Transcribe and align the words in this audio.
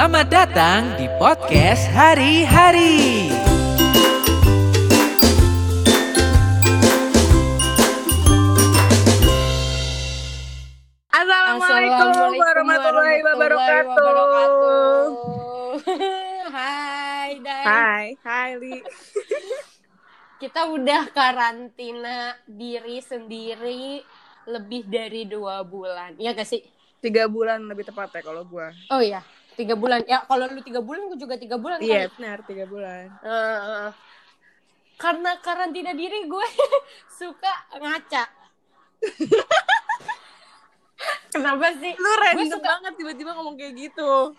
Selamat 0.00 0.32
datang 0.32 0.96
di 0.96 1.04
podcast 1.20 1.84
hari-hari. 1.92 3.28
Assalamualaikum 11.12 12.32
warahmatullahi 12.32 13.20
wabarakatuh. 13.28 14.16
Hai, 16.48 17.30
Day. 17.44 17.60
Hai, 17.68 18.16
hai 18.24 18.56
Li. 18.56 18.80
Kita 20.40 20.64
udah 20.64 21.12
karantina 21.12 22.40
diri 22.48 23.04
sendiri 23.04 24.00
lebih 24.48 24.88
dari 24.88 25.28
dua 25.28 25.60
bulan. 25.60 26.16
Iya 26.16 26.32
gak 26.32 26.48
sih? 26.48 26.64
Tiga 27.04 27.28
bulan 27.28 27.68
lebih 27.68 27.84
tepat 27.84 28.16
ya 28.16 28.24
kalau 28.24 28.48
gua. 28.48 28.72
Oh 28.88 29.00
iya, 29.00 29.20
tiga 29.54 29.74
bulan. 29.74 30.02
Ya 30.04 30.22
kalau 30.22 30.44
lu 30.46 30.60
tiga 30.60 30.78
bulan, 30.78 31.06
gue 31.06 31.18
juga 31.18 31.34
tiga 31.34 31.56
bulan. 31.56 31.78
Iya, 31.78 32.06
kali. 32.06 32.12
benar 32.18 32.36
tiga 32.44 32.64
bulan. 32.66 33.04
Eh, 33.20 33.88
karena 34.96 35.30
karantina 35.38 35.92
diri 35.92 36.24
gue 36.24 36.46
suka 37.20 37.52
ngaca. 37.76 38.24
Kenapa 41.32 41.72
sih? 41.72 41.92
Lu 41.96 42.10
random 42.20 42.48
suka 42.52 42.68
banget 42.68 42.92
tiba-tiba 42.98 43.30
ngomong 43.32 43.56
kayak 43.56 43.74
gitu. 43.78 44.34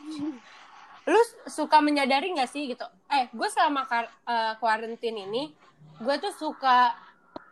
lu 1.02 1.18
suka 1.50 1.82
menyadari 1.82 2.30
nggak 2.30 2.46
sih 2.46 2.70
gitu 2.70 2.86
eh 3.10 3.26
gue 3.34 3.50
selama 3.50 3.90
kar- 3.90 4.14
eh, 4.22 4.54
quarantine 4.62 5.26
ini 5.26 5.50
gue 5.98 6.16
tuh 6.22 6.30
suka 6.30 6.94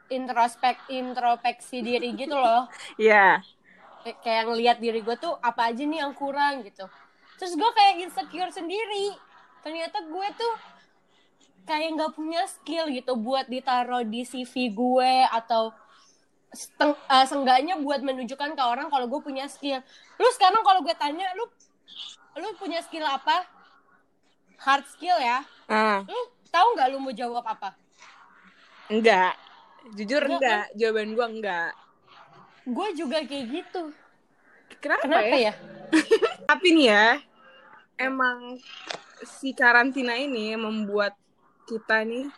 introspek 0.05 0.78
introspeksi 0.86 1.81
diri 1.81 2.14
gitu 2.14 2.38
loh 2.38 2.70
Iya. 3.02 3.41
Kayak- 4.05 4.20
kayak 4.22 4.44
ngelihat 4.53 4.78
diri 4.78 5.02
gue 5.02 5.17
tuh 5.17 5.34
apa 5.41 5.73
aja 5.73 5.81
nih 5.81 5.98
yang 5.98 6.14
kurang 6.14 6.62
gitu 6.62 6.86
terus 7.40 7.56
gue 7.56 7.72
kayak 7.72 8.04
insecure 8.04 8.52
sendiri. 8.52 9.16
Ternyata 9.64 10.04
gue 10.04 10.28
tuh 10.36 10.54
kayak 11.64 11.90
nggak 11.96 12.12
punya 12.14 12.44
skill 12.52 12.92
gitu 12.92 13.16
buat 13.16 13.48
ditaruh 13.48 14.04
di 14.04 14.28
CV 14.28 14.73
gue 14.73 15.14
atau 15.31 15.72
seteng, 16.50 16.98
eh, 16.98 17.26
seenggaknya 17.30 17.78
buat 17.78 18.02
menunjukkan 18.02 18.58
ke 18.58 18.64
orang 18.64 18.92
kalau 18.92 19.06
gue 19.08 19.22
punya 19.22 19.46
skill. 19.48 19.80
Lu 20.20 20.30
sekarang 20.36 20.62
kalau 20.66 20.84
gue 20.84 20.96
tanya 20.98 21.31
lu 21.38 21.46
lu 22.38 22.50
punya 22.58 22.84
skill 22.84 23.06
apa? 23.06 23.46
Hard 24.59 24.86
skill 24.92 25.16
ya? 25.18 25.46
Ah, 25.72 26.03
lu 26.03 26.20
tahu 26.52 26.76
nggak 26.76 26.88
lu 26.92 26.98
mau 27.00 27.14
jawab 27.16 27.46
apa? 27.48 27.72
Enggak. 28.90 29.38
Jujur 29.96 30.22
Enggak, 30.28 30.38
enggak, 30.44 30.66
jawaban 30.76 31.09
gua 31.16 31.28
enggak. 31.31 31.72
gue 32.68 32.88
juga 33.00 33.18
kayak 33.24 33.46
gitu. 33.48 33.84
Kenapa, 34.84 35.02
kenapa 35.08 35.36
ya? 35.40 35.50
ya? 35.50 35.53
Tapi 36.50 36.68
nih 36.76 36.86
ya, 36.92 37.06
emang 38.00 38.55
si 39.28 39.52
karantina 39.52 40.16
ini 40.16 40.55
membuat 40.55 41.14
kita 41.67 42.08
nih 42.08 42.31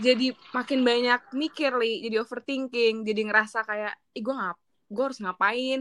jadi 0.00 0.32
makin 0.56 0.80
banyak 0.80 1.20
mikir 1.36 1.76
li, 1.76 2.00
jadi 2.08 2.24
overthinking, 2.24 3.04
jadi 3.04 3.20
ngerasa 3.28 3.68
kayak, 3.68 3.92
ih 4.16 4.24
gue 4.24 4.32
ngap, 4.32 4.56
gue 4.88 5.04
harus 5.04 5.20
ngapain, 5.20 5.80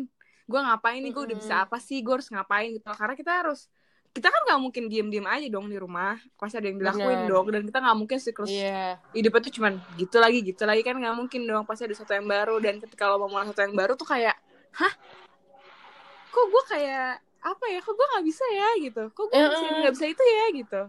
gue 0.49 0.59
ngapain 0.59 0.99
nih, 0.99 1.11
gue 1.15 1.23
udah 1.23 1.37
bisa 1.39 1.53
apa 1.63 1.79
sih, 1.79 2.03
gue 2.03 2.13
harus 2.19 2.27
ngapain? 2.27 2.75
Gitu. 2.75 2.83
Karena 2.83 3.15
kita 3.15 3.31
harus, 3.31 3.71
kita 4.11 4.27
kan 4.27 4.41
nggak 4.49 4.59
mungkin 4.59 4.83
diem-diem 4.91 5.23
aja 5.23 5.47
dong 5.47 5.71
di 5.71 5.79
rumah, 5.79 6.19
pasti 6.35 6.59
ada 6.59 6.67
yang 6.67 6.83
dilakuin 6.83 7.19
Bener. 7.25 7.31
dong, 7.31 7.45
dan 7.47 7.61
kita 7.63 7.77
nggak 7.79 7.97
mungkin 7.97 8.17
siklus 8.19 8.51
iya. 8.51 8.99
hidupnya 9.15 9.41
tuh 9.45 9.53
cuman 9.55 9.73
gitu 9.95 10.17
lagi, 10.19 10.39
gitu 10.43 10.63
lagi 10.67 10.81
kan. 10.83 10.99
Nggak 10.99 11.15
mungkin 11.15 11.41
dong, 11.47 11.63
pasti 11.63 11.87
ada 11.87 11.95
sesuatu 11.95 12.11
yang 12.11 12.27
baru, 12.27 12.55
dan 12.59 12.75
ketika 12.83 13.07
lo 13.07 13.23
mau 13.23 13.31
mulai 13.31 13.47
sesuatu 13.47 13.63
yang 13.63 13.77
baru 13.77 13.93
tuh 13.95 14.07
kayak, 14.09 14.35
hah, 14.75 14.93
kok 16.27 16.45
gue 16.49 16.63
kayak 16.75 17.23
apa 17.39 17.65
ya, 17.67 17.79
kok 17.79 17.93
gue 17.93 18.07
nggak 18.15 18.25
bisa 18.25 18.45
ya 18.51 18.69
gitu, 18.83 19.03
kok 19.09 19.25
gue 19.27 19.39
bisa 19.39 19.65
nggak 19.79 19.93
bisa 19.95 20.05
itu 20.07 20.23
ya 20.23 20.45
gitu. 20.53 20.81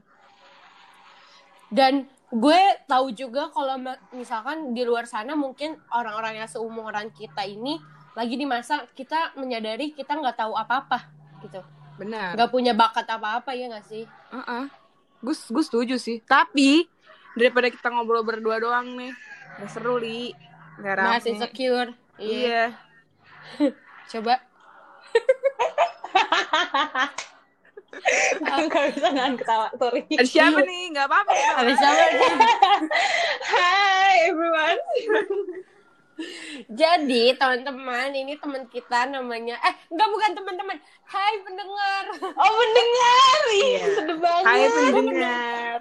dan 1.70 1.92
gue 2.30 2.61
tahu 2.86 3.11
juga 3.11 3.50
kalau 3.50 3.78
misalkan 4.11 4.74
di 4.74 4.83
luar 4.83 5.06
sana 5.06 5.34
mungkin 5.34 5.78
orang-orang 5.90 6.42
yang 6.42 6.48
seumuran 6.50 7.10
kita 7.10 7.42
ini 7.42 7.78
lagi 8.14 8.34
di 8.34 8.46
masa 8.46 8.86
kita 8.94 9.34
menyadari 9.34 9.94
kita 9.94 10.18
nggak 10.18 10.34
tahu 10.39 10.55
apa-apa 10.55 11.06
gitu 11.42 11.62
Benar. 11.94 12.34
nggak 12.34 12.50
punya 12.50 12.74
bakat 12.74 13.06
apa-apa 13.06 13.55
ya 13.55 13.70
nggak 13.70 13.86
sih 13.86 14.02
Gue 15.20 15.34
gue 15.36 15.60
setuju 15.62 15.94
sih. 16.00 16.18
Tapi 16.24 16.89
daripada 17.36 17.68
kita 17.68 17.92
ngobrol 17.92 18.24
berdua 18.24 18.56
doang 18.56 18.96
nih, 18.96 19.12
nggak 19.60 19.70
seru 19.70 20.00
li, 20.00 20.33
nggak 20.80 20.94
rame. 20.96 21.10
masih 21.20 21.30
insecure 21.36 21.90
iya 22.16 22.72
Iya. 23.60 23.70
coba 24.16 24.40
Gak 28.70 28.84
bisa 28.94 29.08
nahan 29.10 29.34
ketawa, 29.34 29.68
sorry. 29.76 30.06
Ada 30.08 30.26
siapa 30.26 30.60
nih? 30.62 30.94
Nggak 30.94 31.06
apa-apa. 31.10 31.32
ada 31.34 31.72
siapa 31.74 32.02
nih? 32.06 32.32
Hai 33.50 34.14
everyone. 34.30 34.80
Jadi 36.68 37.32
teman-teman 37.34 38.12
ini 38.12 38.36
teman 38.36 38.68
kita 38.68 39.08
namanya 39.08 39.56
eh 39.64 39.74
enggak 39.88 40.08
bukan 40.12 40.30
teman-teman. 40.36 40.76
Hai 41.08 41.34
pendengar. 41.40 42.04
Oh 42.36 42.52
mendengar, 42.52 43.38
ih 43.48 43.56
Iya. 43.56 43.84
sedih 43.96 44.18
banget. 44.20 44.44
Hai 44.46 44.92
pendengar. 44.92 45.78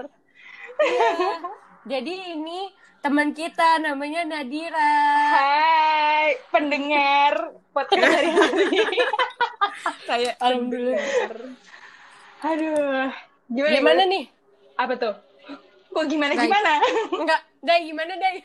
Jadi 1.85 2.13
ini 2.40 2.72
teman 3.00 3.32
kita 3.32 3.80
namanya 3.80 4.28
Nadira. 4.28 4.96
Hai 5.32 6.36
pendengar 6.52 7.56
podcast 7.72 8.04
hari 8.12 8.30
hari. 8.36 8.68
Kayak 10.10 10.36
Alhamdulillah. 10.44 11.00
pendengar. 11.00 11.36
Aduh, 12.40 13.08
gimana? 13.52 13.76
Gimana 13.80 14.02
nih? 14.04 14.24
Apa 14.76 14.94
tuh? 15.00 15.16
Kok 15.90 16.06
gimana 16.08 16.34
Baik. 16.36 16.44
gimana? 16.48 16.72
Enggak, 17.16 17.42
Day 17.64 17.80
gimana 17.88 18.14
Day? 18.20 18.36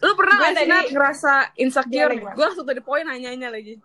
Lu 0.00 0.12
pernah 0.16 0.34
nggak 0.40 0.52
sih 0.56 0.68
ngerasa 0.96 1.32
insecure? 1.60 2.12
Gue 2.32 2.44
langsung 2.48 2.64
tadi 2.64 2.80
poin 2.80 3.04
nanya-nanya 3.04 3.52
lagi. 3.52 3.76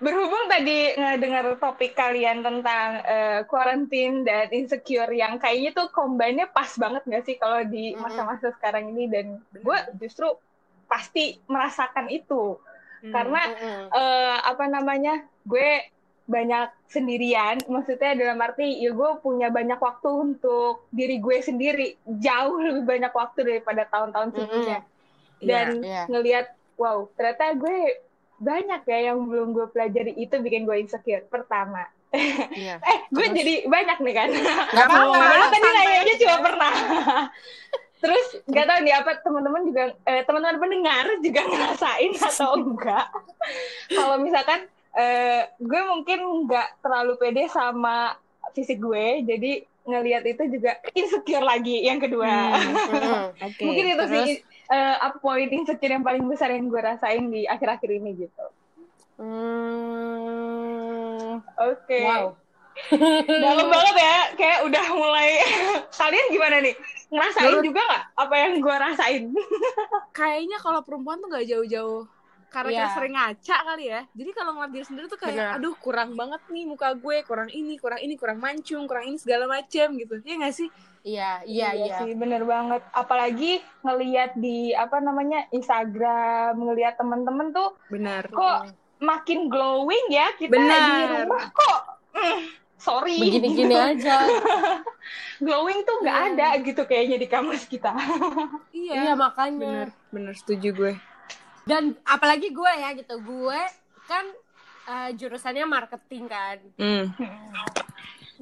Berhubung 0.00 0.48
tadi 0.48 0.96
ngedengar 0.96 1.60
topik 1.60 1.92
kalian 1.92 2.40
tentang 2.40 3.04
eh, 3.04 3.40
quarantine 3.44 4.24
dan 4.24 4.48
insecure 4.48 5.12
yang 5.12 5.36
kayaknya 5.36 5.76
tuh 5.76 5.92
combine-nya 5.92 6.48
pas 6.48 6.72
banget 6.74 7.04
gak 7.04 7.24
sih 7.28 7.36
kalau 7.36 7.60
di 7.68 7.92
masa-masa 7.94 8.48
sekarang 8.56 8.88
ini 8.90 9.12
dan 9.12 9.26
gue 9.52 9.78
justru 10.00 10.32
pasti 10.86 11.36
merasakan 11.46 12.08
itu 12.08 12.56
Hmm. 13.00 13.16
karena 13.16 13.40
Mm-mm. 13.48 13.96
eh, 13.96 14.36
apa 14.44 14.68
namanya 14.68 15.24
gue 15.48 15.88
banyak 16.28 16.68
sendirian 16.84 17.56
maksudnya 17.64 18.12
dalam 18.12 18.36
arti 18.44 18.76
ya 18.76 18.92
gue 18.92 19.10
punya 19.24 19.48
banyak 19.48 19.80
waktu 19.80 20.04
untuk 20.36 20.84
diri 20.92 21.16
gue 21.16 21.40
sendiri 21.40 21.96
jauh 22.04 22.60
lebih 22.60 22.84
banyak 22.84 23.08
waktu 23.08 23.40
daripada 23.40 23.88
tahun-tahun 23.88 24.36
sebelumnya 24.36 24.80
dan 25.40 25.80
Iya. 25.80 26.02
ngelihat 26.12 26.46
wow 26.76 27.08
ternyata 27.16 27.56
gue 27.56 27.76
banyak 28.40 28.80
ya 28.88 28.98
yang 29.12 29.28
belum 29.28 29.52
gue 29.52 29.66
pelajari 29.68 30.16
itu 30.16 30.34
bikin 30.40 30.64
gue 30.64 30.76
insecure 30.80 31.24
pertama 31.28 31.84
Iya. 32.10 32.82
eh 32.90 32.98
gue 33.06 33.22
Terus? 33.22 33.36
jadi 33.38 33.54
banyak 33.70 33.98
nih 34.02 34.14
kan 34.18 34.28
Nggak 34.34 34.82
apa-apa. 34.82 34.98
Ngomong-ngomong 34.98 35.50
tadi 35.54 35.68
nanyanya 35.70 36.14
cuma 36.18 36.36
pernah 36.42 36.72
terus 38.00 38.26
nggak 38.48 38.64
tahu 38.64 38.78
nih 38.80 38.94
apa 38.96 39.10
teman-teman 39.20 39.62
juga 39.68 39.82
eh, 40.08 40.24
teman-teman 40.24 40.56
pendengar 40.56 41.04
juga 41.20 41.40
ngerasain 41.44 42.12
atau 42.16 42.56
enggak 42.56 43.06
kalau 44.00 44.16
misalkan 44.24 44.64
eh, 44.96 45.44
gue 45.60 45.80
mungkin 45.84 46.48
nggak 46.48 46.80
terlalu 46.80 47.12
pede 47.20 47.44
sama 47.52 48.16
fisik 48.56 48.80
gue 48.80 49.20
jadi 49.28 49.52
ngelihat 49.84 50.24
itu 50.24 50.42
juga 50.48 50.80
insecure 50.96 51.44
lagi 51.44 51.84
yang 51.84 52.00
kedua 52.00 52.28
Mm-mm. 52.56 53.36
Oke. 53.36 53.64
mungkin 53.68 53.84
itu 53.92 54.04
terus? 54.08 54.12
sih 54.24 54.36
eh, 54.70 54.96
apa 55.02 55.18
poin 55.18 55.50
insecure 55.50 55.90
yang 55.90 56.06
paling 56.06 56.22
besar 56.30 56.54
yang 56.54 56.70
gue 56.70 56.78
rasain 56.80 57.26
di 57.28 57.44
akhir-akhir 57.44 57.90
ini 57.90 58.10
gitu. 58.26 58.44
Hmm. 59.20 60.64
oke. 61.44 61.98
Wow. 62.00 62.38
dalam 63.44 63.68
banget 63.68 63.94
ya 63.98 64.16
kayak 64.38 64.58
udah 64.64 64.84
mulai. 64.96 65.36
Kalian 66.00 66.26
gimana 66.32 66.56
nih? 66.64 66.74
Ngerasain 67.10 67.44
Menurut- 67.50 67.66
juga 67.66 67.80
nggak 67.84 68.04
apa 68.16 68.34
yang 68.38 68.52
gue 68.62 68.76
rasain? 68.78 69.22
Kayaknya 70.18 70.58
kalau 70.62 70.80
perempuan 70.86 71.18
tuh 71.20 71.28
nggak 71.28 71.46
jauh-jauh 71.50 72.06
karena 72.50 72.70
kita 72.72 72.82
Iya. 72.82 72.92
sering 72.92 73.14
ngaca 73.14 73.56
kali 73.64 73.84
ya. 73.86 74.00
Jadi 74.10 74.30
kalau 74.32 74.50
ngeliat 74.52 74.72
diri 74.72 74.84
sendiri 74.84 75.06
tuh 75.06 75.16
kayak, 75.16 75.32
Benar. 75.32 75.56
aduh 75.56 75.74
kurang 75.76 76.10
banget 76.12 76.42
nih 76.46 76.64
muka 76.64 76.88
gue, 76.92 77.16
kurang 77.22 77.48
ini, 77.48 77.74
kurang 77.74 77.98
ini, 77.98 78.14
kurang 78.14 78.38
mancung, 78.38 78.84
kurang 78.84 79.06
ini 79.06 79.16
segala 79.16 79.46
macem 79.46 79.94
gitu. 79.94 80.18
Iya 80.20 80.34
nggak 80.36 80.54
sih? 80.54 80.68
Iya, 81.00 81.40
iya, 81.44 81.68
iya. 81.72 81.96
sih 81.96 82.12
bener 82.12 82.44
banget 82.44 82.84
apalagi 82.92 83.56
ngelihat 83.80 84.36
di 84.36 84.76
apa 84.76 85.00
namanya 85.00 85.48
Instagram 85.48 86.52
ngelihat 86.54 87.00
temen-temen 87.00 87.50
tuh 87.50 87.72
Benar. 87.88 88.28
kok 88.28 88.68
makin 89.00 89.48
glowing 89.48 90.06
ya 90.10 90.28
kita 90.36 90.52
Benar. 90.52 90.76
di 90.76 91.24
rumah 91.24 91.44
kok 91.48 91.78
mm, 92.12 92.38
sorry 92.76 93.16
Begini-gini 93.16 93.72
aja. 93.72 94.28
glowing 95.40 95.80
tuh 95.82 95.96
nggak 96.00 96.18
Iya. 96.18 96.28
ada 96.28 96.48
gitu 96.60 96.82
kayaknya 96.84 97.16
di 97.16 97.28
kamus 97.28 97.64
kita 97.64 97.96
Iya, 98.76 98.92
Iya. 99.00 99.12
makanya. 99.14 99.56
Bener, 99.56 99.88
bener 100.12 100.34
setuju 100.36 100.68
gue. 100.70 100.92
Dan 101.70 101.94
apalagi 102.02 102.50
gue 102.50 102.72
ya 102.74 102.90
gitu, 102.98 103.14
gue 103.22 103.60
kan 104.10 104.26
eh, 104.90 105.10
jurusannya 105.14 105.66
marketing 105.70 106.26
kan. 106.26 106.58
Hmm. 106.74 107.14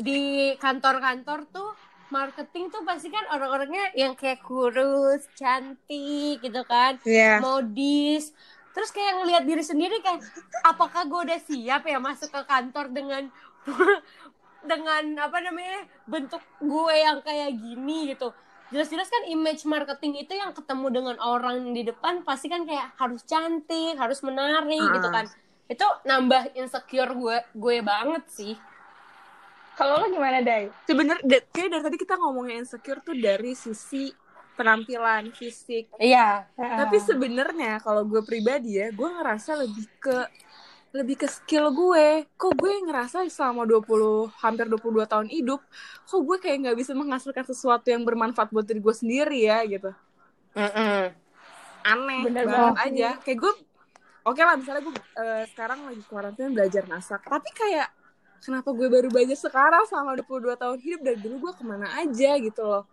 Di 0.00 0.54
kantor-kantor 0.56 1.44
tuh 1.52 1.70
marketing 2.08 2.72
tuh 2.72 2.80
pasti 2.88 3.12
kan 3.12 3.20
orang-orangnya 3.28 3.92
yang 3.92 4.16
kayak 4.16 4.40
kurus, 4.40 5.28
cantik 5.36 6.40
gitu 6.40 6.64
kan, 6.64 6.96
Iya. 7.04 7.44
modis. 7.44 8.32
Terus 8.72 8.88
kayak 8.94 9.20
ngelihat 9.20 9.44
diri 9.44 9.60
sendiri 9.60 10.00
kayak 10.00 10.24
apakah 10.64 11.04
gue 11.04 11.20
udah 11.28 11.40
siap 11.44 11.84
ya 11.84 11.98
masuk 12.00 12.32
ke 12.32 12.42
kantor 12.48 12.88
dengan 12.94 13.28
dengan 14.70 15.04
apa 15.20 15.38
namanya 15.44 15.84
bentuk 16.08 16.40
gue 16.62 16.94
yang 16.96 17.20
kayak 17.20 17.52
gini 17.52 18.14
gitu. 18.14 18.32
Jelas-jelas 18.68 19.08
kan 19.08 19.24
image 19.26 19.64
marketing 19.64 20.20
itu 20.20 20.36
yang 20.36 20.52
ketemu 20.52 20.86
dengan 20.92 21.16
orang 21.18 21.72
di 21.72 21.82
depan 21.82 22.20
pasti 22.20 22.52
kan 22.52 22.68
kayak 22.68 22.92
harus 22.96 23.24
cantik, 23.24 23.96
harus 23.96 24.20
menarik 24.20 24.76
gitu 24.92 25.08
Ah. 25.08 25.14
kan. 25.14 25.26
Itu 25.66 25.84
nambah 26.04 26.52
insecure 26.52 27.12
gue 27.12 27.36
gue 27.54 27.76
banget 27.80 28.24
sih. 28.28 28.54
Kalau 29.72 30.02
lo 30.02 30.10
gimana, 30.10 30.42
Day? 30.42 30.68
Sebenernya 30.84 31.22
kayak 31.48 31.68
dari 31.70 31.82
tadi 31.82 31.96
kita 31.96 32.18
ngomongin 32.18 32.66
insecure 32.66 32.98
tuh 32.98 33.14
dari 33.14 33.54
sisi 33.54 34.10
penampilan 34.58 35.30
fisik. 35.30 35.94
Iya. 35.96 36.50
Tapi 36.52 36.98
sebenarnya 36.98 37.78
kalau 37.78 38.02
gue 38.02 38.20
pribadi 38.20 38.82
ya, 38.82 38.90
gue 38.90 39.06
ngerasa 39.06 39.54
lebih 39.54 39.86
ke 40.02 40.26
lebih 40.92 41.20
ke 41.20 41.28
skill 41.28 41.68
gue. 41.72 42.24
Kok 42.36 42.52
gue 42.56 42.72
ngerasa 42.88 43.24
selama 43.28 43.68
20 43.68 44.32
hampir 44.40 44.66
22 44.68 45.04
tahun 45.04 45.28
hidup, 45.28 45.60
kok 46.08 46.20
gue 46.24 46.36
kayak 46.40 46.56
nggak 46.68 46.76
bisa 46.80 46.92
menghasilkan 46.96 47.44
sesuatu 47.44 47.86
yang 47.92 48.02
bermanfaat 48.08 48.48
buat 48.48 48.64
diri 48.64 48.80
gue 48.80 48.94
sendiri 48.94 49.38
ya 49.44 49.60
gitu. 49.68 49.92
Aneh 51.84 52.22
Bener 52.26 52.44
banget 52.48 52.74
banget. 52.76 52.86
aja. 52.92 53.08
Kayak 53.22 53.38
gue 53.44 53.52
Oke 54.28 54.44
lah, 54.44 54.60
misalnya 54.60 54.84
gue 54.84 54.94
eh, 55.24 55.44
sekarang 55.48 55.88
lagi 55.88 56.04
karantina 56.04 56.52
belajar 56.52 56.84
masak. 56.84 57.24
Tapi 57.24 57.48
kayak, 57.48 57.88
kenapa 58.44 58.68
gue 58.76 58.88
baru 58.92 59.08
belajar 59.08 59.40
sekarang 59.40 59.88
selama 59.88 60.20
22 60.20 60.52
tahun 60.52 60.78
hidup 60.84 61.00
dari 61.00 61.16
dulu 61.16 61.48
gue 61.48 61.52
ke 61.56 61.64
mana 61.64 61.88
aja 61.96 62.36
gitu 62.36 62.60
loh. 62.60 62.84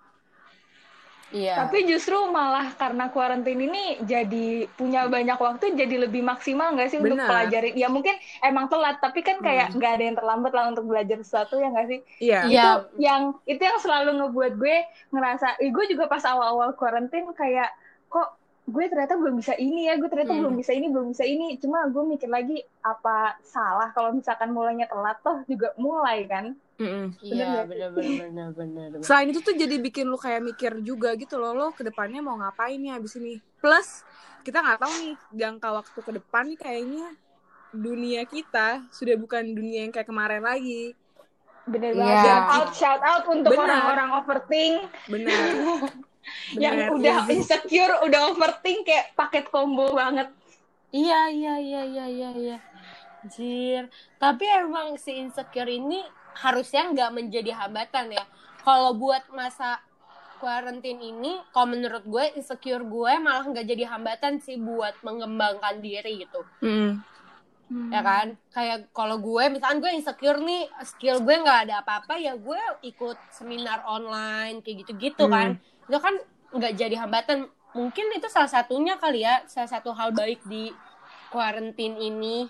Iya. 1.34 1.66
Tapi 1.66 1.90
justru 1.90 2.16
malah 2.30 2.70
karena 2.78 3.10
kuarantin 3.10 3.58
ini 3.58 3.98
jadi 4.06 4.70
punya 4.78 5.10
banyak 5.10 5.36
waktu 5.36 5.74
jadi 5.74 6.06
lebih 6.06 6.22
maksimal 6.22 6.78
nggak 6.78 6.94
sih 6.94 7.00
untuk 7.02 7.18
Benar. 7.18 7.30
pelajarin? 7.30 7.74
Ya 7.74 7.90
mungkin 7.90 8.14
emang 8.46 8.70
telat, 8.70 9.02
tapi 9.02 9.26
kan 9.26 9.42
kayak 9.42 9.74
nggak 9.74 9.92
ada 9.98 10.04
yang 10.06 10.18
terlambat 10.18 10.52
lah 10.54 10.66
untuk 10.70 10.86
belajar 10.86 11.18
sesuatu 11.26 11.58
ya 11.58 11.74
nggak 11.74 11.88
sih? 11.90 12.00
Iya. 12.22 12.40
Iya. 12.46 12.62
Itu 12.62 12.72
yang 13.02 13.22
itu 13.50 13.62
yang 13.62 13.80
selalu 13.82 14.10
ngebuat 14.22 14.54
gue 14.62 14.78
ngerasa, 15.12 15.48
eh, 15.66 15.70
gue 15.74 15.86
juga 15.90 16.06
pas 16.06 16.22
awal-awal 16.24 16.78
kuarantin 16.78 17.26
kayak 17.34 17.74
kok 18.06 18.38
gue 18.66 18.86
ternyata 18.90 19.14
belum 19.14 19.38
bisa 19.38 19.54
ini 19.54 19.86
ya, 19.86 19.94
gue 19.96 20.10
ternyata 20.10 20.34
Hmm. 20.34 20.42
belum 20.42 20.56
bisa 20.58 20.74
ini, 20.74 20.90
belum 20.90 21.08
bisa 21.14 21.22
ini. 21.22 21.54
Cuma 21.56 21.86
gue 21.86 22.04
mikir 22.04 22.26
lagi 22.26 22.58
apa 22.82 23.38
salah 23.42 23.94
kalau 23.94 24.10
misalkan 24.10 24.50
mulainya 24.50 24.90
telat 24.90 25.22
toh 25.22 25.46
juga 25.46 25.70
mulai 25.78 26.26
kan? 26.26 26.58
Iya, 26.76 27.64
Bener 27.64 27.66
benar 27.70 27.90
benar 27.94 28.50
benar 28.52 28.88
benar. 28.92 29.06
Selain 29.06 29.30
itu 29.30 29.40
tuh 29.40 29.54
jadi 29.54 29.78
bikin 29.78 30.10
lu 30.10 30.18
kayak 30.18 30.44
mikir 30.44 30.82
juga 30.82 31.14
gitu 31.14 31.38
loh, 31.38 31.54
lo 31.54 31.68
ke 31.72 31.86
depannya 31.86 32.20
mau 32.20 32.36
ngapain 32.36 32.76
nih 32.76 32.98
abis 32.98 33.16
ini. 33.16 33.40
Plus 33.62 34.02
kita 34.42 34.60
nggak 34.60 34.82
tahu 34.82 34.94
nih 35.00 35.14
jangka 35.32 35.70
waktu 35.72 36.00
ke 36.02 36.12
depan 36.14 36.44
nih 36.50 36.60
kayaknya 36.60 37.06
dunia 37.72 38.22
kita 38.24 38.84
sudah 38.90 39.16
bukan 39.16 39.46
dunia 39.52 39.86
yang 39.86 39.94
kayak 39.94 40.06
kemarin 40.06 40.42
lagi. 40.42 40.98
Bener 41.66 41.94
Iya. 41.94 42.02
banget. 42.02 42.20
Shout 42.20 42.46
out, 42.50 42.70
shout 42.74 43.02
out 43.04 43.24
untuk 43.26 43.52
orang-orang 43.54 44.10
overthink 44.16 44.74
Benar. 45.06 45.32
yang 46.56 46.76
udah 46.94 47.26
insecure, 47.30 47.94
udah 48.06 48.32
overthink 48.32 48.86
kayak 48.86 49.14
paket 49.14 49.46
combo 49.50 49.94
banget. 49.94 50.30
Iya, 50.92 51.28
iya, 51.28 51.56
iya, 51.60 51.82
iya, 51.84 52.06
iya, 52.08 52.30
iya. 52.36 52.58
Anjir. 53.24 53.90
Tapi 54.16 54.46
emang 54.46 54.96
si 54.96 55.18
insecure 55.18 55.68
ini 55.68 56.00
harusnya 56.38 56.88
nggak 56.92 57.12
menjadi 57.12 57.52
hambatan 57.58 58.14
ya. 58.14 58.24
Kalau 58.62 58.94
buat 58.94 59.26
masa 59.34 59.82
quarantine 60.38 61.02
ini, 61.02 61.42
kalau 61.50 61.74
menurut 61.74 62.04
gue 62.06 62.26
insecure 62.36 62.84
gue 62.84 63.12
malah 63.18 63.44
nggak 63.44 63.66
jadi 63.66 63.84
hambatan 63.88 64.38
sih 64.38 64.60
buat 64.60 64.94
mengembangkan 65.02 65.82
diri 65.82 66.24
gitu. 66.24 66.42
Mm. 67.66 67.90
ya 67.90 67.98
kan 68.06 68.38
kayak 68.54 68.94
kalau 68.94 69.18
gue 69.18 69.50
misalkan 69.50 69.82
gue 69.82 69.90
insecure 69.90 70.38
nih 70.38 70.70
skill 70.86 71.18
gue 71.26 71.34
nggak 71.34 71.66
ada 71.66 71.82
apa-apa 71.82 72.14
ya 72.22 72.38
gue 72.38 72.62
ikut 72.86 73.18
seminar 73.34 73.82
online 73.90 74.62
kayak 74.62 74.86
gitu-gitu 74.86 75.26
Hmm. 75.26 75.34
kan 75.34 75.50
itu 75.86 75.98
kan 75.98 76.16
nggak 76.52 76.74
jadi 76.74 76.96
hambatan 76.98 77.46
mungkin 77.72 78.06
itu 78.12 78.28
salah 78.28 78.48
satunya 78.48 78.96
kali 78.96 79.22
ya 79.22 79.44
salah 79.46 79.68
satu 79.68 79.92
hal 79.92 80.12
baik 80.12 80.40
di 80.44 80.72
quarantine 81.28 81.98
ini 82.00 82.48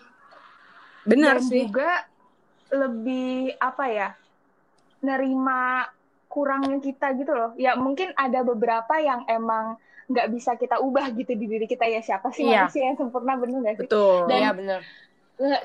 Benar 1.04 1.38
Dan 1.38 1.46
sih. 1.46 1.62
juga 1.64 2.06
lebih 2.68 3.54
apa 3.56 3.86
ya 3.88 4.10
nerima 5.00 5.86
kurangnya 6.28 6.80
kita 6.80 7.14
gitu 7.14 7.32
loh 7.32 7.52
ya 7.56 7.76
mungkin 7.76 8.12
ada 8.14 8.42
beberapa 8.42 8.98
yang 8.98 9.24
emang 9.28 9.78
nggak 10.06 10.28
bisa 10.30 10.54
kita 10.54 10.78
ubah 10.78 11.10
gitu 11.12 11.34
di 11.34 11.46
diri 11.48 11.66
kita 11.66 11.86
ya 11.86 11.98
siapa 12.00 12.30
sih 12.30 12.44
Iya. 12.44 12.66
manusia 12.66 12.84
yang 12.84 12.98
sempurna 13.00 13.34
bener 13.36 13.58
gak 13.64 13.76
sih 13.76 13.86
Betul. 13.86 14.28
Dan- 14.28 14.40
Iya 14.40 14.52
bener 14.52 14.82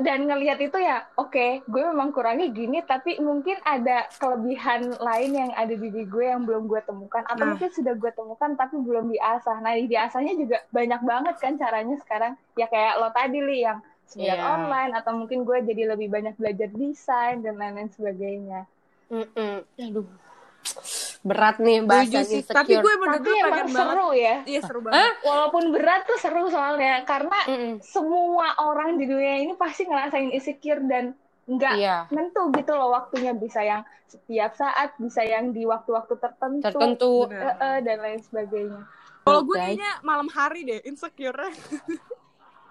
dan 0.03 0.27
ngelihat 0.27 0.59
itu 0.59 0.75
ya 0.77 1.07
oke 1.15 1.63
gue 1.63 1.83
memang 1.95 2.11
kurangnya 2.11 2.51
gini 2.51 2.83
tapi 2.83 3.23
mungkin 3.23 3.55
ada 3.63 4.11
kelebihan 4.19 4.99
lain 4.99 5.31
yang 5.31 5.51
ada 5.55 5.71
di 5.71 5.95
diri 5.95 6.11
gue 6.11 6.27
yang 6.27 6.43
belum 6.43 6.67
gue 6.67 6.83
temukan 6.83 7.23
atau 7.23 7.39
Nah. 7.39 7.55
mungkin 7.55 7.71
sudah 7.71 7.95
gue 7.95 8.11
temukan 8.11 8.51
tapi 8.59 8.83
belum 8.83 9.15
diasah 9.15 9.63
nah 9.63 9.79
di 9.79 9.87
diasahnya 9.87 10.35
juga 10.35 10.59
banyak 10.75 11.01
banget 11.07 11.35
kan 11.39 11.55
caranya 11.55 11.95
sekarang 12.03 12.35
ya 12.59 12.67
kayak 12.67 12.99
lo 12.99 13.15
tadi 13.15 13.39
li 13.39 13.63
yang 13.63 13.79
seminar 14.11 14.43
Iya. 14.43 14.47
online 14.59 14.93
atau 14.99 15.13
mungkin 15.15 15.47
gue 15.47 15.59
jadi 15.63 15.95
lebih 15.95 16.11
banyak 16.11 16.35
belajar 16.35 16.67
desain 16.75 17.39
dan 17.47 17.55
lain-lain 17.55 17.95
sebagainya 17.95 18.67
Mm-mm. 19.07 19.63
aduh 19.79 20.07
berat 21.21 21.57
nih 21.57 21.85
bahasan 21.85 22.09
Setuju 22.17 22.25
sih. 22.25 22.41
insecure 22.41 22.57
Tapi 22.57 22.73
gue 22.77 22.95
bener 22.97 23.19
tapi 23.19 23.31
emang 23.37 23.53
banget. 23.61 23.77
seru 23.77 24.09
ya 24.11 24.37
Iya 24.43 24.61
seru 24.65 24.81
banget. 24.81 25.13
walaupun 25.21 25.65
berat 25.69 26.03
tuh 26.05 26.17
seru 26.17 26.45
soalnya 26.47 27.05
karena 27.05 27.39
Mm-mm. 27.45 27.73
semua 27.81 28.57
orang 28.59 28.97
di 28.97 29.05
dunia 29.05 29.37
ini 29.39 29.53
pasti 29.53 29.85
ngerasain 29.85 30.31
insecure 30.31 30.81
dan 30.83 31.13
nggak 31.45 31.75
iya 31.77 32.07
tentu 32.07 32.49
gitu 32.53 32.73
loh 32.73 32.89
waktunya 32.91 33.35
bisa 33.35 33.61
yang 33.61 33.83
setiap 34.07 34.55
saat 34.55 34.97
bisa 34.97 35.21
yang 35.21 35.51
di 35.51 35.63
waktu-waktu 35.63 36.15
tertentu, 36.17 36.63
tertentu. 36.63 37.13
Eh, 37.27 37.37
eh, 37.37 37.79
dan 37.81 37.97
lain 37.99 38.21
sebagainya 38.21 38.81
Kalau 39.21 39.41
gue 39.43 39.55
kayaknya 39.55 40.01
malam 40.01 40.27
hari 40.27 40.65
deh 40.65 40.81
insecure. 40.83 41.53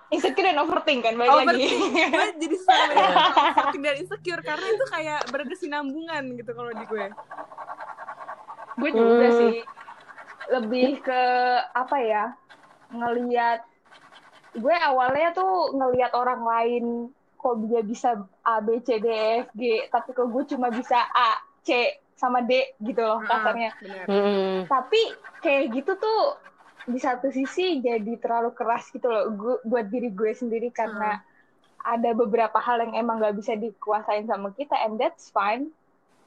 insecure 0.10 0.42
dan 0.44 0.58
overthink 0.58 1.06
kan 1.06 1.14
balik 1.14 1.46
lagi 1.46 1.70
gue 1.70 2.26
jadi 2.40 2.56
selalu 2.58 2.94
overthink 2.98 3.84
dan 3.84 3.96
insecure 3.96 4.42
karena 4.42 4.68
itu 4.68 4.86
kayak 4.90 5.22
berkesinambungan 5.28 6.24
gitu 6.34 6.52
kalau 6.52 6.72
di 6.72 6.82
gue. 6.84 7.08
Gue 8.80 8.92
juga 9.02 9.28
Hmm. 9.28 9.40
sih 9.40 9.54
lebih 10.54 10.86
ke 11.06 11.22
apa 11.82 11.98
ya 12.12 12.24
ngelihat 12.98 13.60
gue 14.64 14.76
awalnya 14.90 15.28
tuh 15.38 15.52
ngelihat 15.78 16.12
orang 16.22 16.42
lain 16.52 16.84
kok 17.40 17.56
dia 17.70 17.82
bisa 17.92 18.10
A 18.44 18.60
B 18.66 18.68
C 18.86 18.90
D 19.04 19.08
E 19.08 19.28
F 19.46 19.50
G 19.60 19.64
tapi 19.94 20.10
kok 20.18 20.28
gue 20.34 20.44
cuma 20.52 20.68
bisa 20.80 20.98
A 21.26 21.30
C 21.66 21.70
sama 22.22 22.40
D 22.50 22.52
gitu 22.88 23.02
loh 23.10 23.20
kasarnya 23.30 23.70
Ah, 23.70 23.78
benar. 23.82 24.08
Mm-mm. 24.10 24.70
tapi 24.72 25.02
kayak 25.44 25.66
gitu 25.76 25.92
tuh 26.04 26.20
di 26.90 27.00
satu 27.00 27.28
sisi 27.30 27.80
jadi 27.86 28.14
terlalu 28.24 28.50
keras 28.58 28.90
gitu 28.96 29.08
loh 29.14 29.24
gu- 29.40 29.62
buat 29.70 29.86
diri 29.94 30.10
gue 30.20 30.32
sendiri 30.34 30.70
karena 30.74 31.20
ada 31.94 32.12
beberapa 32.22 32.60
hal 32.68 32.78
yang 32.86 32.94
emang 33.02 33.18
gak 33.24 33.38
bisa 33.40 33.54
dikuasain 33.56 34.26
sama 34.32 34.50
kita 34.58 34.76
and 34.86 34.98
that's 35.02 35.30
fine 35.32 35.72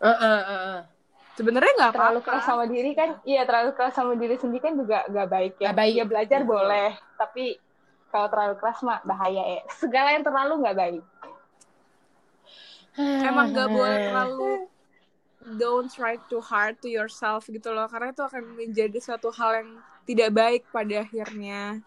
Uh-uh, 0.00 0.42
uh-uh. 0.52 1.01
Sebenarnya 1.33 1.73
nggak 1.81 1.93
terlalu 1.97 2.21
apa-apa. 2.21 2.29
keras 2.37 2.45
sama 2.45 2.65
diri 2.69 2.91
kan? 2.93 3.11
Iya 3.25 3.43
terlalu 3.49 3.71
keras 3.73 3.95
sama 3.97 4.12
diri 4.21 4.37
sendiri 4.37 4.61
kan 4.61 4.75
juga 4.77 4.99
gak 5.09 5.29
baik 5.33 5.53
ya. 5.57 5.73
Nggak 5.73 5.79
baik. 5.81 5.95
ya 5.97 6.05
belajar 6.05 6.41
boleh. 6.45 6.91
Tapi 7.17 7.45
kalau 8.12 8.27
terlalu 8.29 8.55
keras 8.61 8.79
mah 8.85 9.01
bahaya 9.09 9.43
ya. 9.57 9.62
Segala 9.81 10.09
yang 10.12 10.25
terlalu 10.25 10.53
nggak 10.61 10.77
baik. 10.77 11.03
Emang 13.29 13.47
nggak 13.57 13.71
boleh 13.73 13.99
terlalu 14.12 14.53
don't 15.57 15.91
try 15.91 16.21
too 16.31 16.45
hard 16.45 16.77
to 16.85 16.93
yourself 16.93 17.49
gitu 17.49 17.73
loh. 17.73 17.89
Karena 17.89 18.12
itu 18.12 18.21
akan 18.21 18.53
menjadi 18.53 18.99
suatu 19.01 19.33
hal 19.33 19.65
yang 19.65 19.71
tidak 20.05 20.31
baik 20.37 20.62
pada 20.69 21.01
akhirnya. 21.01 21.81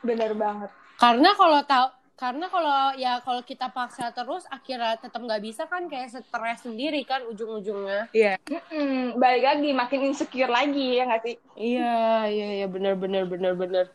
bener 0.00 0.32
banget. 0.32 0.70
Karena 0.96 1.36
kalau 1.36 1.60
tahu 1.60 1.99
karena 2.20 2.52
kalau 2.52 2.92
ya 3.00 3.24
kalau 3.24 3.40
kita 3.40 3.72
paksa 3.72 4.12
terus 4.12 4.44
akhirnya 4.52 5.00
tetap 5.00 5.24
nggak 5.24 5.40
bisa 5.40 5.64
kan 5.64 5.88
kayak 5.88 6.12
stres 6.12 6.60
sendiri 6.60 7.00
kan 7.08 7.24
ujung-ujungnya. 7.24 8.12
Iya. 8.12 8.36
Mm-mm, 8.44 9.16
balik 9.16 9.48
lagi 9.48 9.72
makin 9.72 10.12
insecure 10.12 10.52
lagi 10.52 11.00
ya 11.00 11.08
nggak 11.08 11.22
sih? 11.24 11.36
Iya 11.56 12.28
iya 12.28 12.48
iya 12.60 12.66
benar 12.68 13.00
benar 13.00 13.24
benar 13.24 13.56
benar. 13.56 13.88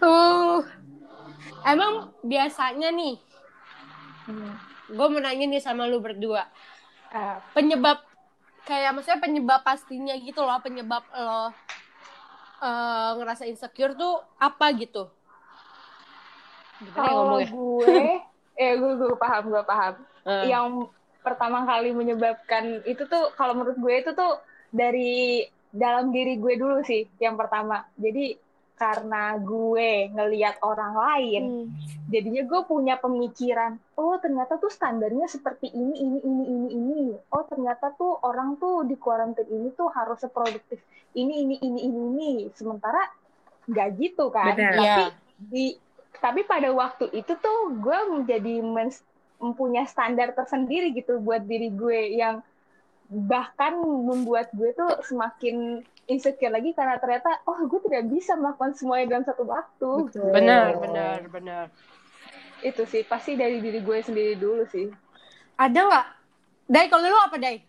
Uh 0.00 0.64
emang 1.68 2.16
biasanya 2.24 2.88
nih 2.96 3.20
gue 4.88 5.06
mau 5.12 5.20
nanya 5.20 5.44
nih 5.44 5.60
sama 5.60 5.84
lu 5.84 6.00
berdua. 6.00 6.48
Ah, 7.12 7.44
penyebab 7.52 8.00
kayak 8.64 8.96
maksudnya 8.96 9.20
penyebab 9.20 9.60
pastinya 9.60 10.16
gitu 10.16 10.40
loh 10.40 10.58
penyebab 10.64 11.04
lo 11.12 11.52
eh, 12.64 13.10
ngerasa 13.20 13.44
insecure 13.44 13.92
tuh 13.92 14.24
apa 14.40 14.72
gitu 14.80 15.12
Kalau 16.92 17.12
ngomongnya? 17.24 17.48
gue 17.48 18.04
eh 18.62 18.72
gue 18.74 18.92
gue 18.96 19.16
paham 19.16 19.44
gue 19.48 19.64
paham 19.64 19.94
Eh, 20.26 20.50
yang 20.50 20.90
pertama 21.22 21.62
kali 21.62 21.90
menyebabkan 21.90 22.82
itu 22.82 23.06
tuh 23.06 23.30
kalau 23.32 23.54
menurut 23.54 23.78
gue 23.78 23.94
itu 23.96 24.10
tuh 24.10 24.42
dari 24.68 25.46
dalam 25.70 26.10
diri 26.10 26.34
gue 26.34 26.54
dulu 26.54 26.82
sih 26.82 27.06
yang 27.16 27.34
pertama 27.34 27.86
jadi 27.94 28.34
karena 28.74 29.38
gue 29.38 29.88
ngelihat 30.10 30.58
orang 30.60 30.92
lain 30.94 31.42
Hmm. 31.46 31.66
jadinya 32.06 32.42
gue 32.42 32.60
punya 32.64 32.94
pemikiran 32.96 33.78
oh 33.94 34.18
ternyata 34.18 34.56
tuh 34.56 34.68
standarnya 34.68 35.26
seperti 35.26 35.70
ini 35.70 35.94
ini 35.96 36.18
ini 36.20 36.44
ini 36.44 36.68
ini 36.70 37.02
oh 37.28 37.44
ternyata 37.44 37.90
tuh 37.92 38.18
orang 38.20 38.54
tuh 38.56 38.82
di 38.82 38.94
kuarantin 38.94 39.46
ini 39.46 39.70
tuh 39.72 39.88
harus 39.88 40.18
seproduktif 40.18 40.82
ini 41.14 41.40
ini 41.40 41.56
ini 41.58 41.80
ini 41.82 42.00
ini 42.02 42.30
sementara 42.50 43.00
nggak 43.64 43.88
gitu 43.96 44.28
kan 44.28 44.52
Benar. 44.52 44.74
tapi 44.74 44.84
Iya. 44.84 45.06
di 45.38 45.66
tapi 46.20 46.44
pada 46.44 46.72
waktu 46.72 47.10
itu 47.12 47.32
tuh 47.38 47.58
gue 47.78 47.98
menjadi 48.12 48.60
men- 48.62 49.04
mempunyai 49.36 49.84
standar 49.84 50.32
tersendiri 50.32 50.96
gitu 50.96 51.20
buat 51.20 51.44
diri 51.44 51.68
gue 51.72 52.16
yang 52.16 52.40
bahkan 53.06 53.78
membuat 53.80 54.50
gue 54.50 54.74
tuh 54.74 54.98
semakin 55.06 55.84
insecure 56.10 56.50
lagi 56.50 56.74
karena 56.74 56.98
ternyata 56.98 57.42
oh 57.46 57.58
gue 57.66 57.80
tidak 57.86 58.10
bisa 58.10 58.34
melakukan 58.34 58.74
semuanya 58.74 59.06
dalam 59.14 59.24
satu 59.26 59.44
waktu. 59.46 59.90
Betul. 60.10 60.30
benar 60.32 60.78
benar 60.80 61.18
benar. 61.30 61.64
Itu 62.64 62.88
sih 62.88 63.04
pasti 63.04 63.36
dari 63.36 63.60
diri 63.60 63.84
gue 63.84 63.98
sendiri 64.02 64.34
dulu 64.34 64.64
sih. 64.72 64.90
Ada 65.54 65.78
nggak? 65.86 66.06
Dai 66.66 66.86
kalau 66.90 67.06
lu 67.06 67.18
apa 67.20 67.36
Dai? 67.38 67.62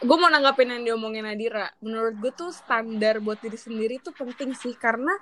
Gue 0.00 0.16
mau 0.16 0.32
nanggapin 0.32 0.72
yang 0.72 0.82
diomongin 0.86 1.28
Nadira. 1.28 1.68
Menurut 1.84 2.16
gue 2.16 2.32
tuh 2.32 2.48
standar 2.54 3.20
buat 3.20 3.36
diri 3.42 3.58
sendiri 3.60 4.00
tuh 4.00 4.16
penting 4.16 4.56
sih 4.56 4.72
karena 4.72 5.12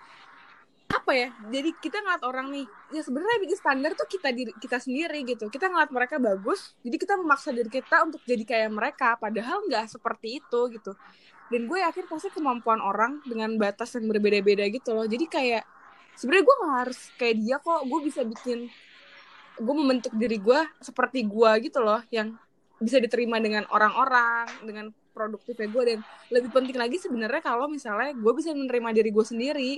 apa 0.86 1.12
ya? 1.14 1.28
Jadi 1.50 1.70
kita 1.82 1.98
ngeliat 2.02 2.22
orang 2.22 2.46
nih, 2.54 2.66
ya 2.94 3.02
sebenarnya 3.02 3.38
bikin 3.42 3.58
standar 3.58 3.90
tuh 3.98 4.06
kita 4.06 4.30
diri 4.30 4.52
kita 4.58 4.78
sendiri 4.78 5.22
gitu. 5.26 5.50
Kita 5.50 5.66
ngeliat 5.70 5.90
mereka 5.90 6.16
bagus, 6.22 6.74
jadi 6.82 6.96
kita 6.98 7.14
memaksa 7.18 7.50
diri 7.50 7.70
kita 7.70 8.06
untuk 8.06 8.22
jadi 8.22 8.42
kayak 8.46 8.70
mereka. 8.70 9.18
Padahal 9.18 9.66
nggak 9.66 9.86
seperti 9.90 10.38
itu 10.42 10.60
gitu. 10.70 10.92
Dan 11.46 11.70
gue 11.70 11.78
yakin 11.78 12.10
pasti 12.10 12.30
kemampuan 12.34 12.82
orang 12.82 13.22
dengan 13.22 13.54
batas 13.54 13.94
yang 13.94 14.10
berbeda-beda 14.10 14.66
gitu 14.66 14.94
loh. 14.94 15.06
Jadi 15.06 15.26
kayak 15.30 15.62
sebenarnya 16.18 16.44
gue 16.46 16.56
nggak 16.58 16.74
harus 16.86 17.00
kayak 17.18 17.36
dia 17.38 17.56
kok. 17.62 17.80
Gue 17.86 18.00
bisa 18.06 18.22
bikin 18.26 18.70
gue 19.56 19.74
membentuk 19.74 20.12
diri 20.12 20.36
gue 20.36 20.60
seperti 20.84 21.24
gue 21.24 21.50
gitu 21.64 21.80
loh 21.80 22.04
yang 22.12 22.36
bisa 22.76 23.00
diterima 23.00 23.40
dengan 23.40 23.64
orang-orang 23.72 24.44
dengan 24.60 24.92
produktifnya 25.16 25.68
gue 25.72 25.82
dan 25.88 25.98
lebih 26.28 26.52
penting 26.52 26.76
lagi 26.76 27.00
sebenarnya 27.00 27.40
kalau 27.40 27.72
misalnya 27.72 28.12
gue 28.12 28.32
bisa 28.36 28.52
menerima 28.52 28.92
diri 28.92 29.08
gue 29.08 29.24
sendiri 29.24 29.72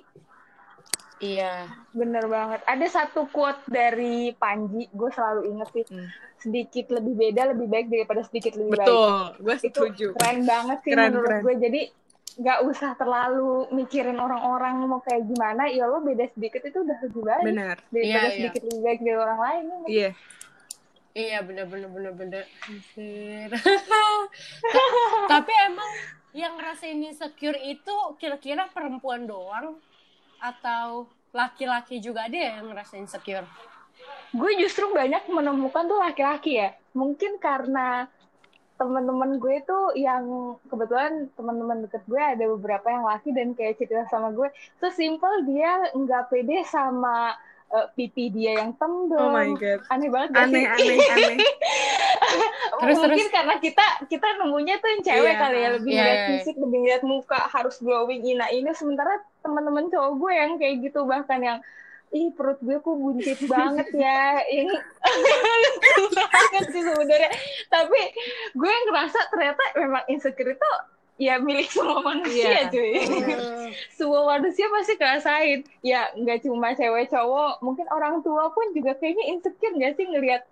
iya. 1.21 1.67
Bener 1.91 2.25
banget. 2.25 2.61
Ada 2.65 2.87
satu 2.89 3.27
quote 3.29 3.61
dari 3.67 4.31
Panji 4.33 4.87
gue 4.89 5.11
selalu 5.11 5.41
inget 5.49 5.69
sih. 5.73 5.87
Hmm. 5.89 6.09
sedikit 6.39 6.95
lebih 6.95 7.19
beda 7.19 7.51
lebih 7.51 7.67
baik 7.67 7.91
daripada 7.91 8.23
sedikit 8.23 8.55
lebih 8.55 8.79
baik. 8.79 8.87
Betul 8.87 9.19
gue 9.43 9.55
itu 9.59 9.67
setuju. 9.75 10.07
keren 10.15 10.47
banget 10.47 10.79
sih 10.81 10.93
Keren, 10.95 11.11
menurut 11.11 11.27
keren. 11.29 11.43
gue. 11.43 11.55
Jadi 11.59 11.81
nggak 12.39 12.59
usah 12.63 12.91
terlalu 12.95 13.51
mikirin 13.75 14.15
orang-orang 14.17 14.79
mau 14.87 15.03
kayak 15.03 15.27
gimana. 15.27 15.67
Ya 15.67 15.85
lo 15.85 15.99
beda 15.99 16.31
sedikit 16.31 16.63
itu 16.63 16.79
udah 16.79 16.95
lebih 17.03 17.23
baik. 17.27 17.43
Benar. 17.43 17.77
Daripada 17.91 18.07
Iya, 18.07 18.21
iya. 18.23 18.31
sedikit 18.31 18.63
lebih 18.65 18.81
baik 18.81 19.01
dari 19.03 19.19
orang 19.19 19.41
lain 19.41 19.65
iya. 19.91 20.11
Iya 21.11 21.39
bener 21.43 21.67
bener 21.67 21.91
bener 21.91 22.13
bener. 22.15 22.45
Tapi 25.29 25.53
emang 25.67 25.91
yang 26.31 26.55
ngerasain 26.55 27.03
insecure 27.03 27.59
itu 27.59 27.97
kira-kira 28.17 28.71
perempuan 28.71 29.27
doang 29.27 29.75
atau 30.39 31.11
laki-laki 31.35 32.01
juga 32.01 32.27
ada 32.27 32.39
yang 32.39 32.71
ngerasain 32.73 33.05
insecure? 33.05 33.47
gue 34.29 34.51
justru 34.61 34.85
banyak 34.93 35.25
menemukan 35.33 35.89
tuh 35.89 35.99
laki-laki 36.05 36.61
ya 36.61 36.77
mungkin 36.93 37.41
karena 37.41 38.05
teman-teman 38.79 39.43
gue 39.43 39.59
tuh 39.67 39.97
yang 39.99 40.55
kebetulan 40.71 41.27
teman-teman 41.35 41.89
deket 41.89 42.05
gue 42.07 42.21
ada 42.21 42.45
beberapa 42.55 42.87
yang 42.93 43.05
laki 43.09 43.35
dan 43.35 43.57
kayak 43.57 43.81
cerita 43.81 44.07
sama 44.07 44.31
gue 44.31 44.53
sesimpel 44.79 45.49
dia 45.49 45.91
nggak 45.97 46.31
pede 46.31 46.63
sama 46.69 47.35
eh, 47.69 47.87
pipi 47.93 48.25
dia 48.29 48.59
yang 48.59 48.73
tembem 48.75 49.19
oh 49.19 49.31
my 49.31 49.51
god 49.55 49.81
aneh 49.89 50.09
banget 50.09 50.29
gak 50.31 50.45
aneh 50.45 50.63
sih? 50.63 50.67
aneh 50.69 50.97
aneh 51.09 51.39
Terus, 52.79 52.95
mungkin 53.01 53.27
terus. 53.27 53.35
karena 53.35 53.55
kita 53.59 53.87
kita 54.07 54.27
nemunya 54.39 54.79
tuh 54.79 54.89
yang 54.89 55.03
cewek 55.03 55.33
Iya. 55.33 55.41
kali 55.41 55.59
ya 55.59 55.69
lebih 55.75 55.91
Iya, 55.91 55.99
ngeliat 55.99 56.19
iya. 56.19 56.29
fisik 56.31 56.57
lebih 56.57 56.79
ngeliat 56.79 57.03
muka 57.03 57.41
harus 57.49 57.77
glowing 57.79 58.23
ina 58.23 58.47
ini 58.49 58.71
sementara 58.71 59.13
teman-teman 59.41 59.89
cowok 59.89 60.13
gue 60.15 60.33
yang 60.33 60.51
kayak 60.57 60.75
gitu 60.85 61.01
bahkan 61.03 61.41
yang 61.41 61.59
ih 62.09 62.31
perut 62.33 62.57
gue 62.61 62.77
kok 62.79 62.95
buncit 62.95 63.39
banget 63.53 63.89
ya 63.93 64.39
ini 64.55 64.77
banget 66.15 66.65
sih 66.71 66.83
sebenarnya 66.83 67.31
tapi 67.69 68.01
gue 68.55 68.73
ngerasa 68.87 69.19
ternyata 69.29 69.63
memang 69.75 70.03
insecure 70.07 70.53
itu 70.53 70.71
ya 71.19 71.35
milik 71.37 71.67
semua 71.69 71.99
manusia 72.01 72.47
Iya. 72.49 72.63
cuy. 72.71 72.93
Semua 73.99 74.23
manusia 74.29 74.65
pasti 74.69 74.95
kerasain 74.95 75.61
ya 75.83 76.09
nggak 76.15 76.41
cuma 76.41 76.73
cewek 76.73 77.11
cowok 77.11 77.59
mungkin 77.61 77.85
orang 77.89 78.23
tua 78.23 78.49
pun 78.49 78.71
juga 78.71 78.95
kayaknya 78.95 79.29
insecure 79.29 79.75
nggak 79.75 79.95
sih 79.95 80.07
ngelihat 80.07 80.43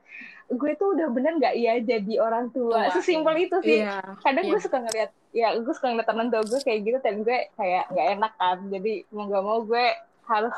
gue 0.46 0.73
tuh 0.75 0.94
udah 0.94 1.11
bener 1.11 1.38
nggak 1.38 1.54
ya 1.54 1.75
jadi 1.80 2.14
orang 2.18 2.50
tua? 2.50 2.87
Tua, 2.87 2.92
sesimpel 2.92 3.35
itu 3.40 3.56
sih. 3.62 3.82
Iya. 3.82 4.02
Kadang 4.20 4.44
gue 4.44 4.54
Iya. 4.54 4.62
suka 4.62 4.78
ngeliat 4.80 5.11
ya 5.30 5.49
gue 5.54 5.73
suka 5.73 5.87
ngeliat 5.88 6.06
temen 6.06 6.26
tua 6.28 6.42
gue 6.42 6.61
kayak 6.61 6.80
gitu 6.82 6.99
dan 7.00 7.14
gue 7.23 7.38
kayak 7.52 7.85
nggak 7.88 8.06
enak 8.14 8.32
kan. 8.37 8.58
Jadi 8.66 8.92
mau 9.08 9.25
gak 9.26 9.42
mau 9.42 9.58
gue 9.62 9.87
harus 10.26 10.56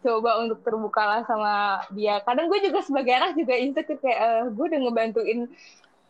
coba 0.00 0.30
untuk 0.36 0.60
terbuka 0.60 1.00
lah 1.00 1.20
sama 1.24 1.54
dia. 1.90 2.20
Kadang 2.20 2.46
gue 2.46 2.60
juga 2.60 2.78
sebagai 2.78 3.10
anak 3.10 3.32
juga 3.34 3.54
insecure 3.54 3.96
kayak 3.98 4.18
eh, 4.18 4.42
gue 4.50 4.64
udah 4.66 4.80
ngebantuin 4.82 5.40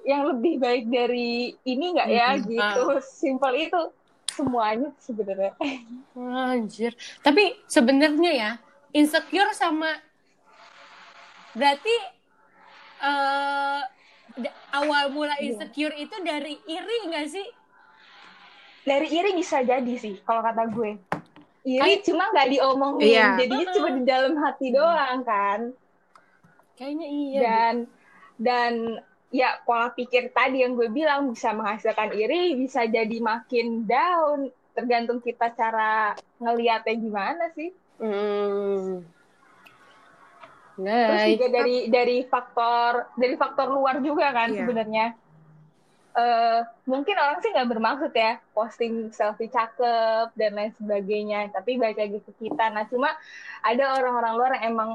yang 0.04 0.28
lebih 0.28 0.60
baik 0.60 0.84
dari 0.86 1.56
ini 1.64 1.86
nggak 1.92 2.08
ya 2.08 2.28
Mm-mm. 2.34 2.46
gitu 2.46 2.82
simpel 3.02 3.52
itu 3.56 3.80
semuanya 4.28 4.90
sebenarnya 4.98 5.54
Anjir. 6.14 6.92
Tapi 7.20 7.54
sebenarnya 7.64 8.30
ya 8.30 8.50
insecure 8.90 9.50
sama 9.50 9.90
berarti 11.52 11.94
eh 13.00 13.80
da- 14.34 14.56
awal 14.74 15.08
mula 15.08 15.38
Iya. 15.38 15.54
insecure 15.54 15.94
itu 15.94 16.16
dari 16.20 16.58
iri 16.64 16.98
nggak 17.08 17.28
sih? 17.28 17.46
dari 18.84 19.08
iri 19.08 19.32
bisa 19.32 19.64
jadi 19.64 19.94
sih 19.96 20.20
kalau 20.22 20.44
kata 20.44 20.68
gue 20.68 21.00
iri 21.64 22.04
cuma 22.04 22.28
nggak 22.28 22.52
diomongin 22.52 23.08
Iya. 23.08 23.28
jadinya 23.40 23.66
cuma 23.72 23.88
di 23.90 24.02
dalam 24.04 24.34
hati 24.36 24.66
doang 24.68 25.24
kan 25.24 25.60
Kayaknya 26.74 27.06
iya. 27.08 27.40
dan 27.40 27.74
dan 28.36 28.72
ya 29.34 29.58
pola 29.66 29.90
pikir 29.90 30.30
tadi 30.30 30.62
yang 30.62 30.78
gue 30.78 30.86
bilang 30.88 31.34
bisa 31.34 31.50
menghasilkan 31.50 32.14
iri 32.14 32.54
bisa 32.54 32.86
jadi 32.86 33.18
makin 33.18 33.82
down 33.82 34.46
tergantung 34.70 35.18
kita 35.18 35.50
cara 35.50 36.14
ngeliatnya 36.38 36.94
gimana 36.94 37.50
sih 37.58 37.74
Hmm. 37.94 39.06
terus 40.74 41.22
Baik. 41.22 41.32
juga 41.38 41.46
dari 41.54 41.76
dari 41.86 42.18
faktor 42.26 43.06
dari 43.14 43.38
faktor 43.38 43.70
luar 43.70 44.02
juga 44.02 44.34
kan 44.34 44.50
Iya. 44.50 44.58
sebenarnya 44.58 45.06
eh 46.14 46.60
mungkin 46.86 47.14
orang 47.18 47.38
sih 47.38 47.50
nggak 47.50 47.70
bermaksud 47.70 48.12
ya 48.14 48.38
posting 48.50 49.10
selfie 49.10 49.50
cakep 49.50 50.30
dan 50.34 50.54
lain 50.54 50.74
sebagainya 50.74 51.50
tapi 51.50 51.74
balik 51.74 51.98
lagi 51.98 52.18
ke 52.22 52.32
kita 52.38 52.70
nah 52.70 52.86
cuma 52.86 53.10
ada 53.62 53.98
orang-orang 53.98 54.32
luar 54.34 54.50
yang 54.58 54.74
emang 54.74 54.90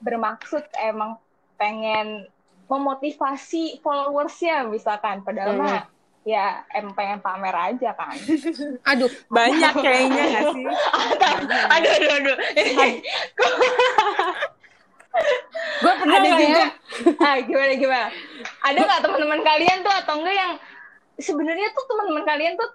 bermaksud 0.00 0.64
emang 0.76 1.16
pengen 1.56 2.24
memotivasi 2.66 3.80
followersnya 3.80 4.66
misalkan. 4.66 5.22
Padahal 5.22 5.54
Hmm. 5.54 5.62
mah 5.62 5.80
ya 6.22 6.62
emang 6.70 6.94
pengen 6.94 7.18
pamer 7.18 7.50
aja 7.50 7.90
kan. 7.94 8.14
Aduh, 8.94 9.10
banyak 9.26 9.72
kayaknya 9.74 10.22
nggak 10.30 10.44
sih? 10.54 10.64
Aduh 11.70 11.92
aduh 11.92 12.10
aduh. 12.16 12.36
Gue 15.82 15.92
pernah 15.98 16.16
ada 16.16 16.30
juga. 16.40 16.48
Ya? 16.48 16.68
ah 17.20 17.36
gimana 17.44 17.72
gimana? 17.76 18.08
Ada 18.64 18.78
nggak 18.80 19.00
teman-teman 19.04 19.40
kalian 19.44 19.78
tuh 19.84 19.92
atau 19.92 20.14
enggak 20.22 20.36
yang 20.36 20.52
sebenarnya 21.20 21.68
tuh 21.74 21.84
teman-teman 21.84 22.24
kalian 22.24 22.52
tuh 22.56 22.68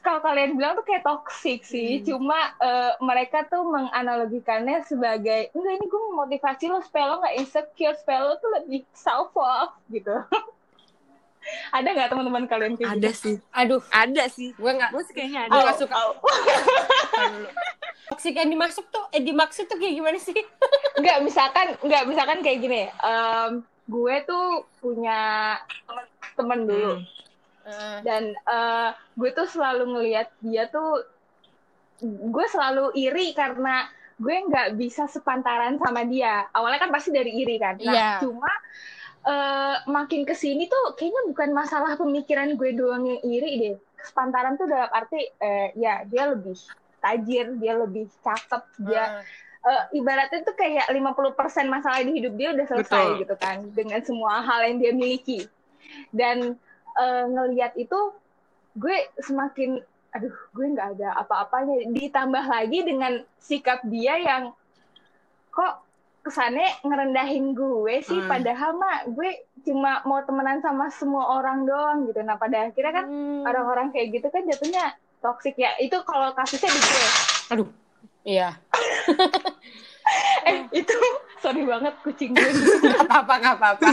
kalau 0.00 0.20
kalian 0.22 0.54
bilang 0.54 0.78
tuh 0.78 0.86
kayak 0.86 1.04
toxic 1.04 1.62
sih 1.66 2.02
cuma 2.06 2.54
eh, 2.62 2.92
mereka 3.02 3.46
tuh 3.50 3.66
menganalogikannya 3.66 4.82
sebagai 4.86 5.50
enggak 5.52 5.74
ini 5.78 5.86
gue 5.86 6.02
memotivasi 6.14 6.64
lo 6.70 6.80
supaya 6.82 7.04
lo 7.10 7.16
nggak 7.22 7.36
insecure 7.38 7.96
supaya 7.98 8.18
lo 8.24 8.34
tuh 8.38 8.50
lebih 8.62 8.86
self 8.94 9.34
love 9.34 9.74
gitu 9.90 10.14
ada 11.76 11.88
nggak 11.88 12.08
teman-teman 12.12 12.44
kalian 12.44 12.74
kayak 12.76 12.98
ada 12.98 13.10
gitu? 13.10 13.20
sih 13.20 13.36
Aduh, 13.54 13.80
ada 13.90 14.24
sih 14.28 14.52
gue 14.52 14.70
nggak. 14.72 14.90
gue 14.92 15.02
sih 15.08 15.14
kayaknya 15.16 15.40
ada 15.48 15.56
nggak 15.64 15.78
suka. 15.80 15.96
Tahan 15.96 17.30
dulu. 17.32 17.48
Toxic 18.08 18.34
yang 18.40 18.48
dimasuk 18.48 18.84
tuh, 18.88 19.04
eh 19.12 19.20
dimaksud 19.20 19.68
tuh 19.68 19.76
kayak 19.76 20.00
gimana 20.00 20.16
sih? 20.16 20.36
Enggak, 20.96 21.20
misalkan 21.20 21.76
enggak 21.84 22.02
misalkan 22.08 22.40
kayak 22.40 22.58
gini. 22.64 22.88
em, 22.88 23.60
gue 23.88 24.14
tuh 24.24 24.64
punya 24.80 25.56
temen 26.36 26.68
dulu 26.68 27.00
Dan 28.02 28.22
eh, 28.32 28.90
gue 29.14 29.30
tuh 29.32 29.46
selalu 29.48 29.84
ngelihat 29.96 30.28
dia 30.40 30.66
tuh 30.68 31.04
gue 32.04 32.46
selalu 32.46 32.94
iri 32.94 33.34
karena 33.34 33.90
gue 34.18 34.34
nggak 34.34 34.74
bisa 34.74 35.06
sepantaran 35.06 35.78
sama 35.78 36.02
dia. 36.06 36.46
Awalnya 36.54 36.80
kan 36.86 36.90
pasti 36.94 37.10
dari 37.14 37.34
iri 37.38 37.58
kan. 37.58 37.78
Nah 37.78 37.94
Iya. 37.94 38.10
cuma 38.22 38.50
eh, 39.28 39.76
makin 39.90 40.22
ke 40.26 40.34
sini 40.34 40.66
tuh 40.66 40.94
kayaknya 40.98 41.22
bukan 41.30 41.50
masalah 41.54 41.94
pemikiran 41.98 42.54
gue 42.54 42.70
doang 42.74 43.06
yang 43.06 43.20
iri 43.22 43.50
deh. 43.62 43.76
Sepantaran 44.02 44.54
tuh 44.58 44.66
dalam 44.70 44.90
arti 44.90 45.22
eh, 45.22 45.74
ya 45.78 46.06
dia 46.06 46.30
lebih 46.30 46.58
tajir 46.98 47.54
dia 47.62 47.78
lebih 47.78 48.10
cakep 48.26 48.62
dia 48.82 49.22
eh, 49.62 49.82
ibaratnya 49.94 50.42
tuh 50.42 50.54
kayak 50.58 50.90
50% 50.90 51.34
masalah 51.70 52.02
di 52.02 52.10
hidup 52.18 52.34
dia 52.34 52.54
udah 52.54 52.66
selesai 52.66 53.04
Betul. 53.06 53.20
gitu 53.22 53.34
kan 53.38 53.56
dengan 53.74 54.00
semua 54.02 54.42
hal 54.42 54.66
yang 54.66 54.78
dia 54.82 54.92
miliki. 54.94 55.46
Dan 56.14 56.58
eh, 56.98 57.24
ngelihat 57.26 57.74
itu 57.74 57.98
gue 58.74 58.96
semakin 59.18 59.82
aduh 60.08 60.32
gue 60.50 60.64
nggak 60.68 60.96
ada 60.96 61.08
apa-apanya 61.18 61.90
ditambah 61.90 62.42
lagi 62.42 62.80
dengan 62.80 63.20
sikap 63.36 63.76
dia 63.84 64.16
yang 64.16 64.42
kok 65.50 65.84
kesannya 66.20 66.64
ngerendahin 66.82 67.52
gue 67.52 67.94
sih 68.00 68.16
Hmm. 68.16 68.26
padahal 68.26 68.74
mah 68.74 69.04
gue 69.06 69.28
cuma 69.62 70.00
mau 70.02 70.18
temenan 70.22 70.58
sama 70.58 70.88
semua 70.88 71.34
orang 71.34 71.64
doang 71.64 72.04
gitu 72.04 72.18
nah 72.20 72.34
pada 72.34 72.66
akhirnya 72.66 72.92
kan 72.94 73.04
Hmm. 73.04 73.42
orang-orang 73.44 73.88
kayak 73.88 74.12
gitu 74.12 74.26
kan 74.28 74.42
jatuhnya 74.44 74.92
toxic 75.18 75.54
ya 75.54 75.74
itu 75.78 75.94
kalau 76.02 76.30
kasusnya 76.32 76.68
di 76.68 76.78
gue 76.78 77.06
Aduh. 77.48 77.68
Iya. 78.22 78.48
eh 80.48 80.56
itu 80.70 80.94
sorry 81.38 81.62
banget 81.64 81.92
kucing 82.02 82.32
gue 82.32 82.44
apa-apa, 83.02 83.32
gak 83.38 83.54
apa-apa. 83.56 83.88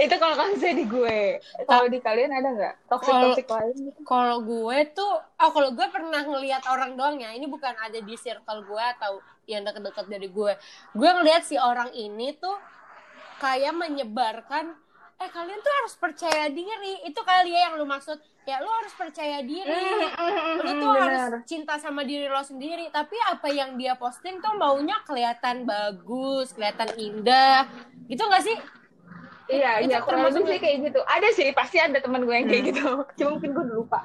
itu 0.00 0.14
kalau 0.18 0.34
kasusnya 0.34 0.74
di 0.74 0.84
gue. 0.88 1.38
Kalau 1.68 1.86
di 1.86 1.98
kalian 2.00 2.32
ada 2.32 2.48
nggak? 2.56 2.74
Toxic 2.88 3.12
toxic 3.12 3.46
lain 3.46 3.76
gitu? 3.90 3.98
Kalau 4.02 4.42
gue 4.42 4.78
tuh, 4.96 5.12
oh 5.20 5.50
kalau 5.52 5.70
gue 5.76 5.86
pernah 5.92 6.22
ngelihat 6.24 6.64
orang 6.66 6.96
doang 6.96 7.20
ya, 7.20 7.30
ini 7.36 7.46
bukan 7.46 7.76
ada 7.76 7.98
di 8.00 8.14
circle 8.16 8.64
gue 8.66 8.84
atau 8.98 9.20
yang 9.46 9.62
deket-deket 9.62 10.06
dari 10.08 10.28
gue. 10.30 10.52
Gue 10.96 11.10
ngelihat 11.10 11.42
si 11.44 11.60
orang 11.60 11.92
ini 11.92 12.34
tuh 12.38 12.56
kayak 13.38 13.74
menyebarkan, 13.74 14.74
eh 15.22 15.30
kalian 15.30 15.58
tuh 15.58 15.72
harus 15.72 15.94
percaya 15.94 16.44
diri. 16.48 16.98
Itu 17.06 17.22
kali 17.22 17.54
ya 17.54 17.70
yang 17.70 17.78
lu 17.78 17.86
maksud, 17.86 18.18
ya 18.42 18.58
lu 18.58 18.66
harus 18.66 18.90
percaya 18.92 19.38
diri. 19.40 19.70
Lu 20.58 20.70
tuh 20.76 20.90
harus 20.90 21.22
Bener. 21.30 21.32
cinta 21.46 21.78
sama 21.78 22.02
diri 22.02 22.26
lo 22.26 22.42
sendiri. 22.42 22.90
Tapi 22.90 23.14
apa 23.22 23.46
yang 23.46 23.78
dia 23.78 23.94
posting 23.94 24.42
tuh 24.42 24.58
maunya 24.58 24.98
kelihatan 25.06 25.62
bagus, 25.62 26.50
kelihatan 26.50 26.90
indah. 26.98 27.70
Gitu 28.10 28.18
gak 28.20 28.42
sih? 28.42 28.58
Iya, 29.46 29.84
Itu 29.84 29.90
iya, 29.90 29.98
kurang 30.00 30.26
termasuk 30.26 30.42
lebih 30.42 30.50
sih 30.50 30.60
kayak 30.60 30.76
gitu. 30.88 31.00
Ada 31.04 31.28
sih, 31.34 31.48
pasti 31.52 31.76
ada 31.76 31.98
teman 31.98 32.24
gue 32.24 32.32
yang 32.32 32.48
kayak 32.48 32.62
Hmm. 32.62 32.70
gitu. 32.72 32.86
Cuma 33.18 33.28
mungkin 33.36 33.50
gue 33.52 33.62
udah 33.62 33.76
lupa. 33.78 34.00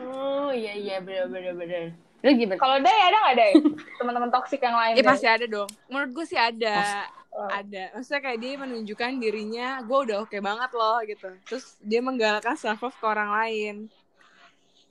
Oh 0.00 0.50
iya 0.50 0.74
iya 0.74 0.96
bener 0.98 1.30
bener 1.30 1.54
bener. 1.54 1.82
Lu 2.20 2.30
gimana? 2.34 2.58
Kalau 2.58 2.76
Day 2.82 2.98
ada 3.00 3.16
nggak 3.16 3.36
Day? 3.36 3.52
Teman-teman 4.00 4.28
toksik 4.28 4.60
yang 4.60 4.74
lain? 4.74 4.92
Eh 4.92 5.00
Day? 5.00 5.08
pasti 5.08 5.24
ada 5.24 5.46
dong. 5.46 5.68
Menurut 5.86 6.10
gue 6.12 6.24
sih 6.26 6.36
ada. 6.36 7.08
Oh. 7.30 7.46
Ada. 7.46 7.94
Maksudnya 7.94 8.20
kayak 8.20 8.38
dia 8.38 8.52
menunjukkan 8.58 9.10
dirinya, 9.16 9.68
gue 9.80 9.98
udah 10.02 10.26
oke 10.26 10.34
banget 10.36 10.70
loh 10.72 10.98
gitu. 11.06 11.30
Terus 11.46 11.78
dia 11.78 12.02
menggalakkan 12.02 12.58
self 12.58 12.82
love 12.82 12.92
ke 12.92 13.06
orang 13.06 13.30
lain. 13.30 13.76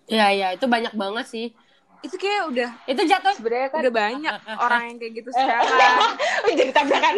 Iya 0.08 0.28
iya 0.32 0.48
itu 0.56 0.66
banyak 0.66 0.96
banget 0.96 1.26
sih. 1.28 1.48
Itu 2.00 2.16
kayak 2.16 2.48
udah 2.48 2.70
Itu 2.88 3.04
jatuh 3.04 3.36
Sebenarnya 3.36 3.70
kan 3.70 3.80
udah 3.84 3.92
banyak 3.94 4.36
orang 4.66 4.82
yang 4.88 4.98
kayak 4.98 5.14
gitu 5.20 5.30
sekarang. 5.30 6.16
jadi 6.58 6.72
tabrakan. 6.72 7.16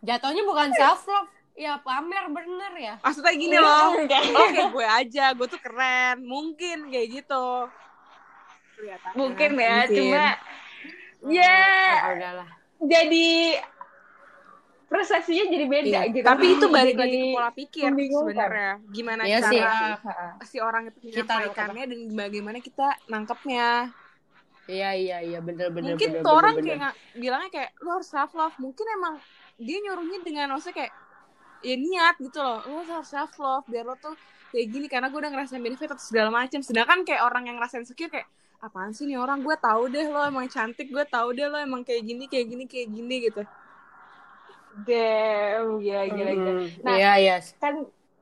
jatuhnya 0.00 0.42
bukan 0.46 0.70
self 0.72 1.02
love, 1.04 1.26
ya 1.52 1.74
pamer 1.82 2.30
bener 2.30 2.72
ya. 2.78 2.94
Maksudnya 3.02 3.34
gini 3.34 3.56
loh. 3.58 3.90
Lo 3.90 4.06
kayak 4.06 4.70
gue 4.78 4.86
aja, 4.86 5.24
gue 5.34 5.46
tuh 5.50 5.58
keren. 5.58 6.22
Mungkin 6.22 6.94
kayak 6.94 7.08
gitu. 7.10 7.46
Kelihatannya. 8.78 9.16
Mungkin 9.18 9.50
ya, 9.52 9.74
Mungkin. 9.82 9.96
cuma 9.98 10.24
ya 11.26 11.58
Ah, 11.98 12.12
udahlah. 12.14 12.48
jadi 12.78 13.58
persepsinya 14.86 15.44
jadi 15.50 15.66
beda 15.66 15.86
Iya, 15.86 16.02
gitu. 16.14 16.26
Tapi 16.26 16.46
itu 16.58 16.66
balik 16.70 16.96
lagi 16.96 17.18
ke 17.18 17.28
pola 17.34 17.50
pikir 17.50 17.90
sebenarnya. 17.90 18.72
Gimana 18.90 19.22
Iya 19.26 19.38
cara 19.42 19.50
sih. 19.50 19.60
Si 20.46 20.56
orang 20.62 20.82
itu 20.90 20.98
Kita 21.10 21.34
menyampaikannya 21.42 21.84
dan 21.90 22.00
bagaimana 22.14 22.58
kita 22.62 22.86
nangkepnya. 23.10 23.90
Iya 24.66 24.90
iya 24.98 25.18
iya 25.22 25.38
bener 25.42 25.70
bener. 25.70 25.94
Mungkin 25.94 26.10
bener, 26.10 26.22
tuh 26.22 26.30
bener, 26.30 26.40
orang 26.42 26.54
bener. 26.58 26.66
kayak 26.66 26.94
bilangnya 27.14 27.50
kayak 27.50 27.70
lu 27.82 27.88
harus 27.98 28.08
self 28.10 28.32
love. 28.34 28.56
Mungkin 28.58 28.86
emang 28.98 29.14
dia 29.58 29.78
nyuruhnya 29.82 30.18
dengan 30.22 30.46
maksudnya 30.54 30.76
kayak 30.86 30.92
ya 31.62 31.74
niat 31.78 32.14
gitu 32.22 32.38
loh. 32.42 32.60
Lu 32.66 32.82
harus 32.86 33.10
self 33.10 33.34
love 33.38 33.66
biar 33.66 33.86
lo 33.86 33.94
tuh 33.98 34.14
kayak 34.54 34.66
gini 34.70 34.86
karena 34.86 35.10
gue 35.10 35.18
udah 35.18 35.30
ngerasain 35.34 35.62
benefit 35.62 35.90
atau 35.90 36.02
segala 36.02 36.30
macam. 36.30 36.62
Sedangkan 36.62 37.02
kayak 37.02 37.22
orang 37.26 37.50
yang 37.50 37.58
ngerasain 37.58 37.82
insecure 37.82 38.10
kayak 38.10 38.26
apaan 38.62 38.90
sih 38.90 39.04
nih 39.04 39.20
orang 39.20 39.44
gue 39.44 39.52
tahu 39.60 39.92
deh 39.92 40.08
lo 40.08 40.24
emang 40.24 40.48
cantik 40.48 40.88
gue 40.88 41.04
tahu 41.06 41.36
deh 41.36 41.46
lo 41.46 41.60
emang 41.60 41.84
kayak 41.84 42.02
gini 42.02 42.24
kayak 42.24 42.46
gini 42.48 42.64
kayak 42.64 42.88
gini 42.88 43.16
gitu 43.28 43.44
Damn, 44.84 45.80
gila 45.80 46.02
gila 46.12 46.32
gila. 46.36 46.52
Hmm, 46.52 46.68
Nah, 46.84 46.94
Iya 47.00 47.12
iya. 47.16 47.36
Kan 47.62 47.74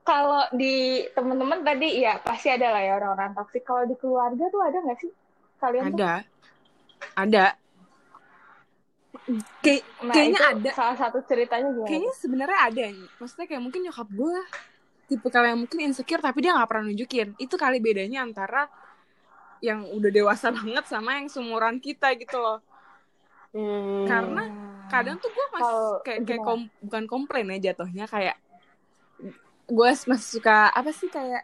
kalau 0.04 0.46
di 0.54 1.02
teman-teman 1.16 1.64
tadi 1.64 2.04
ya 2.04 2.20
pasti 2.22 2.52
ada 2.52 2.70
lah 2.70 2.82
ya 2.84 2.92
orang-orang 3.00 3.34
toksik. 3.34 3.64
Kalau 3.66 3.82
di 3.88 3.96
keluarga 3.98 4.44
tuh 4.52 4.62
ada 4.62 4.78
nggak 4.78 4.98
sih? 5.02 5.10
Kalian 5.58 5.84
tuh? 5.90 5.98
ada 5.98 6.12
ada 7.16 7.44
kayak 9.64 9.82
Nah, 10.04 10.12
kayaknya 10.12 10.40
ada 10.52 10.70
Salah 10.76 10.96
satu 11.00 11.18
ceritanya 11.24 11.68
gimana? 11.72 11.88
kayaknya 11.88 12.12
sebenarnya 12.20 12.58
ada 12.60 12.82
nih. 12.92 13.08
maksudnya 13.16 13.46
kayak 13.48 13.62
mungkin 13.64 13.80
nyokap 13.88 14.08
gue 14.12 14.36
tipe 15.08 15.28
kalau 15.32 15.46
yang 15.48 15.60
mungkin 15.64 15.78
insecure 15.80 16.20
tapi 16.20 16.38
dia 16.44 16.52
nggak 16.52 16.68
pernah 16.68 16.84
nunjukin 16.92 17.28
itu 17.40 17.54
kali 17.56 17.80
bedanya 17.80 18.24
antara 18.24 18.68
yang 19.64 19.88
udah 19.96 20.10
dewasa 20.12 20.52
banget 20.56 20.84
sama 20.84 21.16
yang 21.16 21.26
seumuran 21.32 21.80
kita 21.80 22.12
gitu 22.20 22.36
loh 22.36 22.60
Hmm. 23.54 24.02
karena 24.10 24.44
kadang 24.94 25.16
tuh 25.18 25.30
gue 25.30 25.46
masih 25.52 25.76
kayak 26.02 26.20
kayak 26.22 26.42
kom- 26.42 26.72
bukan 26.80 27.04
komplain 27.04 27.46
ya 27.50 27.72
jatuhnya 27.72 28.04
kayak 28.06 28.36
gue 29.64 29.88
masih 30.06 30.28
suka 30.38 30.68
apa 30.70 30.90
sih 30.90 31.08
kayak 31.08 31.42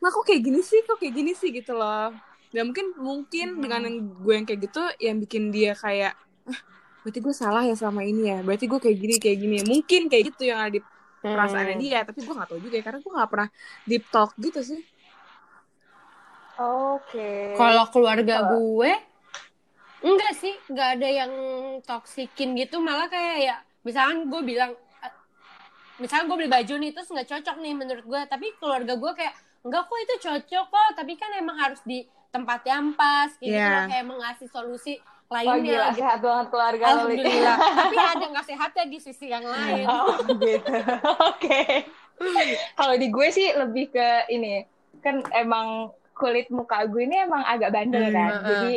nah 0.00 0.08
kok 0.08 0.24
kayak 0.24 0.42
gini 0.42 0.60
sih 0.60 0.80
kok 0.82 0.98
kayak 0.98 1.14
gini 1.14 1.32
sih 1.32 1.50
gitu 1.50 1.72
loh 1.72 2.10
dan 2.50 2.64
mungkin 2.66 2.96
mungkin 2.96 3.46
Hmm. 3.54 3.62
dengan 3.62 3.80
yang 3.86 3.96
gue 4.18 4.34
yang 4.34 4.46
kayak 4.48 4.60
gitu 4.66 4.82
yang 4.98 5.16
bikin 5.20 5.52
dia 5.52 5.76
kayak 5.76 6.16
ah, 6.48 6.60
berarti 7.04 7.20
gue 7.20 7.34
salah 7.36 7.62
ya 7.62 7.76
selama 7.76 8.02
ini 8.02 8.22
ya 8.26 8.38
berarti 8.40 8.64
gue 8.66 8.80
kayak 8.80 8.98
gini 8.98 9.14
kayak 9.20 9.38
gini 9.38 9.56
mungkin 9.62 10.00
kayak 10.08 10.24
gitu 10.34 10.48
yang 10.48 10.60
ada 10.64 10.72
di 10.72 10.80
Hmm. 11.18 11.34
perasaannya 11.34 11.76
dia 11.82 12.06
tapi 12.06 12.22
gue 12.22 12.30
nggak 12.30 12.46
tahu 12.46 12.60
juga 12.62 12.74
ya 12.78 12.84
karena 12.86 12.98
gue 13.02 13.12
nggak 13.12 13.30
pernah 13.30 13.48
deep 13.84 14.04
talk 14.08 14.30
gitu 14.38 14.60
sih 14.62 14.80
Oke. 16.58 17.54
Kalau 17.54 17.86
keluarga 17.90 18.34
gue 18.50 18.90
enggak 20.00 20.32
sih, 20.34 20.54
enggak 20.66 20.88
ada 20.94 21.08
yang 21.08 21.32
toksikin 21.82 22.54
gitu, 22.54 22.78
malah 22.78 23.06
kayak 23.06 23.36
ya 23.40 23.56
misalkan 23.82 24.26
gue 24.26 24.42
bilang 24.42 24.72
eh, 25.00 25.12
misalkan 25.96 26.26
gue 26.26 26.36
beli 26.36 26.50
baju 26.50 26.74
nih 26.76 26.90
terus 26.92 27.08
nggak 27.08 27.28
cocok 27.28 27.56
nih 27.58 27.74
menurut 27.74 28.04
gue, 28.04 28.20
tapi 28.24 28.46
keluarga 28.56 28.94
gue 28.94 29.12
kayak 29.14 29.34
enggak 29.60 29.82
kok 29.84 29.98
itu 29.98 30.14
cocok 30.20 30.66
kok, 30.66 30.88
tapi 30.94 31.12
kan 31.14 31.30
emang 31.34 31.56
harus 31.56 31.80
di 31.82 32.02
tempat 32.28 32.60
yang 32.62 32.92
pas 32.92 33.32
gitu 33.34 33.50
Iya. 33.50 33.66
loh, 33.66 33.84
kayak 33.88 34.06
mengasih 34.06 34.48
solusi 34.48 34.94
Wah 35.28 35.44
gila, 35.44 35.60
lainnya. 35.60 35.92
gitu. 35.92 36.00
sehat 36.00 36.18
banget 36.18 36.46
keluarga. 36.48 36.84
Alhamdulillah. 36.88 37.56
tapi 37.84 37.96
ada 37.98 38.24
nggak 38.28 38.46
sehatnya 38.46 38.84
di 38.86 38.98
sisi 38.98 39.26
yang 39.28 39.44
lain. 39.44 39.84
Oh, 39.84 40.16
gitu. 40.34 40.72
Oke. 41.28 41.60
Kalau 42.74 42.94
di 42.96 43.06
gue 43.06 43.28
sih 43.28 43.48
lebih 43.52 43.92
ke 43.92 44.08
ini, 44.28 44.64
kan 44.98 45.20
emang 45.30 45.88
kulit 46.12 46.48
muka 46.48 46.82
gue 46.84 47.04
ini 47.04 47.20
emang 47.20 47.44
agak 47.44 47.70
bandel 47.70 48.02
Hmm, 48.02 48.14
kan. 48.14 48.30
heeh. 48.32 48.46
Jadi 48.48 48.74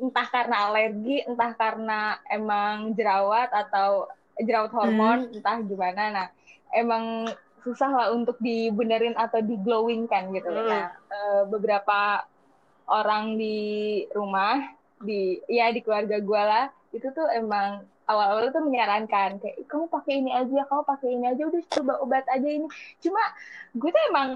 entah 0.00 0.26
karena 0.26 0.56
alergi, 0.68 1.22
entah 1.28 1.52
karena 1.54 2.18
emang 2.26 2.96
jerawat 2.96 3.52
atau 3.52 4.08
jerawat 4.40 4.72
hormon, 4.72 5.28
entah 5.36 5.60
gimana. 5.60 6.02
Nah, 6.10 6.26
emang 6.72 7.28
susah 7.60 7.92
lah 7.92 8.08
untuk 8.16 8.40
dibenerin 8.40 9.12
atau 9.14 9.44
di 9.44 9.60
glowing 9.60 10.08
kan 10.08 10.32
gitu. 10.32 10.48
Hmm. 10.48 10.64
Nah, 10.64 10.86
eh, 10.96 11.42
beberapa 11.46 12.24
orang 12.88 13.36
di 13.36 14.02
rumah, 14.16 14.58
di 15.00 15.38
ya 15.46 15.68
di 15.70 15.84
keluarga 15.84 16.16
gue 16.18 16.42
lah, 16.42 16.66
itu 16.90 17.06
tuh 17.12 17.28
emang 17.30 17.84
awal-awal 18.10 18.50
tuh 18.50 18.64
menyarankan 18.66 19.38
kayak 19.38 19.56
kamu 19.70 19.86
pakai 19.86 20.12
ini 20.18 20.30
aja, 20.34 20.66
kamu 20.66 20.82
pakai 20.82 21.08
ini 21.14 21.24
aja, 21.30 21.42
udah 21.46 21.62
coba 21.70 21.92
obat 22.02 22.26
aja 22.26 22.48
ini. 22.48 22.66
Cuma 22.98 23.22
gue 23.76 23.90
tuh 23.92 24.02
emang 24.10 24.28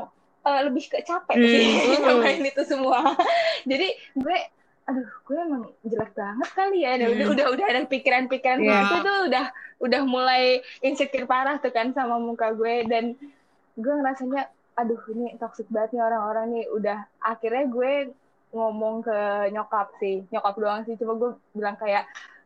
eh, 0.45 0.61
lebih 0.69 0.85
ke 0.87 1.01
capek 1.03 1.37
sih 1.41 1.65
Hmm. 1.65 2.01
ngomongin 2.05 2.45
itu 2.53 2.63
semua. 2.69 3.17
Jadi 3.65 3.89
gue 4.15 4.39
aduh 4.85 5.09
gue 5.25 5.39
emang 5.39 5.65
jelek 5.83 6.13
banget 6.13 6.51
kali 6.53 6.79
ya. 6.81 6.93
Udah 7.01 7.09
Hmm. 7.25 7.35
udah 7.35 7.47
udah 7.51 7.67
ada 7.67 7.81
pikiran-pikiran 7.85 8.59
Iya. 8.61 8.73
gitu 8.79 8.95
tuh 9.01 9.19
udah 9.29 9.45
udah 9.81 10.01
mulai 10.05 10.45
insecure 10.81 11.25
parah 11.25 11.57
tuh 11.57 11.73
kan 11.73 11.91
sama 11.91 12.17
muka 12.19 12.53
gue. 12.53 12.85
Dan 12.85 13.17
gue 13.75 13.95
ngerasanya 13.95 14.45
aduh 14.75 15.01
ini 15.09 15.37
toxic 15.37 15.65
banget 15.69 15.97
nih 15.97 16.03
orang-orang 16.03 16.47
nih. 16.51 16.65
Udah 16.69 16.99
akhirnya 17.19 17.65
gue 17.67 17.93
ngomong 18.53 19.03
ke 19.03 19.19
nyokap 19.51 19.89
sih. 19.97 20.29
Nyokap 20.29 20.55
doang 20.55 20.85
sih. 20.85 20.95
Cuma 20.95 21.17
gue 21.17 21.31
bilang 21.51 21.75
kayak 21.75 22.05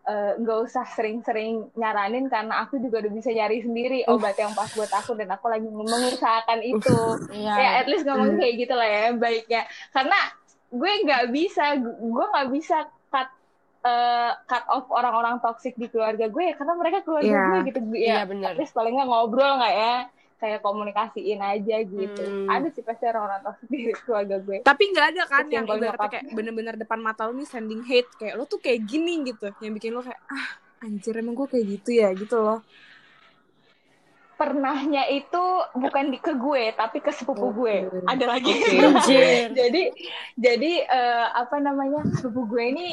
"Eh, 0.09 0.33
nggak 0.39 0.59
usah 0.65 0.89
sering-sering 0.89 1.69
nyaranin 1.75 2.33
karena 2.33 2.65
aku 2.65 2.81
juga 2.81 3.03
udah 3.03 3.13
bisa 3.13 3.29
nyari 3.29 3.61
sendiri 3.61 4.09
obat 4.09 4.41
yang 4.41 4.57
pas 4.57 4.73
buat 4.73 4.89
aku 4.89 5.13
dan 5.13 5.29
aku 5.29 5.53
lagi 5.53 5.69
mengusahakan 5.69 6.65
itu. 6.65 6.97
Iya. 7.29 7.53
ya 7.53 7.71
at 7.77 7.87
least 7.87 8.07
ngomong 8.07 8.41
kayak 8.41 8.57
gitu 8.57 8.73
lah 8.73 8.89
ya 8.89 9.13
baiknya. 9.13 9.63
Karena 9.91 10.17
gue 10.71 10.93
nggak 11.03 11.25
bisa 11.29 11.65
gue 11.81 12.25
nggak 12.29 12.49
bisa 12.51 12.77
cut 13.07 13.29
eh, 13.81 14.33
cut 14.45 14.65
off 14.69 14.87
orang-orang 14.91 15.39
toxic 15.39 15.73
di 15.75 15.87
keluarga 15.87 16.27
gue 16.27 16.53
karena 16.53 16.75
mereka 16.75 16.99
keluarga 17.01 17.25
Iya. 17.27 17.45
gue 17.47 17.59
gitu 17.67 17.81
Iya, 17.91 18.15
ya 18.15 18.23
bener. 18.25 18.49
at 18.49 18.57
least 18.57 18.73
paling 18.73 18.93
nggak 18.93 19.07
ngobrol 19.07 19.57
nggak 19.57 19.75
ya 19.75 19.95
kayak 20.39 20.61
komunikasiin 20.61 21.41
aja 21.41 21.77
gitu 21.83 22.23
Hmm. 22.23 22.47
ada 22.47 22.69
sih 22.69 22.81
pasti 22.81 23.05
orang-orang 23.05 23.43
toxic 23.43 23.67
di 23.67 23.79
keluarga 23.99 24.37
gue 24.39 24.59
Tapi 24.61 24.83
nggak 24.87 25.07
ada 25.09 25.23
kan 25.27 25.43
Terus 25.43 25.55
yang 25.57 25.67
ibaratnya 25.67 26.09
kayak 26.11 26.25
bener-bener 26.31 26.75
depan 26.77 26.99
mata 26.99 27.25
lo 27.25 27.33
nih 27.33 27.43
sending 27.45 27.83
hate 27.83 28.11
kayak 28.15 28.35
lo 28.35 28.45
tuh 28.45 28.59
kayak 28.59 28.85
gini 28.85 29.27
gitu, 29.27 29.51
yang 29.59 29.73
bikin 29.73 29.91
lo 29.91 30.01
kayak 30.01 30.21
ah 30.27 30.49
anjir 30.79 31.11
emang 31.13 31.35
gue 31.35 31.49
kayak 31.49 31.67
gitu 31.73 31.91
ya 31.93 32.13
gitu 32.13 32.39
loh. 32.39 32.63
Pernahnya 34.39 35.11
itu 35.11 35.45
bukan 35.75 36.15
di 36.15 36.19
ke 36.23 36.39
gue 36.39 36.71
tapi 36.73 37.03
ke 37.03 37.11
sepupu 37.11 37.51
gue 37.51 37.91
Oke. 37.91 38.07
ada 38.07 38.25
lagi. 38.39 38.55
Anjir. 38.79 39.51
jadi 39.59 39.83
jadi 40.39 40.73
eh, 40.87 41.27
apa 41.35 41.59
namanya 41.59 42.07
sepupu 42.15 42.47
gue 42.55 42.63
ini 42.71 42.87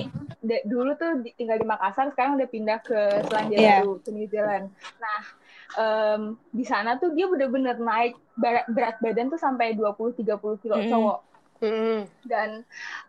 dulu 0.65 0.97
tuh 0.97 1.21
di- 1.21 1.37
tinggal 1.37 1.61
di 1.61 1.69
Makassar 1.69 2.09
sekarang 2.17 2.41
udah 2.41 2.49
pindah 2.49 2.81
ke 2.81 2.97
Selandia 3.29 3.57
Iya. 3.61 3.75
Baru 3.85 4.01
ke 4.01 4.09
New 4.09 4.25
Zealand 4.25 4.73
nah 4.97 5.19
em, 5.77 6.21
di 6.49 6.65
sana 6.65 6.97
tuh 6.97 7.13
dia 7.13 7.29
bener-bener 7.29 7.77
naik 7.77 8.17
berat, 8.33 8.65
berat 8.65 8.97
badan 8.97 9.29
tuh 9.29 9.37
sampai 9.37 9.77
20-30 9.77 10.25
kilo 10.65 10.75
Mm-mm. 10.75 10.89
cowok 10.89 11.19
dan 12.25 12.61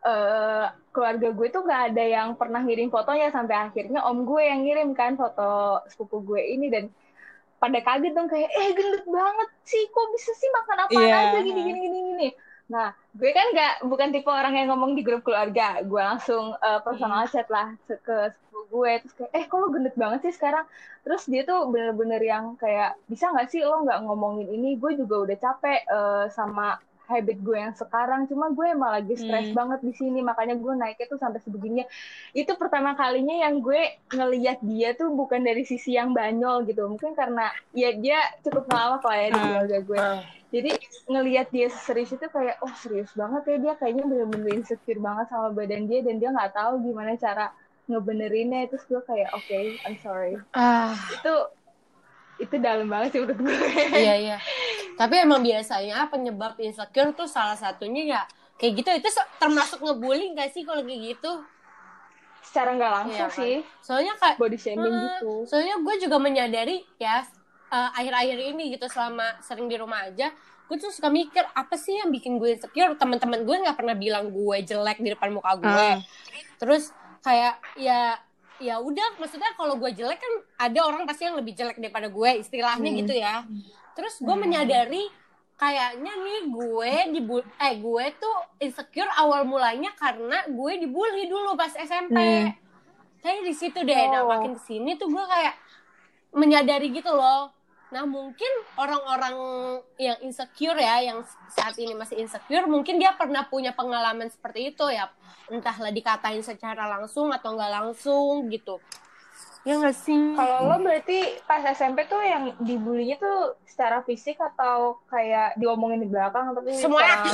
eh, 0.05 0.67
keluarga 0.93 1.29
gue 1.33 1.49
tuh 1.49 1.65
gak 1.65 1.93
ada 1.93 2.05
yang 2.05 2.37
pernah 2.37 2.61
ngirim 2.61 2.89
fotonya 2.89 3.33
sampai 3.33 3.69
akhirnya 3.69 4.05
om 4.05 4.25
gue 4.25 4.43
yang 4.45 4.61
ngirim 4.65 4.93
kan 4.93 5.17
foto 5.17 5.81
sepupu 5.89 6.21
gue 6.25 6.41
ini 6.41 6.69
dan 6.69 6.89
pada 7.57 7.79
kaget 7.81 8.13
dong 8.13 8.29
kayak 8.29 8.51
eh 8.53 8.69
gendut 8.77 9.05
banget 9.09 9.49
sih 9.65 9.83
kok 9.89 10.07
bisa 10.15 10.31
sih 10.37 10.51
makan 10.53 10.79
apa 10.87 10.99
Iya. 10.99 11.15
aja 11.31 11.39
gini 11.41 11.61
gini 11.65 11.79
gini 11.81 11.99
gini? 12.13 12.29
Nah 12.67 12.89
gue 13.15 13.31
kan 13.33 13.47
nggak 13.55 13.75
bukan 13.87 14.09
tipe 14.13 14.31
orang 14.31 14.55
yang 14.59 14.69
ngomong 14.75 14.93
di 14.99 15.03
grup 15.07 15.23
keluarga. 15.25 15.81
Gue 15.83 16.03
langsung 16.03 16.53
eh, 16.59 16.81
personal 16.85 17.25
chat 17.31 17.49
lah 17.49 17.73
ke 17.87 18.17
sepupu 18.35 18.61
gue. 18.73 18.93
Terus 19.03 19.15
kayak 19.17 19.33
eh 19.33 19.45
kok 19.49 19.59
lo 19.63 19.67
gendut 19.73 19.95
banget 19.97 20.21
sih 20.29 20.35
sekarang? 20.35 20.65
Terus 21.07 21.23
dia 21.31 21.43
tuh 21.47 21.71
bener-bener 21.73 22.21
yang 22.21 22.45
kayak 22.59 22.99
bisa 23.07 23.31
nggak 23.33 23.49
sih 23.49 23.63
lo 23.63 23.87
nggak 23.87 24.03
ngomongin 24.05 24.49
ini? 24.51 24.77
Gue 24.77 24.99
juga 24.99 25.25
udah 25.25 25.37
capek 25.39 25.81
eh, 25.87 26.25
sama 26.35 26.77
habit 27.07 27.39
gue 27.41 27.57
yang 27.57 27.75
sekarang 27.75 28.27
cuma 28.27 28.51
gue 28.51 28.67
emang 28.67 28.91
lagi 28.93 29.15
stres 29.15 29.49
Hmm. 29.49 29.57
banget 29.59 29.81
di 29.83 29.93
sini 29.95 30.21
makanya 30.21 30.55
gue 30.55 30.73
naiknya 30.75 31.07
tuh 31.07 31.19
sampai 31.19 31.41
sebegininya 31.41 31.87
itu 32.33 32.53
pertama 32.55 32.95
kalinya 32.95 33.47
yang 33.47 33.63
gue 33.63 33.81
ngelihat 34.11 34.59
dia 34.63 34.93
tuh 34.93 35.11
bukan 35.11 35.41
dari 35.41 35.63
sisi 35.63 35.95
yang 35.95 36.13
banyol 36.13 36.67
gitu 36.67 36.87
mungkin 36.87 37.15
karena 37.15 37.49
ya 37.73 37.95
dia 37.97 38.19
cukup 38.43 38.67
ngelawak 38.67 39.03
lah 39.03 39.17
ya 39.17 39.29
di 39.29 39.39
Ah. 39.39 39.45
keluarga 39.47 39.79
gue 39.83 39.99
Ah. 39.99 40.21
jadi 40.47 40.71
ngelihat 41.07 41.47
dia 41.51 41.69
serius 41.71 42.11
itu 42.11 42.27
kayak 42.27 42.57
oh 42.63 42.75
serius 42.77 43.11
banget 43.15 43.43
ya 43.47 43.57
dia 43.59 43.73
kayaknya 43.79 44.05
bener-bener 44.07 44.51
insecure 44.55 45.01
banget 45.01 45.27
sama 45.31 45.49
badan 45.51 45.87
dia 45.87 46.01
dan 46.07 46.19
dia 46.19 46.31
nggak 46.31 46.53
tahu 46.55 46.73
gimana 46.83 47.15
cara 47.17 47.51
ngebenerinnya 47.87 48.67
terus 48.67 48.83
gue 48.87 48.99
kayak 49.07 49.31
oke 49.31 49.59
I'm 49.87 49.97
sorry 50.03 50.35
Ah, 50.53 50.91
itu 51.15 51.33
itu 52.37 52.55
dalam 52.57 52.87
banget 52.87 53.13
sih 53.13 53.21
menurut 53.21 53.41
gue 53.41 53.57
iya 53.97 54.15
iya. 54.17 54.37
Tapi 54.97 55.21
emang 55.21 55.41
biasanya 55.41 56.09
penyebab 56.09 56.57
insecure 56.57 57.13
tuh 57.13 57.25
salah 57.25 57.53
satunya 57.53 58.03
ya 58.07 58.21
kayak 58.57 58.81
gitu 58.81 58.91
itu 58.95 59.09
termasuk 59.37 59.81
ngebully 59.81 60.33
gak 60.33 60.49
sih 60.51 60.65
kalau 60.65 60.81
kayak 60.81 61.15
gitu? 61.15 61.33
secara 62.41 62.73
nggak 62.73 62.93
langsung 62.95 63.19
Iya 63.19 63.27
kan? 63.29 63.37
sih 63.37 63.55
Soalnya 63.83 64.15
kayak 64.17 64.37
body 64.39 64.57
shaming 64.57 64.87
Hmm, 64.87 65.03
gitu 65.03 65.33
Soalnya 65.45 65.77
gue 65.77 65.95
juga 65.99 66.17
menyadari 66.17 66.81
ya 66.97 67.21
eh, 67.67 67.91
akhir-akhir 67.93 68.39
ini 68.55 68.65
gitu 68.73 68.87
selama 68.87 69.37
sering 69.43 69.67
di 69.67 69.75
rumah 69.75 70.07
aja, 70.07 70.31
gue 70.65 70.77
tuh 70.79 70.89
suka 70.89 71.11
mikir 71.11 71.43
apa 71.43 71.75
sih 71.75 71.99
yang 71.99 72.09
bikin 72.09 72.39
gue 72.39 72.55
insecure? 72.55 72.95
Teman-teman 72.95 73.43
gue 73.43 73.57
nggak 73.59 73.75
pernah 73.75 73.93
bilang 73.93 74.31
gue 74.31 74.57
jelek 74.63 75.03
di 75.03 75.11
depan 75.11 75.35
muka 75.35 75.59
gue. 75.59 75.67
Ah. 75.67 75.99
Terus 76.57 76.95
kayak 77.21 77.59
ya 77.75 78.15
ya 78.59 78.79
udah 78.79 79.17
maksudnya 79.17 79.53
kalau 79.53 79.77
gue 79.77 79.91
jelek 79.91 80.17
kan 80.17 80.35
ada 80.59 80.81
orang 80.83 81.05
pasti 81.05 81.25
yang 81.25 81.35
lebih 81.35 81.53
jelek 81.53 81.77
daripada 81.77 82.07
gue 82.07 82.31
istilahnya 82.39 82.91
Hmm. 82.91 83.01
gitu 83.01 83.15
ya. 83.15 83.45
Terus 83.93 84.19
gue 84.19 84.33
menyadari 84.35 85.05
kayaknya 85.55 86.13
nih 86.15 86.41
gue 86.47 86.93
dibu 87.13 87.37
eh 87.41 87.75
gue 87.75 88.05
tuh 88.15 88.37
insecure 88.59 89.09
awal 89.15 89.43
mulanya 89.43 89.89
karena 89.93 90.45
gue 90.47 90.73
dibully 90.79 91.27
dulu 91.27 91.55
pas 91.55 91.73
SMP. 91.73 92.13
Hmm. 92.15 92.53
Kayak 93.19 93.43
di 93.43 93.55
situ 93.55 93.81
deh. 93.81 93.97
Nah, 94.07 94.23
Oh. 94.23 94.31
makin 94.31 94.55
ke 94.55 94.63
sini 94.63 94.95
tuh 94.95 95.09
gue 95.09 95.25
kayak 95.25 95.55
menyadari 96.31 96.91
gitu 96.91 97.09
loh. 97.09 97.51
Nah, 97.87 98.03
mungkin 98.03 98.51
orang-orang 98.75 99.37
yang 99.95 100.19
insecure 100.27 100.75
ya, 100.75 101.07
yang 101.07 101.23
saat 101.55 101.79
ini 101.79 101.95
masih 101.95 102.19
insecure, 102.19 102.67
mungkin 102.67 102.99
dia 102.99 103.15
pernah 103.15 103.47
punya 103.47 103.71
pengalaman 103.71 104.27
seperti 104.27 104.75
itu 104.75 104.91
ya. 104.91 105.07
Entahlah 105.47 105.95
dikatain 105.95 106.43
secara 106.43 106.91
langsung 106.91 107.31
atau 107.31 107.55
nggak 107.55 107.73
langsung 107.73 108.51
gitu. 108.51 108.83
Ya 109.63 109.79
nggak 109.79 109.99
sih? 109.99 110.35
Kalau 110.35 110.67
lo 110.67 110.79
berarti 110.83 111.43
pas 111.47 111.63
SMP 111.63 112.07
tuh 112.07 112.23
yang 112.23 112.55
dibulinya 112.63 113.19
tuh 113.19 113.59
secara 113.67 114.03
fisik 114.03 114.39
atau 114.39 115.03
kayak 115.11 115.59
diomongin 115.59 116.03
di 116.03 116.09
belakang 116.11 116.55
tapi 116.55 116.75
Semuanya. 116.75 117.31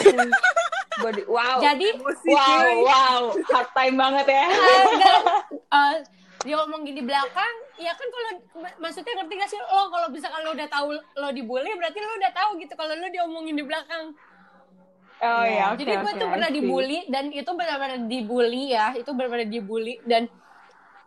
body 1.00 1.24
wow. 1.24 1.56
Jadi, 1.60 1.96
Emosi 1.96 2.28
wow, 2.28 2.68
wow, 2.84 3.22
hard 3.52 3.70
time 3.72 3.96
banget 3.96 4.26
ya. 4.28 4.46
eh, 5.80 5.94
dia 6.42 6.54
ngomongin 6.58 6.94
di 6.98 7.04
belakang, 7.06 7.54
ya 7.78 7.94
kan 7.94 8.06
kalau 8.10 8.30
mak- 8.62 8.78
maksudnya 8.82 9.14
ngerti 9.14 9.34
gak 9.38 9.50
sih 9.50 9.58
lo 9.62 9.86
kalau 9.90 10.10
misalkan 10.10 10.42
lo 10.42 10.50
udah 10.54 10.68
tahu 10.68 10.88
lo 10.94 11.28
dibully, 11.30 11.70
berarti 11.78 11.98
lo 12.02 12.18
udah 12.18 12.32
tahu 12.34 12.50
gitu 12.58 12.74
kalau 12.74 12.94
lo 12.98 13.06
diomongin 13.10 13.54
di 13.54 13.64
belakang. 13.64 14.14
Oh 15.22 15.44
ya, 15.46 15.70
oke. 15.70 15.86
Jadi 15.86 15.92
gue 16.02 16.12
oke, 16.12 16.18
tuh 16.18 16.28
pernah 16.34 16.50
dibully 16.50 16.98
dan 17.06 17.30
itu 17.30 17.50
benar-benar 17.54 18.10
dibully 18.10 18.74
ya, 18.74 18.90
itu 18.98 19.10
benar-benar 19.14 19.46
dibully 19.46 20.02
dan 20.02 20.26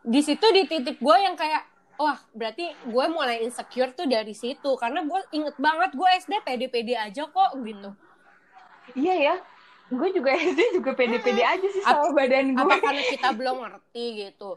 di 0.05 0.21
situ 0.23 0.45
di 0.55 0.63
titik 0.71 1.03
gue 1.03 1.17
yang 1.19 1.35
kayak 1.35 1.67
wah 1.99 2.19
berarti 2.31 2.71
gue 2.71 3.05
mulai 3.11 3.43
insecure 3.43 3.91
tuh 3.91 4.07
dari 4.07 4.31
situ 4.31 4.71
karena 4.79 5.03
gue 5.03 5.19
inget 5.35 5.55
banget 5.59 5.91
gue 5.95 6.07
SD 6.23 6.33
pede-pede 6.47 6.95
aja 6.95 7.27
kok 7.27 7.51
gitu. 7.59 7.91
Iya 8.95 9.15
ya. 9.19 9.35
Gue 9.91 10.09
juga 10.15 10.31
SD 10.31 10.79
juga 10.79 10.95
pede-pede 10.95 11.43
aja 11.43 11.67
sih 11.67 11.83
sama 11.83 12.15
badan 12.15 12.55
gue. 12.55 12.63
Apa 12.63 12.75
karena 12.79 13.03
kita 13.03 13.29
belum 13.35 13.57
ngerti 13.67 14.05
gitu? 14.31 14.55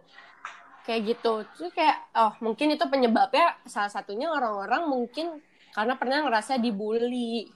Kayak 0.89 1.03
gitu. 1.05 1.33
Terus 1.53 1.71
kayak 1.77 1.97
oh 2.17 2.33
mungkin 2.41 2.73
itu 2.73 2.85
penyebabnya 2.89 3.61
salah 3.69 3.93
satunya 3.93 4.33
orang-orang 4.33 4.89
mungkin 4.89 5.37
karena 5.71 5.95
pernah 5.95 6.25
ngerasa 6.25 6.57
dibully. 6.57 7.53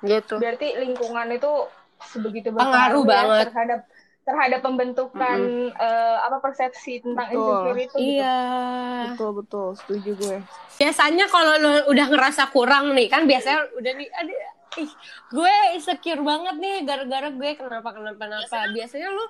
Gitu. 0.00 0.40
Berarti 0.40 0.80
lingkungan 0.80 1.28
itu 1.30 1.52
sebegitu 2.00 2.48
Pengaruh 2.48 3.04
berpengaruh 3.04 3.04
ya 3.04 3.12
banget. 3.12 3.44
terhadap 3.52 3.80
terhadap 4.20 4.60
pembentukan 4.62 5.38
eh, 5.70 6.16
apa 6.16 6.40
persepsi 6.40 7.04
tentang 7.04 7.28
Betul. 7.28 7.44
insecure 7.44 7.76
itu. 7.76 7.84
gitu. 7.84 7.96
Iya. 8.00 8.38
Betul 9.12 9.30
betul, 9.36 9.68
setuju 9.76 10.10
gue. 10.16 10.38
biasanya 10.80 11.28
kalau 11.28 11.60
lo 11.60 11.72
udah 11.92 12.06
ngerasa 12.08 12.48
kurang 12.48 12.96
nih 12.96 13.12
kan 13.12 13.28
biasanya 13.28 13.68
udah 13.76 13.92
nih 13.92 14.08
ada 14.08 14.32
ih 14.80 14.88
gue 15.28 15.54
insecure 15.76 16.24
banget 16.24 16.56
nih 16.56 16.76
gara-gara 16.88 17.28
gue 17.28 17.50
kenapa 17.52 17.92
kenapa 17.92 18.16
kenapa 18.16 18.56
biasanya 18.72 19.12
lo 19.12 19.28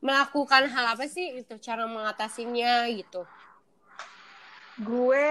melakukan 0.00 0.68
hal 0.72 0.96
apa 0.96 1.04
sih 1.06 1.44
itu 1.44 1.54
cara 1.60 1.84
mengatasinya 1.84 2.88
gitu 2.88 3.24
Gue 4.80 5.28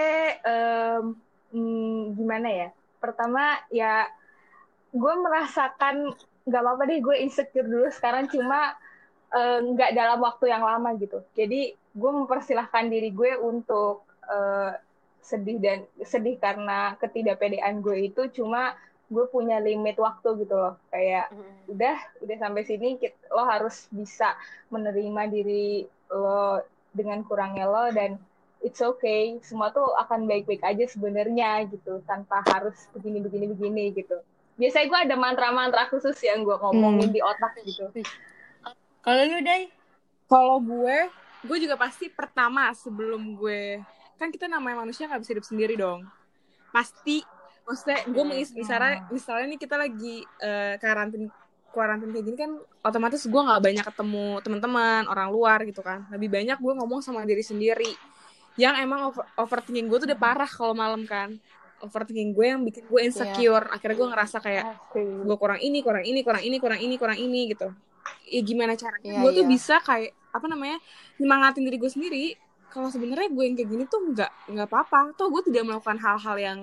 hmm, 1.50 2.14
gimana 2.14 2.48
ya? 2.48 2.68
Pertama 3.02 3.58
ya 3.74 4.06
gue 4.90 5.14
merasakan 5.22 6.14
nggak 6.46 6.62
apa-apa 6.62 6.82
deh 6.90 6.98
gue 7.02 7.16
insecure 7.22 7.66
dulu 7.66 7.86
sekarang 7.94 8.26
cuma 8.30 8.74
eh, 9.34 9.58
nggak 9.58 9.90
dalam 9.94 10.22
waktu 10.22 10.54
yang 10.54 10.62
lama 10.62 10.94
gitu. 11.02 11.18
Jadi 11.34 11.74
gue 11.74 12.10
mempersilahkan 12.14 12.86
diri 12.86 13.10
gue 13.10 13.34
untuk 13.42 14.06
eh, 14.30 14.78
sedih 15.20 15.58
dan 15.58 15.78
sedih 16.06 16.38
karena 16.38 16.94
ketidakpedean 17.02 17.82
gue 17.82 18.06
itu 18.10 18.30
cuma 18.40 18.78
gue 19.10 19.24
punya 19.26 19.58
limit 19.58 19.98
waktu 19.98 20.46
gitu 20.46 20.54
loh. 20.54 20.78
Kayak 20.88 21.34
udah 21.66 21.96
udah 22.22 22.36
sampai 22.38 22.62
sini 22.62 22.94
kit- 22.96 23.18
lo 23.28 23.42
harus 23.42 23.90
bisa 23.90 24.38
menerima 24.70 25.22
diri 25.26 25.84
lo 26.10 26.62
dengan 26.94 27.22
kurangnya 27.26 27.66
lo 27.66 27.90
dan 27.90 28.16
it's 28.62 28.78
okay. 28.78 29.36
Semua 29.42 29.74
tuh 29.74 29.90
akan 29.98 30.30
baik-baik 30.30 30.62
aja 30.62 30.86
sebenarnya 30.86 31.66
gitu 31.66 32.00
tanpa 32.06 32.42
harus 32.54 32.86
begini 32.94 33.18
begini 33.18 33.46
begini 33.50 33.84
gitu. 33.92 34.22
Biasanya 34.54 34.86
gue 34.86 35.00
ada 35.10 35.16
mantra-mantra 35.16 35.88
khusus 35.88 36.14
yang 36.22 36.46
gue 36.46 36.54
ngomongin 36.54 37.10
Hmm. 37.10 37.14
di 37.14 37.20
otak 37.20 37.58
gitu. 37.66 37.90
Kalau 39.00 39.22
lu 39.26 39.40
dai 39.42 39.66
Kalau 40.30 40.62
gue, 40.62 41.10
gue 41.42 41.58
juga 41.58 41.74
pasti 41.74 42.06
pertama 42.06 42.70
sebelum 42.70 43.34
gue 43.34 43.82
kan 44.14 44.30
kita 44.30 44.46
namanya 44.46 44.86
manusia 44.86 45.10
nggak 45.10 45.26
bisa 45.26 45.32
hidup 45.34 45.42
sendiri 45.42 45.74
dong. 45.74 46.06
Pasti, 46.70 47.24
maksudnya 47.66 47.98
gue 48.08 48.24
mengis 48.26 48.50
misalnya 48.52 49.06
misalnya 49.08 49.46
nih 49.50 49.60
kita 49.60 49.76
lagi 49.78 50.24
eh, 50.42 50.74
karantin 50.80 51.30
karantin 51.70 52.10
kayak 52.10 52.24
gini 52.26 52.34
kan 52.36 52.52
otomatis 52.82 53.22
gue 53.22 53.40
nggak 53.40 53.62
banyak 53.62 53.84
ketemu 53.86 54.42
teman-teman 54.42 55.02
orang 55.06 55.30
luar 55.30 55.62
gitu 55.62 55.86
kan. 55.86 56.02
Lebih 56.10 56.26
banyak 56.26 56.58
gue 56.58 56.72
ngomong 56.74 56.98
sama 56.98 57.22
diri 57.22 57.46
sendiri. 57.46 57.94
Yang 58.58 58.74
emang 58.82 59.00
over, 59.14 59.22
overthinking 59.38 59.86
gue 59.86 59.98
tuh 60.02 60.08
udah 60.10 60.18
parah 60.18 60.50
kalau 60.50 60.74
malam 60.74 61.06
kan. 61.06 61.38
overthinking 61.80 62.36
gue 62.36 62.44
yang 62.44 62.60
bikin 62.60 62.84
gue 62.84 63.00
insecure 63.00 63.64
akhirnya 63.72 63.96
gue 63.96 64.08
ngerasa 64.12 64.36
kayak 64.44 64.64
gue 65.24 65.36
kurang 65.40 65.56
ini 65.64 65.80
kurang 65.80 66.04
ini 66.04 66.20
kurang 66.20 66.44
ini 66.44 66.56
kurang 66.60 66.76
ini 66.76 66.94
kurang 67.00 67.16
ini 67.16 67.56
gitu 67.56 67.72
ya 68.28 68.40
gimana 68.44 68.76
caranya 68.76 69.16
Iya, 69.16 69.20
gue 69.24 69.30
tuh 69.32 69.44
iya. 69.48 69.50
bisa 69.50 69.74
kayak 69.80 70.12
apa 70.28 70.44
namanya 70.44 70.76
nyemangatin 71.16 71.64
diri 71.64 71.80
gue 71.80 71.88
sendiri 71.88 72.24
kalau 72.68 72.92
sebenarnya 72.92 73.32
gue 73.32 73.44
yang 73.48 73.56
kayak 73.56 73.70
gini 73.72 73.84
tuh 73.88 74.12
nggak 74.12 74.30
nggak 74.52 74.68
apa-apa 74.68 75.16
toh 75.16 75.32
gue 75.32 75.42
tidak 75.48 75.64
melakukan 75.72 75.96
hal-hal 75.98 76.36
yang 76.36 76.58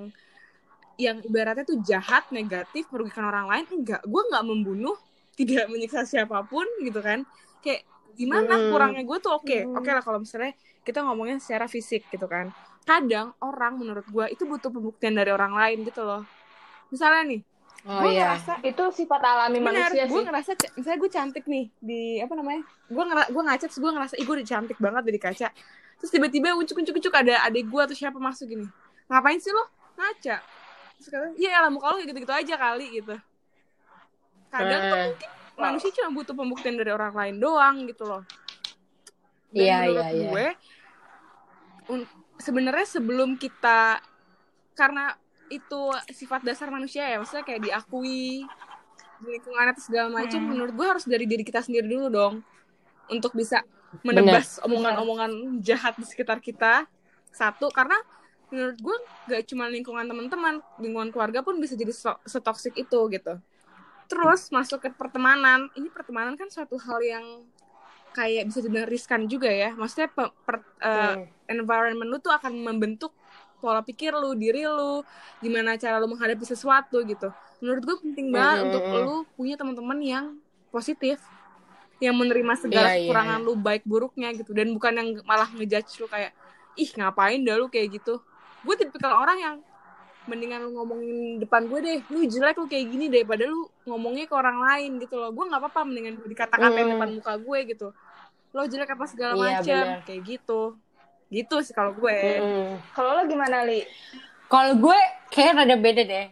yang 0.98 1.22
ibaratnya 1.22 1.62
tuh 1.64 1.78
jahat 1.86 2.26
negatif 2.34 2.90
merugikan 2.90 3.30
orang 3.30 3.46
lain 3.46 3.66
enggak. 3.72 4.02
Gue 4.04 4.22
nggak 4.28 4.44
membunuh 4.44 4.98
tidak 5.38 5.70
menyiksa 5.70 6.04
siapa 6.04 6.42
pun 6.44 6.66
gitu 6.82 6.98
kan. 7.00 7.22
Kayak 7.62 7.86
gimana? 8.18 8.58
Hmm. 8.58 8.70
kurangnya 8.74 9.04
gue 9.06 9.18
tuh 9.22 9.32
oke. 9.32 9.58
Hmm. 9.64 9.78
oke 9.78 9.90
lah 9.94 10.02
kalau 10.02 10.20
misalnya 10.20 10.58
kita 10.82 11.06
ngomongnya 11.06 11.38
secara 11.38 11.70
fisik 11.70 12.10
gitu 12.10 12.26
kan. 12.26 12.50
Kadang 12.82 13.38
orang 13.40 13.78
menurut 13.78 14.10
gue 14.10 14.26
itu 14.34 14.44
butuh 14.44 14.74
pembuktian 14.74 15.14
dari 15.14 15.30
orang 15.30 15.54
lain 15.54 15.86
gitu 15.86 16.02
loh. 16.02 16.26
Misalnya 16.90 17.24
nih 17.30 17.42
Oh 17.88 18.04
gue 18.04 18.20
iya. 18.20 18.34
ngerasa 18.36 18.54
Itu 18.68 18.84
sifat 18.92 19.22
alami 19.22 19.64
manusia 19.64 20.10
gue 20.10 20.18
sih. 20.18 20.26
ngerasa 20.26 20.52
ca- 20.60 20.74
misalnya 20.76 20.98
gue 20.98 21.12
cantik 21.14 21.46
nih 21.46 21.66
di 21.78 22.02
apa 22.20 22.34
namanya 22.36 22.66
gue 22.90 23.04
ngera 23.06 23.24
gue 23.32 23.44
ngaca 23.48 23.66
terus 23.70 23.80
gue 23.80 23.92
ngerasa 23.94 24.14
ih 24.18 24.26
gue 24.28 24.36
udah 24.42 24.48
cantik 24.50 24.78
banget 24.82 25.04
dari 25.06 25.20
kaca. 25.22 25.48
Terus 26.02 26.10
tiba-tiba 26.12 26.58
ucuk 26.58 26.74
ucuk 26.84 26.96
ucuk 27.00 27.14
ada 27.14 27.46
adik 27.46 27.70
gue 27.70 27.82
atau 27.86 27.94
siapa 27.96 28.18
masuk 28.18 28.50
gini. 28.50 28.66
Ngapain 29.08 29.38
sih 29.38 29.54
lo? 29.54 29.62
Ngaca 29.94 30.42
kata 31.00 31.28
iya 31.36 31.62
lah 31.62 31.70
muka 31.70 31.88
lo 31.88 31.96
kayak 31.96 32.10
gitu-gitu 32.10 32.34
aja 32.34 32.56
kali 32.56 32.86
gitu 32.96 33.16
kadang 34.48 34.82
tuh 34.82 34.98
Eh. 34.98 35.06
mungkin 35.08 35.30
manusia 35.58 35.90
cuma 35.92 36.10
butuh 36.14 36.34
pembuktian 36.34 36.76
dari 36.76 36.90
orang 36.90 37.12
lain 37.12 37.36
doang 37.38 37.76
gitu 37.86 38.04
loh 38.04 38.24
dan 39.50 39.58
Iya, 39.58 39.76
menurut 39.82 39.98
iya, 39.98 40.10
iya. 40.12 40.28
gue 40.28 40.46
un- 41.90 42.10
sebenarnya 42.38 42.86
sebelum 42.88 43.36
kita 43.36 44.02
karena 44.74 45.16
itu 45.48 45.82
sifat 46.12 46.44
dasar 46.44 46.68
manusia 46.68 47.02
ya 47.04 47.18
maksudnya 47.18 47.42
kayak 47.42 47.62
diakui 47.64 48.44
di 49.18 49.28
lingkungan 49.28 49.72
atau 49.72 49.82
segala 49.82 50.12
macam 50.12 50.38
Hmm. 50.38 50.50
menurut 50.52 50.74
gue 50.74 50.86
harus 50.86 51.06
dari 51.06 51.26
diri 51.26 51.42
kita 51.42 51.60
sendiri 51.60 51.88
dulu 51.88 52.08
dong 52.08 52.36
untuk 53.08 53.34
bisa 53.34 53.64
menebas 54.04 54.60
omongan-omongan 54.62 55.32
jahat 55.60 55.96
di 55.96 56.04
sekitar 56.04 56.38
kita 56.38 56.86
satu 57.32 57.72
karena 57.72 57.96
menurut 58.48 58.78
gue 58.80 58.98
gak 59.28 59.44
cuma 59.48 59.68
lingkungan 59.68 60.08
teman-teman 60.08 60.60
lingkungan 60.80 61.12
keluarga 61.12 61.44
pun 61.44 61.60
bisa 61.60 61.76
jadi 61.76 61.92
so- 61.92 62.22
setoksik 62.24 62.76
itu 62.76 63.00
gitu 63.12 63.34
terus 64.08 64.48
masuk 64.50 64.80
ke 64.80 64.90
pertemanan 64.92 65.68
ini 65.76 65.92
pertemanan 65.92 66.40
kan 66.40 66.48
suatu 66.48 66.80
hal 66.80 67.04
yang 67.04 67.26
kayak 68.16 68.48
bisa 68.48 68.64
dibilang 68.64 68.88
riskan 68.88 69.28
juga 69.28 69.52
ya 69.52 69.76
maksudnya 69.76 70.08
pe- 70.08 70.34
per- 70.42 70.64
eh, 70.80 71.14
Hmm. 71.14 71.28
environment 71.60 72.08
lu 72.08 72.18
tuh 72.18 72.32
akan 72.32 72.56
membentuk 72.56 73.12
pola 73.58 73.82
pikir 73.82 74.14
lu, 74.14 74.38
diri 74.38 74.64
lu, 74.64 75.02
gimana 75.42 75.74
cara 75.76 75.98
lu 75.98 76.06
menghadapi 76.06 76.46
sesuatu 76.46 77.02
gitu. 77.02 77.34
Menurut 77.58 77.84
gue 77.84 77.98
penting 78.06 78.30
banget 78.30 78.58
Mhm. 78.62 78.66
untuk 78.70 78.84
lu 79.02 79.16
punya 79.34 79.58
teman-teman 79.58 79.98
yang 79.98 80.26
positif, 80.70 81.18
yang 81.98 82.14
menerima 82.14 82.54
segala 82.54 82.94
Iya, 82.94 83.02
iya, 83.02 83.02
kekurangan 83.10 83.40
lu 83.42 83.58
baik 83.58 83.82
buruknya 83.82 84.30
gitu, 84.38 84.54
dan 84.54 84.70
bukan 84.70 84.94
yang 84.94 85.10
malah 85.26 85.50
ngejudge 85.50 85.90
lu 85.98 86.06
kayak 86.06 86.38
ih 86.78 86.90
ngapain 86.94 87.42
dah 87.42 87.58
lu 87.58 87.66
kayak 87.66 87.98
gitu. 87.98 88.22
Gue 88.68 88.76
tipikal 88.76 89.16
orang 89.16 89.38
yang 89.40 89.56
mendingan 90.28 90.60
lu 90.60 90.76
ngomongin 90.76 91.40
depan 91.40 91.64
gue 91.66 91.80
deh, 91.80 91.98
lu 92.12 92.28
jelek 92.28 92.60
lu 92.60 92.68
kayak 92.68 92.86
gini 92.86 93.08
daripada 93.08 93.48
lu 93.48 93.64
ngomongnya 93.88 94.28
ke 94.28 94.36
orang 94.36 94.60
lain 94.60 95.00
gitu 95.00 95.16
loh. 95.16 95.32
Gue 95.32 95.48
nggak 95.48 95.62
apa-apa 95.64 95.88
mendingan 95.88 96.20
gue 96.20 96.28
dikata-katain 96.28 96.84
Hmm. 96.84 96.94
depan 96.94 97.10
muka 97.16 97.34
gue 97.38 97.60
gitu. 97.66 97.88
Lo 98.52 98.64
jelek 98.64 98.92
apa 98.92 99.06
segala 99.08 99.34
Iya, 99.34 99.44
macam 99.56 99.84
kayak 100.04 100.22
gitu. 100.22 100.62
Gitu 101.28 101.56
sih 101.62 101.72
kalau 101.72 101.92
gue. 101.94 102.12
Mm-mm. 102.12 102.80
Kalau 102.92 103.16
lo 103.16 103.24
gimana, 103.24 103.64
Li? 103.64 103.88
Kalau 104.48 104.76
gue 104.76 105.00
kayak 105.28 105.56
rada 105.58 105.76
beda 105.76 106.04
deh. 106.04 106.28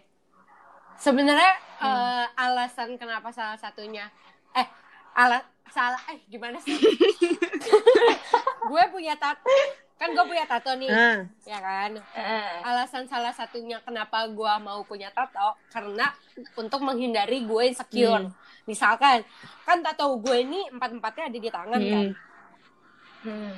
Sebenarnya 0.98 1.52
Hmm. 1.76 1.92
eh, 1.92 2.26
alasan 2.38 2.96
kenapa 2.96 3.28
salah 3.30 3.56
satunya 3.56 4.08
eh 4.52 4.64
ala 5.12 5.44
salah 5.68 6.00
eh 6.08 6.24
gimana 6.26 6.56
sih? 6.58 6.72
gue 8.70 8.84
punya 8.90 9.16
tato 9.16 9.52
kan 9.96 10.12
gue 10.12 10.26
punya 10.28 10.44
tato 10.44 10.76
nih. 10.76 10.92
Nah. 10.92 11.18
ya 11.48 11.60
kan? 11.64 11.92
Eh, 11.96 12.52
alasan 12.68 13.08
salah 13.08 13.32
satunya 13.32 13.80
kenapa 13.80 14.28
gue 14.28 14.54
mau 14.60 14.84
punya 14.84 15.08
tato 15.16 15.56
karena 15.72 16.12
untuk 16.60 16.84
menghindari 16.84 17.48
gue 17.48 17.72
insecure. 17.72 18.28
Misalkan 18.68 19.24
kan 19.64 19.80
tato 19.80 20.20
gue 20.20 20.38
ini 20.44 20.68
empat 20.68 21.00
empatnya 21.00 21.24
ada 21.32 21.40
di 21.40 21.50
tangan 21.52 21.82
kan? 21.82 22.08
Hmm. 23.24 23.32
hmm. 23.32 23.56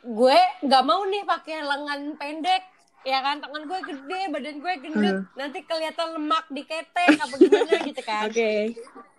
gue 0.00 0.38
nggak 0.64 0.84
mau 0.88 1.04
nih 1.04 1.28
pakai 1.28 1.60
lengan 1.60 2.00
pendek 2.16 2.62
ya 3.04 3.20
kan? 3.20 3.36
Tangan 3.44 3.62
gue 3.68 3.80
gede 3.84 4.20
badan 4.32 4.56
gue 4.64 4.72
gendut. 4.80 5.16
Nanti 5.36 5.58
kelihatan 5.68 6.08
lemak 6.16 6.48
di 6.48 6.62
ketek 6.64 7.20
apa 7.20 7.34
gimana 7.36 7.72
gitu 7.84 8.00
kan? 8.00 8.24
Oke. 8.32 8.52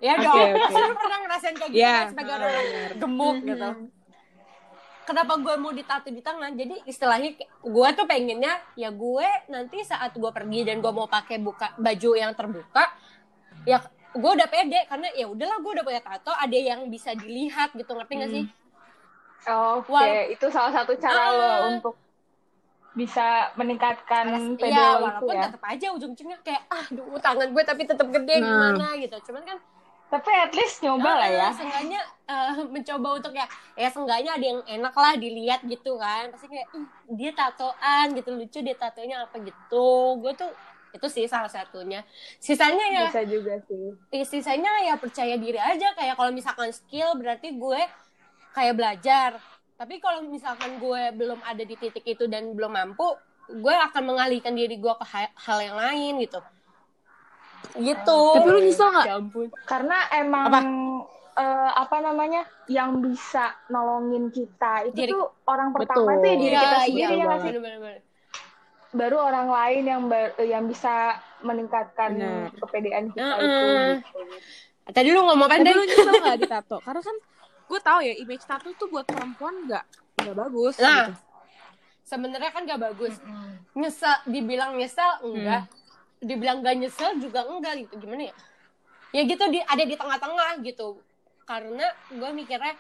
ya 0.02 0.18
Oke, 0.18 0.26
dong. 0.26 0.50
pasti 0.58 0.82
lu 0.82 0.96
pernah 0.98 1.20
ngerasain 1.22 1.54
kayak 1.54 1.70
gitu 1.70 1.82
Iya. 1.86 1.94
kan 1.94 2.08
sebagai 2.10 2.34
orang 2.34 2.66
gemuk 2.98 3.38
gitu 3.46 3.70
kenapa 5.04 5.34
gue 5.36 5.56
mau 5.56 5.72
ditato 5.72 6.08
di 6.08 6.20
tangan 6.20 6.52
jadi 6.52 6.82
istilahnya 6.84 7.34
gue 7.60 7.88
tuh 7.92 8.06
pengennya 8.06 8.54
ya 8.76 8.90
gue 8.90 9.28
nanti 9.48 9.82
saat 9.82 10.14
gue 10.14 10.30
pergi 10.30 10.64
dan 10.64 10.78
gue 10.78 10.90
mau 10.90 11.06
pakai 11.06 11.38
buka 11.38 11.74
baju 11.76 12.12
yang 12.14 12.32
terbuka 12.32 12.84
ya 13.64 13.82
gue 14.12 14.32
udah 14.34 14.46
pede 14.46 14.86
karena 14.86 15.08
ya 15.12 15.26
udahlah 15.26 15.58
gue 15.58 15.72
udah 15.74 15.86
punya 15.86 16.02
tato 16.02 16.32
ada 16.32 16.54
yang 16.54 16.86
bisa 16.88 17.12
dilihat 17.14 17.72
gitu 17.74 17.92
ngerti 17.92 18.14
gak 18.16 18.32
sih 18.32 18.46
Oke, 19.42 19.90
Wal- 19.90 20.30
itu 20.30 20.46
salah 20.48 20.70
satu 20.72 20.94
cara 20.96 21.18
Ah. 21.20 21.32
lo 21.32 21.48
untuk 21.72 21.96
bisa 22.92 23.50
meningkatkan 23.56 24.28
pede 24.54 24.70
Iya, 24.70 24.86
lo 24.92 24.98
itu 25.00 25.04
walaupun 25.08 25.34
ya. 25.34 25.44
tetap 25.48 25.64
aja 25.66 25.88
ujung-ujungnya 25.92 26.38
kayak 26.42 26.62
ah 26.68 26.86
duh 26.88 27.18
tangan 27.18 27.50
gue 27.50 27.64
tapi 27.64 27.82
tetap 27.84 28.06
gede 28.06 28.36
Nah. 28.36 28.46
gimana 28.70 28.88
gitu. 28.96 29.18
Cuman 29.26 29.42
kan 29.42 29.58
Tapi 30.12 30.28
at 30.36 30.52
least 30.52 30.84
nyoba 30.84 31.12
lah 31.16 31.30
ya. 31.32 31.48
seenggaknya 31.56 32.00
eh, 32.28 32.54
mencoba 32.68 33.08
untuk 33.16 33.32
ya 33.32 33.48
ya 33.74 33.88
seenggaknya 33.88 34.32
ada 34.36 34.46
yang 34.46 34.62
enak 34.68 34.92
lah 34.94 35.14
dilihat 35.16 35.64
gitu 35.64 35.96
kan. 35.96 36.28
Pasti 36.36 36.52
kayak 36.52 36.68
"Ih, 36.76 36.86
dia 37.16 37.32
tatoan 37.32 38.12
gitu 38.14 38.30
lucu 38.36 38.60
dia 38.60 38.76
tatonya 38.76 39.24
apa 39.24 39.40
gitu. 39.40 39.88
Gue 40.20 40.36
tuh 40.36 40.52
itu 40.92 41.08
sih 41.08 41.24
salah 41.32 41.48
satunya. 41.48 42.04
Sisanya 42.44 42.86
ya 42.92 43.04
Bisa 43.08 43.24
juga 43.24 43.56
sih. 43.64 43.96
eh, 44.12 44.28
sisanya 44.28 44.84
ya 44.84 45.00
percaya 45.00 45.40
diri 45.40 45.56
aja 45.56 45.96
kayak 45.96 46.20
kalau 46.20 46.36
misalkan 46.36 46.68
skill 46.76 47.16
berarti 47.16 47.56
gue 47.56 47.82
kayak 48.52 48.76
belajar 48.76 49.30
tapi 49.80 49.98
kalau 49.98 50.22
misalkan 50.28 50.78
gue 50.78 51.02
belum 51.18 51.40
ada 51.42 51.64
di 51.66 51.74
titik 51.74 52.06
itu 52.06 52.28
dan 52.30 52.52
belum 52.54 52.70
mampu 52.70 53.08
gue 53.50 53.76
akan 53.88 54.04
mengalihkan 54.14 54.54
diri 54.54 54.78
gue 54.78 54.94
ke 54.94 55.06
ha- 55.08 55.34
hal 55.36 55.60
yang 55.64 55.78
lain 55.80 56.14
gitu 56.22 56.38
gitu 57.74 58.20
Tapi 58.36 58.48
lu 58.48 58.60
nyesel 58.62 58.90
nggak? 58.90 59.06
ya 59.06 59.16
ampun 59.16 59.48
Karena 59.64 59.98
emang 60.12 60.46
Apa? 60.48 60.60
eh, 61.34 61.70
apa 61.74 61.98
namanya 62.00 62.42
yang 62.68 63.00
bisa 63.00 63.44
nolongin 63.68 64.28
kita 64.28 64.86
itu 64.86 64.96
Diri- 64.98 65.12
tuh 65.12 65.26
orang 65.46 65.72
pertama 65.72 66.12
Betul. 66.12 66.18
tuh 66.18 66.28
ya 66.28 66.38
diri 66.38 66.56
kita 66.56 66.68
Iya, 66.68 66.82
sendiri 66.82 67.00
iya, 67.00 67.08
ya 67.08 67.26
nggak 67.26 67.40
sih? 67.40 67.52
Baru 68.92 69.18
orang 69.18 69.48
lain 69.48 69.84
yang 69.86 70.02
ba- 70.06 70.36
yang 70.38 70.64
bisa 70.66 71.16
meningkatkan 71.40 72.12
Benar. 72.14 72.52
kepedean 72.58 73.04
kita 73.10 73.24
Mm-mm. 73.24 73.40
itu. 73.40 73.66
gitu. 74.12 74.36
tadi 74.92 75.08
lu 75.10 75.24
ngomong 75.24 75.48
apa 75.48 75.56
Tapi 75.56 75.64
deh 75.64 75.74
lu 75.74 75.84
nyesel 75.86 76.12
gak 76.20 76.38
ditato? 76.38 76.78
Karena 76.86 77.02
kan 77.02 77.16
gue 77.64 77.80
tahu 77.82 78.00
ya 78.02 78.14
image 78.14 78.44
tato 78.44 78.68
tuh 78.74 78.88
buat 78.88 79.06
perempuan 79.06 79.64
nggak 79.64 79.84
nggak 80.18 80.36
bagus. 80.38 80.76
Nah. 80.78 81.08
gitu. 81.08 81.14
sebenarnya 82.04 82.52
kan 82.52 82.62
gak 82.66 82.82
bagus 82.84 83.16
nyesel 83.72 84.12
dibilang 84.26 84.76
nyesel 84.76 85.08
enggak 85.24 85.64
dibilang 86.22 86.62
gak 86.62 86.78
nyesel 86.78 87.18
juga 87.18 87.44
enggak 87.44 87.82
gitu 87.82 87.98
gimana 87.98 88.30
ya? 88.30 88.36
Ya 89.12 89.22
gitu 89.26 89.44
di 89.50 89.60
ada 89.60 89.82
di 89.82 89.94
tengah-tengah 89.94 90.62
gitu. 90.62 91.02
Karena 91.44 91.84
gue 92.08 92.30
mikirnya 92.32 92.78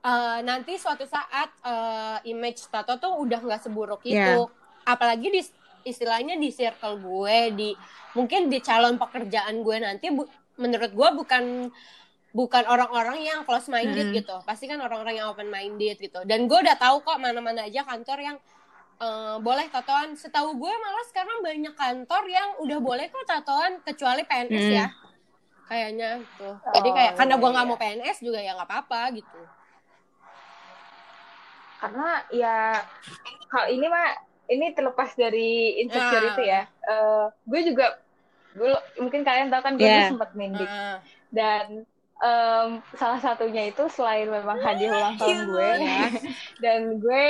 eh, 0.00 0.38
nanti 0.42 0.76
suatu 0.76 1.06
saat 1.06 1.48
eh, 1.62 2.18
image 2.28 2.66
tato 2.68 2.98
tuh 2.98 3.14
udah 3.16 3.40
nggak 3.40 3.62
seburuk 3.62 4.02
itu. 4.04 4.18
Iya. 4.18 4.44
apalagi 4.84 5.28
di 5.28 5.40
istilahnya 5.84 6.36
di 6.36 6.48
circle 6.48 6.96
gue 6.96 7.38
di 7.52 7.70
mungkin 8.12 8.48
di 8.48 8.56
calon 8.58 8.96
pekerjaan 8.96 9.60
gue 9.60 9.76
nanti 9.78 10.08
bu- 10.08 10.24
menurut 10.56 10.90
gue 10.90 11.08
bukan 11.14 11.68
bukan 12.28 12.64
orang-orang 12.64 13.20
yang 13.20 13.38
close 13.44 13.68
minded 13.68 14.08
Mm. 14.08 14.16
gitu. 14.16 14.36
Pasti 14.42 14.64
kan 14.64 14.80
orang-orang 14.80 15.16
yang 15.16 15.28
open 15.28 15.48
minded 15.48 15.96
gitu. 15.96 16.24
Dan 16.24 16.44
gue 16.44 16.56
udah 16.56 16.76
tahu 16.76 17.00
kok 17.00 17.16
mana-mana 17.16 17.64
aja 17.64 17.84
kantor 17.84 18.18
yang 18.20 18.36
eh, 18.98 19.36
boleh 19.38 19.66
tatoan 19.68 20.12
setahu 20.12 20.54
gue 20.54 20.72
malah 20.74 21.04
sekarang 21.06 21.38
banyak 21.40 21.72
kantor 21.72 22.22
yang 22.26 22.48
udah 22.58 22.78
boleh 22.78 23.06
kok 23.06 23.24
tatoan 23.24 23.78
kecuali 23.80 24.22
PNS 24.22 24.64
Mm. 24.64 24.74
ya 24.74 24.86
kayaknya 25.64 26.10
gitu 26.18 26.48
jadi 26.72 26.88
kayak 26.90 27.12
Oh, 27.12 27.16
karena 27.16 27.34
gue 27.34 27.42
iya, 27.42 27.52
nggak 27.52 27.66
iya. 27.66 27.70
mau 27.70 27.78
PNS 27.78 28.18
juga 28.20 28.38
ya 28.38 28.50
nggak 28.52 28.68
apa-apa 28.68 29.00
gitu 29.14 29.40
Karena 31.78 32.08
ya 32.28 32.56
hal 33.48 33.64
ini 33.68 33.86
mah 33.86 34.06
ini 34.48 34.66
terlepas 34.72 35.14
dari 35.14 35.50
insecure 35.78 36.24
Ah. 36.24 36.30
itu 36.32 36.42
ya. 36.42 36.62
Eh, 36.66 37.24
gue 37.44 37.60
juga 37.64 37.86
gue 38.50 38.70
mungkin 38.98 39.22
kalian 39.22 39.46
tahu 39.46 39.62
kan 39.62 39.74
gue 39.76 39.86
Yeah. 39.86 40.08
sempat 40.08 40.34
mendik 40.34 40.66
Nah, 40.66 40.98
dan 41.30 41.86
em, 42.18 42.68
salah 42.98 43.20
satunya 43.22 43.70
itu 43.70 43.86
selain 43.90 44.26
memang 44.26 44.58
hadiah 44.58 44.90
ulang 44.90 45.14
tahun 45.18 45.38
gue 45.46 45.70
dan 46.64 46.80
gue 46.98 47.24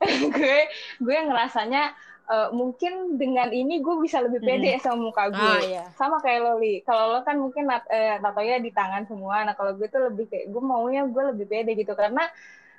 gue 0.34 0.56
gue 1.00 1.16
ngerasanya 1.28 1.82
eh, 2.30 2.48
mungkin 2.54 3.18
dengan 3.18 3.50
ini 3.50 3.82
gue 3.82 3.96
bisa 4.00 4.22
lebih 4.22 4.40
pede 4.40 4.78
sama 4.80 5.10
muka 5.10 5.28
gue. 5.28 5.36
Ah, 5.36 5.60
iya. 5.60 5.84
Sama 5.98 6.22
kayak 6.22 6.40
lo, 6.46 6.52
Li. 6.62 6.80
Kalau 6.86 7.12
lo 7.12 7.20
kan 7.26 7.36
mungkin 7.36 7.66
nat 7.68 7.84
eh, 7.90 8.16
tatonya 8.22 8.62
di 8.62 8.70
tangan 8.70 9.04
semua. 9.10 9.42
Nah, 9.44 9.54
kalau 9.58 9.74
gue 9.76 9.88
tuh 9.90 10.08
lebih 10.08 10.30
kayak, 10.30 10.46
gue 10.48 10.62
maunya 10.62 11.04
gue 11.10 11.22
lebih 11.34 11.46
pede 11.50 11.74
gitu. 11.74 11.92
Karena, 11.92 12.22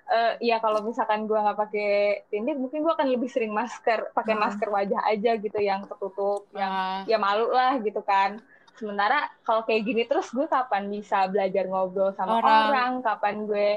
eh, 0.07 0.33
ya 0.49 0.57
kalau 0.63 0.79
misalkan 0.83 1.27
gue 1.29 1.35
nggak 1.35 1.59
pakai 1.59 1.91
tindik, 2.31 2.57
mungkin 2.57 2.79
gue 2.83 2.93
akan 2.95 3.07
lebih 3.11 3.29
sering 3.31 3.51
masker, 3.51 4.11
pakai 4.15 4.33
Hmm. 4.35 4.41
masker 4.43 4.67
wajah 4.71 5.01
aja 5.11 5.31
gitu, 5.37 5.59
yang 5.59 5.83
tertutup, 5.87 6.47
yang 6.55 6.71
Ah, 6.71 7.03
ya 7.05 7.17
malu 7.19 7.47
lah 7.51 7.75
gitu 7.83 8.01
kan. 8.03 8.39
Sementara 8.81 9.29
kalau 9.41 9.61
kayak 9.61 9.85
gini 9.85 10.01
terus 10.03 10.33
gue 10.33 10.49
kapan 10.49 10.89
bisa 10.89 11.29
belajar 11.29 11.69
ngobrol 11.69 12.09
sama 12.11 12.41
Orang. 12.41 12.49
orang, 12.65 12.91
kapan 12.99 13.35
gue 13.45 13.69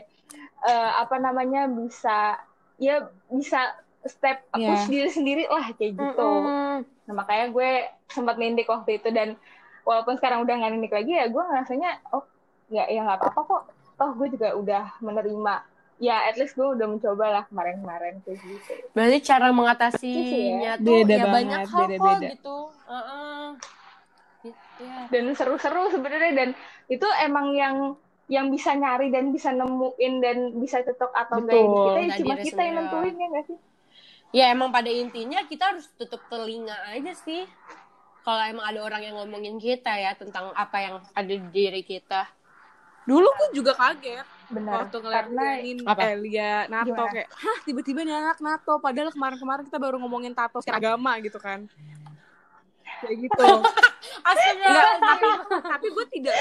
eh, 0.65 0.91
apa 0.97 1.21
namanya 1.21 1.69
bisa 1.69 2.41
ya 2.75 3.05
bisa 3.29 3.77
step 4.03 4.49
Iya. 4.51 4.69
push 4.73 4.89
diri 4.89 5.11
sendiri 5.11 5.45
lah 5.45 5.69
kayak 5.73 5.93
gitu. 5.93 6.25
mm-mm. 6.25 6.77
Nah, 7.05 7.15
makanya 7.15 7.47
gue 7.49 7.71
sempat 8.09 8.37
nindik 8.37 8.65
waktu 8.65 8.97
itu 8.97 9.13
dan 9.13 9.37
walaupun 9.85 10.17
sekarang 10.17 10.41
udah 10.41 10.57
nggak 10.57 10.73
nindik 10.73 10.95
lagi 10.95 11.13
ya 11.13 11.29
gue 11.29 11.43
ngerasanya 11.43 12.01
oh 12.11 12.25
ya 12.67 12.89
ya 12.89 13.05
nggak 13.05 13.21
apa-apa 13.21 13.41
kok. 13.45 13.63
Toh 13.95 14.11
gue 14.17 14.29
juga 14.33 14.57
udah 14.57 14.85
menerima. 14.99 15.55
Ya 16.01 16.27
at 16.27 16.35
least 16.35 16.59
gue 16.59 16.67
udah 16.67 16.91
mencoba 16.91 17.25
lah 17.31 17.45
kemarin-kemarin 17.47 18.19
kayak 18.25 18.41
gitu. 18.41 18.73
Berarti 18.91 19.19
cara 19.21 19.47
sih 19.47 19.55
mengatasinya 19.55 20.73
ya. 20.75 20.83
tuh 20.83 20.97
Beda 20.99 21.13
ya 21.15 21.23
banget, 21.23 21.31
banyak 21.31 21.61
hal 21.61 21.69
kok 21.69 21.87
beda-beda. 21.87 22.29
gitu. 22.33 22.57
Heeh. 22.89 23.45
Iya. 24.85 25.09
dan 25.09 25.25
seru-seru 25.33 25.89
sebenarnya 25.89 26.33
dan 26.37 26.49
itu 26.93 27.07
emang 27.25 27.57
yang 27.57 27.77
yang 28.29 28.49
bisa 28.49 28.73
nyari 28.73 29.13
dan 29.13 29.33
bisa 29.33 29.53
nemuin 29.53 30.13
dan 30.21 30.37
bisa 30.57 30.81
cocok 30.81 31.13
atau 31.13 31.37
enggak 31.45 31.61
kita 31.61 32.01
ya 32.01 32.09
Nah, 32.09 32.17
cuma 32.21 32.35
diri 32.37 32.45
kita 32.49 32.61
yang 32.65 32.77
nentuin 32.81 33.15
ya 33.17 33.27
nggak 33.33 33.47
sih 33.49 33.59
Ya 34.35 34.51
emang 34.51 34.75
pada 34.75 34.91
intinya 34.91 35.47
kita 35.47 35.71
harus 35.71 35.87
tutup 35.95 36.19
telinga 36.27 36.75
aja 36.91 37.15
sih. 37.15 37.47
Kalau 38.27 38.43
emang 38.43 38.67
ada 38.67 38.83
orang 38.83 39.07
yang 39.07 39.15
ngomongin 39.23 39.63
kita 39.63 39.95
ya 39.95 40.11
tentang 40.19 40.51
apa 40.59 40.77
yang 40.83 40.95
ada 41.15 41.23
di 41.31 41.39
diri 41.55 41.87
kita. 41.87 42.27
Dulu 43.07 43.23
gue 43.31 43.49
juga 43.63 43.79
kaget 43.79 44.27
benar 44.51 44.91
waktu 44.91 44.97
ngeliat 44.99 45.25
karena 45.31 45.47
Apa? 45.87 46.03
eh, 46.03 46.17
Lia 46.19 46.53
Nato 46.67 46.91
Gimana? 46.91 47.15
kayak, 47.15 47.29
hah 47.31 47.59
tiba-tiba 47.63 48.01
nih 48.03 48.17
anak 48.17 48.39
Nato. 48.43 48.75
Padahal 48.83 49.15
kemarin-kemarin 49.15 49.65
kita 49.71 49.79
baru 49.79 50.03
ngomongin 50.03 50.35
tato 50.35 50.59
agama 50.67 51.15
gitu 51.23 51.39
kan. 51.39 51.71
Kayak 52.97 53.17
gitu. 53.21 53.45
Astaga. 54.29 54.67
Enggak, 54.67 54.93
tapi 55.01 55.27
tapi 55.65 55.87
gue 55.91 56.07
tidak 56.13 56.35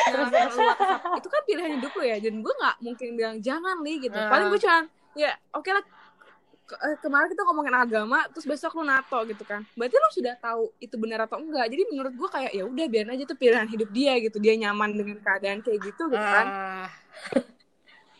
itu 1.13 1.27
kan 1.27 1.41
pilihan 1.43 1.71
hidup 1.75 1.91
lo 1.91 2.03
ya 2.03 2.17
dan 2.17 2.35
gue 2.37 2.53
nggak 2.53 2.75
mungkin 2.79 3.07
bilang 3.13 3.35
jangan 3.39 3.77
nih 3.79 3.95
gitu. 4.01 4.15
Ah. 4.15 4.29
paling 4.29 4.47
gue 4.47 4.59
cuman 4.59 4.83
ya 5.13 5.31
oke 5.51 5.67
lah 5.67 5.83
ke- 6.63 6.79
eh, 6.81 6.95
kemarin 6.97 7.27
kita 7.27 7.43
ngomongin 7.43 7.73
agama 7.73 8.23
terus 8.29 8.45
besok 8.45 8.71
lu 8.73 8.83
nato 8.83 9.19
gitu 9.25 9.43
kan. 9.43 9.63
Berarti 9.73 9.95
lu 9.95 10.09
sudah 10.11 10.35
tahu 10.37 10.71
itu 10.77 10.95
benar 10.95 11.23
atau 11.23 11.37
enggak. 11.37 11.67
Jadi 11.67 11.83
menurut 11.89 12.13
gue 12.13 12.29
kayak 12.29 12.51
ya 12.51 12.63
udah 12.63 12.85
biarin 12.87 13.11
aja 13.11 13.23
itu 13.23 13.35
pilihan 13.35 13.67
hidup 13.67 13.89
dia 13.89 14.13
gitu. 14.19 14.37
Dia 14.37 14.53
nyaman 14.57 14.89
dengan 14.91 15.17
keadaan 15.19 15.59
kayak 15.59 15.79
gitu 15.81 16.07
gitu 16.07 16.23
kan. 16.23 16.45
Ah, 16.45 16.87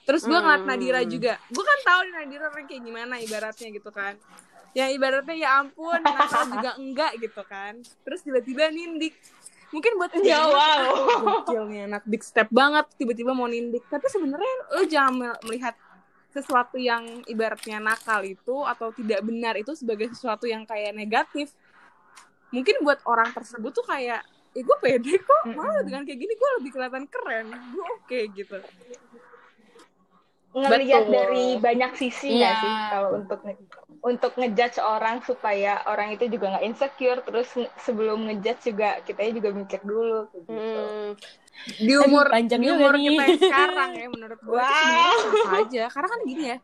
terus 0.04 0.22
gue 0.22 0.36
ngeliat 0.36 0.62
Hmm. 0.62 0.70
Nadira 0.70 1.02
juga. 1.04 1.40
Gue 1.48 1.64
kan 1.64 1.80
tahu 1.82 2.00
Nadira 2.10 2.48
kayak 2.52 2.82
gimana 2.82 3.16
ibaratnya 3.18 3.68
gitu 3.72 3.90
kan 3.90 4.16
yang 4.74 4.90
ibaratnya 4.90 5.36
ya 5.38 5.50
ampun 5.62 6.02
nakal 6.02 6.50
juga 6.50 6.72
enggak 6.76 7.12
gitu 7.18 7.42
kan. 7.46 7.78
Terus 8.04 8.20
tiba-tiba 8.22 8.70
nindik. 8.70 9.14
Mungkin 9.70 9.98
buat 9.98 10.14
Ya, 10.22 10.46
wow. 10.46 11.50
nih 11.66 11.90
anak 11.90 12.06
big 12.06 12.22
step 12.22 12.46
banget 12.50 12.86
tiba-tiba 12.94 13.34
mau 13.34 13.46
nindik. 13.46 13.82
Tapi 13.88 14.06
sebenarnya 14.06 14.54
lo 14.70 14.86
jangan 14.86 15.14
mel- 15.14 15.42
melihat 15.46 15.74
sesuatu 16.30 16.78
yang 16.78 17.22
ibaratnya 17.26 17.78
nakal 17.78 18.22
itu 18.22 18.66
atau 18.66 18.90
tidak 18.90 19.22
benar 19.22 19.54
itu 19.54 19.74
sebagai 19.74 20.10
sesuatu 20.14 20.46
yang 20.46 20.66
kayak 20.66 20.94
negatif. 20.94 21.54
Mungkin 22.50 22.82
buat 22.82 23.02
orang 23.06 23.34
tersebut 23.34 23.74
tuh 23.74 23.86
kayak 23.86 24.22
eh 24.54 24.62
gue 24.62 24.78
pede 24.78 25.18
kok 25.18 25.50
malah 25.58 25.82
dengan 25.82 26.06
kayak 26.06 26.20
gini 26.22 26.34
gue 26.34 26.50
lebih 26.62 26.72
kelihatan 26.74 27.10
keren 27.10 27.50
gue 27.50 27.86
oke 27.98 28.20
gitu. 28.38 28.58
Ngelihat 30.54 31.10
dari 31.10 31.58
banyak 31.58 31.98
sisi 31.98 32.38
Iya. 32.38 32.38
nggak 32.38 32.56
sih 32.62 32.74
kalau 32.94 33.10
untuk 33.18 33.40
untuk 34.04 34.36
ngejudge 34.36 34.84
orang 34.84 35.24
supaya 35.24 35.80
orang 35.88 36.12
itu 36.12 36.28
juga 36.28 36.52
nggak 36.52 36.66
insecure 36.68 37.24
terus 37.24 37.48
sebelum 37.88 38.28
ngejudge 38.28 38.76
juga 38.76 39.00
kita 39.08 39.32
juga 39.32 39.50
mikir 39.56 39.80
dulu 39.80 40.28
gitu. 40.36 40.52
hmm. 40.52 41.10
di 41.80 41.94
umur 41.96 42.28
panjang 42.28 42.60
di 42.60 42.68
umur 42.68 43.00
nih. 43.00 43.16
kita 43.16 43.24
yang 43.24 43.40
sekarang 43.40 43.90
ya 43.96 44.08
menurut 44.12 44.40
gue 44.44 44.68
sah 45.40 45.54
aja 45.64 45.84
karena 45.88 46.08
kan 46.12 46.20
gini 46.28 46.44
ya 46.52 46.58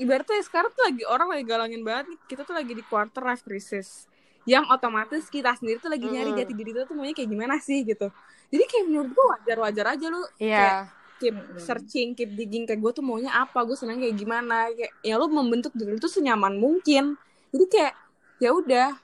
ibaratnya 0.00 0.40
sekarang 0.40 0.72
tuh 0.72 0.84
lagi 0.88 1.02
orang 1.04 1.28
lagi 1.28 1.44
galangin 1.44 1.82
banget 1.84 2.16
kita 2.24 2.48
tuh 2.48 2.56
lagi 2.56 2.72
di 2.72 2.80
quarter 2.88 3.20
life 3.20 3.44
crisis 3.44 4.08
yang 4.48 4.64
otomatis 4.72 5.28
kita 5.28 5.52
sendiri 5.54 5.76
tuh 5.76 5.92
lagi 5.92 6.08
nyari 6.08 6.32
Mm. 6.32 6.38
jati 6.40 6.52
diri 6.56 6.70
tuh 6.72 6.96
maunya 6.96 7.12
kayak 7.12 7.28
gimana 7.28 7.60
sih 7.60 7.84
gitu 7.84 8.08
jadi 8.48 8.64
kayak 8.64 8.84
menurut 8.88 9.10
gue 9.12 9.24
wajar 9.28 9.56
wajar 9.60 9.86
aja 9.92 10.06
lu 10.08 10.22
Iya. 10.40 10.88
Keep 11.22 11.36
searching 11.56 12.12
keep 12.12 12.34
digging 12.34 12.66
kayak 12.66 12.82
gue 12.82 12.92
tuh 12.92 13.00
maunya 13.00 13.30
apa 13.30 13.62
gue 13.62 13.78
senang 13.78 14.02
kayak 14.02 14.18
gimana. 14.18 14.66
Kayak 14.68 14.92
ya 15.00 15.14
lu 15.14 15.30
membentuk 15.30 15.70
diri 15.72 15.94
lu 15.94 15.98
tuh 15.98 16.10
senyaman 16.10 16.58
mungkin. 16.58 17.14
Jadi 17.54 17.64
kayak 17.70 17.94
ya 18.36 18.50
udah 18.50 18.98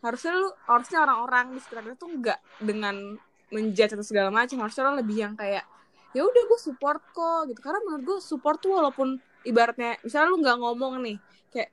harusnya 0.00 0.36
lu 0.36 0.52
harusnya 0.66 0.98
orang-orang 1.00 1.56
di 1.56 1.58
sekitar 1.58 1.82
lu 1.82 1.96
tuh 1.96 2.12
enggak 2.12 2.36
dengan 2.60 3.16
menjudge 3.48 3.96
atau 3.96 4.04
segala 4.04 4.28
macam. 4.28 4.60
Harusnya 4.60 4.84
lo 4.84 5.00
lebih 5.00 5.16
yang 5.16 5.32
kayak 5.32 5.64
ya 6.12 6.20
udah 6.20 6.42
gue 6.44 6.58
support 6.60 7.00
kok 7.10 7.48
gitu. 7.48 7.58
Karena 7.58 7.80
menurut 7.82 8.04
gue 8.04 8.18
support 8.20 8.60
tuh 8.60 8.76
walaupun 8.76 9.16
ibaratnya 9.42 9.96
misalnya 10.00 10.28
lu 10.28 10.36
nggak 10.38 10.58
ngomong 10.60 10.92
nih 11.02 11.16
kayak 11.48 11.70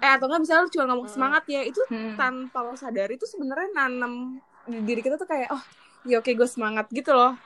eh 0.00 0.10
atau 0.10 0.26
enggak 0.26 0.40
misalnya 0.42 0.62
lu 0.64 0.70
cuma 0.72 0.84
ngomong 0.88 1.06
Hmm. 1.06 1.14
semangat 1.14 1.44
ya 1.46 1.60
itu 1.62 1.80
Hmm. 1.86 2.16
tanpa 2.16 2.58
lo 2.60 2.74
sadari 2.74 3.14
itu 3.14 3.28
sebenarnya 3.28 3.70
nanam 3.70 4.40
di 4.64 4.80
diri 4.82 4.98
kita 4.98 5.14
tuh 5.14 5.28
kayak 5.28 5.52
oh 5.52 5.60
ya 6.04 6.18
oke 6.18 6.26
gue 6.26 6.48
semangat 6.48 6.88
gitu 6.88 7.12
loh 7.12 7.36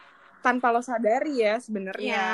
tanpa 0.49 0.73
lo 0.73 0.81
sadari 0.81 1.35
ya 1.37 1.55
Iya. 1.55 1.55
sebenarnya 1.61 2.25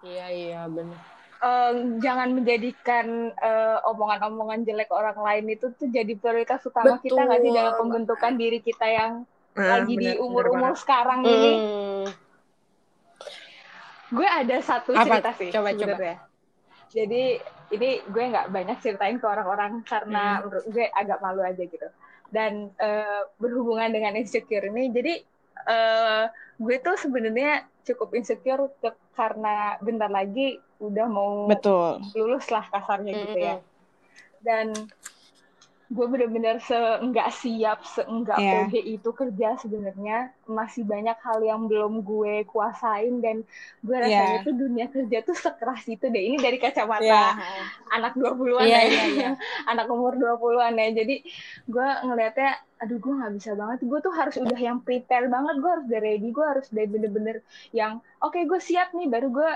Iya, 0.00 0.26
iya, 0.32 0.60
benar. 0.64 0.96
Eh, 1.40 1.72
jangan 2.00 2.32
menjadikan 2.32 3.06
eh, 3.32 3.78
omongan-omongan 3.84 4.64
jelek 4.64 4.88
orang 4.88 5.16
lain 5.16 5.44
itu 5.50 5.68
tuh 5.72 5.88
jadi 5.88 6.12
prioritas 6.14 6.60
utama 6.64 6.96
kita 6.96 7.16
nggak 7.16 7.36
sih 7.38 7.48
Betul. 7.48 7.58
dalam 7.60 7.74
pembentukan 7.76 8.32
diri 8.34 8.58
kita 8.60 8.86
yang 8.86 9.12
Nah, 9.50 9.66
lagi 9.82 9.92
di 9.92 9.98
bener- 9.98 10.14
bener 10.14 10.24
umur-umur 10.24 10.72
sekarang 10.74 11.20
ini. 11.22 11.52
Hmm. 11.52 12.06
Gue 14.10 14.24
ada 14.24 14.56
satu 14.60 14.90
Apa? 14.92 15.04
cerita 15.20 15.30
sih 15.36 15.48
Coba, 15.50 15.70
sebenarnya. 15.70 16.16
Jadi 16.88 17.24
ini 17.70 17.90
gue 18.04 18.24
nggak 18.26 18.46
banyak 18.48 18.76
ceritain 18.78 19.16
ke 19.16 19.26
orang-orang 19.26 19.82
karena 19.84 20.40
menurut 20.40 20.64
gue 20.66 20.86
agak 20.86 21.18
malu 21.20 21.42
aja 21.42 21.60
gitu. 21.60 21.88
Dan 22.30 22.72
eh, 22.74 23.22
berhubungan 23.36 23.90
dengan 23.90 24.14
insecure 24.14 24.64
ini, 24.66 24.90
jadi 24.90 25.18
eh, 25.68 26.24
gue 26.60 26.76
tuh 26.80 26.96
sebenarnya 27.00 27.64
cukup 27.84 28.12
insecure 28.16 28.68
ke- 28.78 29.00
karena 29.16 29.76
bentar 29.80 30.08
lagi 30.08 30.56
udah 30.80 31.06
mau 31.08 31.48
betul 31.48 32.00
lulus 32.16 32.48
lah 32.48 32.64
kasarnya 32.68 33.12
gitu 33.28 33.38
ya. 33.38 33.56
Dan 34.40 34.72
gue 35.90 36.06
bener-bener 36.06 36.62
seenggak 36.62 37.34
siap, 37.34 37.82
seenggak 37.82 38.38
Iya. 38.38 38.70
pede 38.70 38.80
itu 38.88 39.10
kerja 39.10 39.58
sebenarnya 39.58 40.30
masih 40.46 40.86
banyak 40.86 41.18
hal 41.18 41.42
yang 41.42 41.66
belum 41.66 42.00
gue 42.00 42.46
kuasain 42.46 43.18
dan 43.18 43.42
gue 43.82 43.96
rasanya 43.98 44.38
Iya. 44.38 44.46
tuh 44.46 44.54
dunia 44.54 44.86
kerja 44.86 45.18
tuh 45.20 45.34
sekeras 45.34 45.82
itu 45.84 46.06
deh. 46.06 46.22
Ini 46.30 46.38
dari 46.38 46.56
kacamata 46.56 47.02
Iya. 47.02 47.34
anak 47.90 48.14
20-an 48.14 48.64
Iya, 48.64 48.78
ya. 48.78 48.86
iya, 48.86 49.04
iya. 49.10 49.30
anak 49.74 49.90
umur 49.90 50.14
20-an 50.14 50.78
ya. 50.78 50.88
Jadi 50.94 51.26
gue 51.66 51.88
ngelihatnya 52.06 52.50
aduh 52.78 52.96
gue 52.96 53.12
nggak 53.12 53.32
bisa 53.34 53.50
banget. 53.52 53.78
Gue 53.82 53.98
tuh 53.98 54.14
harus 54.14 54.34
udah 54.38 54.56
yang 54.56 54.78
prepare 54.78 55.26
banget. 55.26 55.58
Gue 55.58 55.70
harus 55.74 55.86
udah 55.90 56.00
ready. 56.00 56.28
Gue 56.30 56.46
harus 56.46 56.66
udah 56.70 56.84
bener-bener 56.86 57.36
yang 57.70 57.92
oke 58.18 58.38
gue 58.38 58.60
siap 58.62 58.94
nih 58.94 59.10
baru 59.10 59.26
gue 59.28 59.50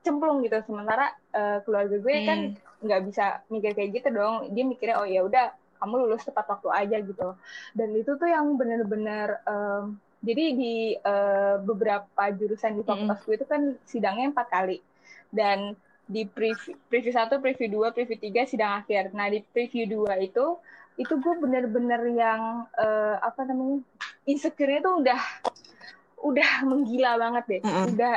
cemplung 0.00 0.38
gitu. 0.40 0.54
Sementara 0.62 1.10
eh, 1.34 1.58
keluarga 1.66 1.98
gue 1.98 2.14
kan 2.24 2.38
Hmm. 2.54 2.54
nggak 2.80 3.00
bisa 3.06 3.24
mikir 3.50 3.74
kayak 3.74 3.90
gitu 3.92 4.08
dong. 4.10 4.54
Dia 4.54 4.62
mikirnya 4.62 4.96
oh 4.96 5.04
ya 5.04 5.20
udah 5.20 5.50
kamu 5.80 5.94
lulus 6.06 6.28
tepat 6.28 6.46
waktu 6.46 6.68
aja 6.68 6.96
gitu. 7.00 7.28
Dan 7.72 7.96
itu 7.96 8.14
tuh 8.20 8.28
yang 8.28 8.54
bener-bener 8.60 9.40
em, 9.48 9.96
jadi 10.20 10.44
di 10.52 10.74
eh, 11.00 11.56
beberapa 11.64 12.22
jurusan 12.36 12.76
di 12.76 12.82
fakultas 12.84 13.24
gue 13.24 13.34
itu 13.40 13.46
kan 13.48 13.74
sidangnya 13.88 14.36
empat 14.36 14.48
kali. 14.52 14.78
Dan 15.32 15.72
di 16.10 16.26
preview, 16.26 16.74
preview 16.90 17.14
1, 17.14 17.38
preview 17.38 17.68
2, 17.70 17.94
preview 17.96 18.18
3 18.18 18.50
sidang 18.50 18.72
akhir. 18.84 19.14
Nah, 19.16 19.30
di 19.32 19.40
preview 19.40 19.88
2 19.88 20.20
itu 20.20 20.60
itu 21.00 21.14
gue 21.16 21.34
bener-bener 21.40 22.02
yang 22.12 22.68
eh, 22.76 23.16
apa 23.16 23.48
namanya? 23.48 23.80
insecure-nya 24.28 24.84
tuh 24.84 24.94
udah 25.00 25.20
udah 26.20 26.50
menggila 26.68 27.16
banget 27.16 27.44
deh. 27.48 27.60
Mm-mm. 27.64 27.96
Udah 27.96 28.14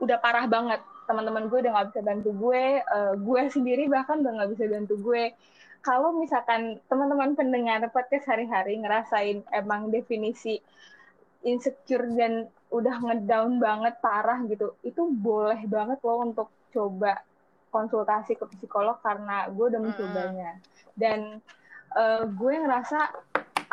udah 0.00 0.16
parah 0.22 0.48
banget. 0.48 0.80
Teman-teman 1.04 1.52
gue 1.52 1.58
udah 1.60 1.72
nggak 1.76 1.88
bisa 1.92 2.00
bantu 2.00 2.30
gue, 2.32 2.64
eh, 2.80 3.14
gue 3.20 3.40
sendiri 3.52 3.84
bahkan 3.92 4.24
udah 4.24 4.32
nggak 4.40 4.50
bisa 4.56 4.64
bantu 4.72 4.94
gue. 5.02 5.36
Kalau 5.82 6.14
misalkan 6.14 6.78
teman-teman 6.86 7.34
pendengar 7.34 7.82
podcast 7.90 8.30
hari-hari 8.30 8.78
ngerasain 8.78 9.42
emang 9.50 9.90
definisi 9.90 10.62
insecure 11.42 12.06
dan 12.14 12.46
udah 12.70 13.02
ngedown 13.02 13.58
banget 13.58 13.98
parah 13.98 14.38
gitu, 14.46 14.78
itu 14.86 15.02
boleh 15.10 15.58
banget 15.66 15.98
loh 16.06 16.22
untuk 16.22 16.48
coba 16.70 17.18
konsultasi 17.74 18.38
ke 18.38 18.46
psikolog 18.56 19.02
karena 19.02 19.50
gue 19.50 19.64
udah 19.74 19.80
mencobanya. 19.82 20.62
Dan 20.94 21.42
eh, 21.98 22.24
gue 22.30 22.54
ngerasa 22.62 23.00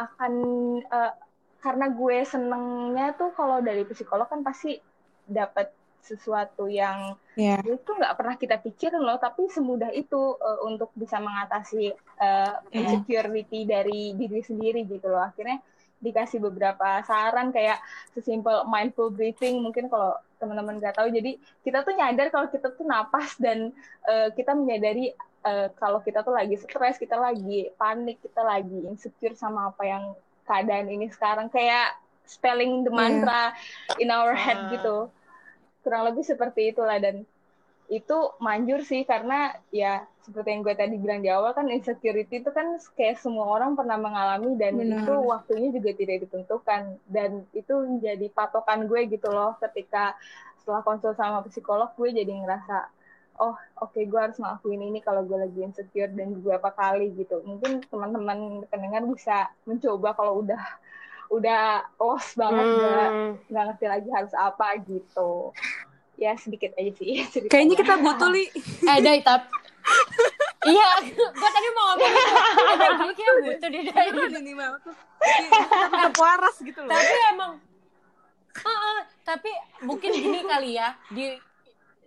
akan 0.01 0.33
eh, 0.81 1.13
karena 1.59 1.85
gue 1.91 2.17
senengnya 2.25 3.13
tuh 3.13 3.35
kalau 3.37 3.61
dari 3.61 3.85
psikolog 3.85 4.25
kan 4.25 4.41
pasti 4.41 4.81
dapat 5.29 5.78
sesuatu 6.01 6.65
yang 6.65 7.15
Iya. 7.33 7.63
itu 7.63 7.87
nggak 7.89 8.15
pernah 8.15 8.35
kita 8.35 8.57
pikirin 8.57 8.99
loh 8.99 9.15
tapi 9.15 9.47
semudah 9.47 9.91
itu 9.91 10.17
eh, 10.35 10.59
untuk 10.63 10.91
bisa 10.93 11.17
mengatasi 11.17 11.91
eh, 11.93 12.53
insecurity 12.73 13.63
dari 13.63 14.11
diri 14.13 14.39
sendiri 14.39 14.83
gitu 14.83 15.07
loh 15.07 15.21
akhirnya 15.21 15.59
dikasih 15.99 16.39
beberapa 16.39 17.03
saran 17.03 17.51
kayak 17.51 17.79
sesimpel 18.13 18.63
mindful 18.65 19.07
breathing 19.09 19.59
mungkin 19.59 19.87
kalau 19.87 20.15
teman-teman 20.35 20.79
nggak 20.79 20.95
tahu 20.95 21.11
jadi 21.11 21.35
kita 21.61 21.83
tuh 21.83 21.91
nyadar 21.91 22.27
kalau 22.29 22.47
kita 22.47 22.71
tuh 22.71 22.83
napas 22.83 23.35
dan 23.35 23.75
eh, 24.05 24.31
kita 24.31 24.51
menyadari 24.51 25.11
eh, 25.41 25.67
kalau 25.75 25.99
kita 25.99 26.23
tuh 26.23 26.31
lagi 26.31 26.55
stres 26.55 26.95
kita 26.95 27.15
lagi 27.15 27.67
panik 27.75 28.19
kita 28.19 28.39
lagi 28.41 28.79
insecure 28.85 29.35
sama 29.35 29.69
apa 29.69 29.83
yang 29.85 30.03
keadaan 30.43 30.87
ini 30.87 31.07
sekarang 31.07 31.47
kayak 31.47 31.93
spelling 32.23 32.81
the 32.81 32.89
Iya. 32.89 32.95
mantra 32.95 33.43
in 33.97 34.07
our 34.07 34.31
head 34.33 34.55
Ah. 34.57 34.71
gitu 34.71 34.97
kurang 35.81 36.07
lebih 36.11 36.23
seperti 36.25 36.71
itulah. 36.73 36.97
Dan 36.97 37.23
itu 37.89 38.17
manjur 38.37 38.85
sih 38.85 39.01
karena 39.01 39.49
ya 39.73 40.05
seperti 40.21 40.53
yang 40.53 40.61
gue 40.61 40.75
tadi 40.77 40.95
bilang 41.01 41.25
di 41.25 41.29
awal 41.33 41.57
kan 41.57 41.65
insecurity 41.73 42.45
itu 42.45 42.53
kan 42.53 42.77
kayak 42.93 43.17
semua 43.17 43.49
orang 43.49 43.73
pernah 43.73 43.97
mengalami 43.97 44.53
dan 44.61 44.77
Benar. 44.77 45.01
itu 45.01 45.13
waktunya 45.25 45.69
juga 45.73 45.91
tidak 45.97 46.17
ditentukan. 46.29 46.81
Dan 47.09 47.49
itu 47.57 47.73
menjadi 47.73 48.29
patokan 48.29 48.85
gue 48.85 49.09
gitu 49.09 49.29
loh 49.33 49.57
ketika 49.57 50.13
setelah 50.61 50.85
konsul 50.85 51.17
sama 51.17 51.41
psikolog 51.49 51.89
gue 51.97 52.13
jadi 52.13 52.29
ngerasa 52.29 52.93
oh 53.39 53.55
oke 53.79 53.95
gue 53.95 54.19
harus 54.19 54.35
ngelakuin 54.37 54.83
ini 54.91 54.99
kalau 54.99 55.23
gue 55.23 55.39
lagi 55.39 55.59
insecure 55.63 56.11
dan 56.11 56.35
beberapa 56.37 56.69
kali 56.75 57.15
gitu. 57.17 57.41
Mungkin 57.41 57.87
teman-teman 57.87 58.67
pendengar 58.69 59.01
bisa 59.07 59.49
mencoba 59.65 60.13
kalau 60.13 60.43
udah 60.45 60.59
udah 61.29 61.85
lost 62.01 62.33
banget 62.33 62.65
Hmm. 62.65 63.31
nggak 63.49 63.63
ngerti 63.69 63.85
lagi 63.85 64.09
harus 64.09 64.33
apa 64.33 64.81
gitu 64.81 65.53
ya 66.19 66.35
sedikit 66.35 66.75
aja 66.75 66.91
sih 66.99 67.23
ceritanya. 67.31 67.49
Kayaknya 67.49 67.75
kita 67.79 67.93
butuh 68.03 68.29
li. 68.29 68.45
Eh, 68.83 68.97
Dai, 68.99 69.23
tapi... 69.23 69.47
iya, 70.75 70.89
gue 71.15 71.49
tadi 71.49 71.67
mau 71.71 71.95
ngomong. 71.95 72.13
Ada 72.75 72.87
gue 72.99 73.13
kayak 73.15 73.33
butuh 73.47 73.69
deh, 73.71 73.81
Dai. 73.87 74.07
Beneran 74.11 74.43
ini 74.43 74.53
mah 74.53 74.75
tuh. 74.83 74.95
Tetap 75.95 76.13
waras 76.19 76.55
gitu 76.59 76.79
loh. 76.83 76.91
Tapi 76.91 77.15
emang... 77.31 77.51
Heeh, 78.49 78.99
tapi 79.23 79.51
mungkin 79.87 80.11
gini 80.11 80.43
kali 80.43 80.75
ya, 80.75 80.91
di 81.07 81.39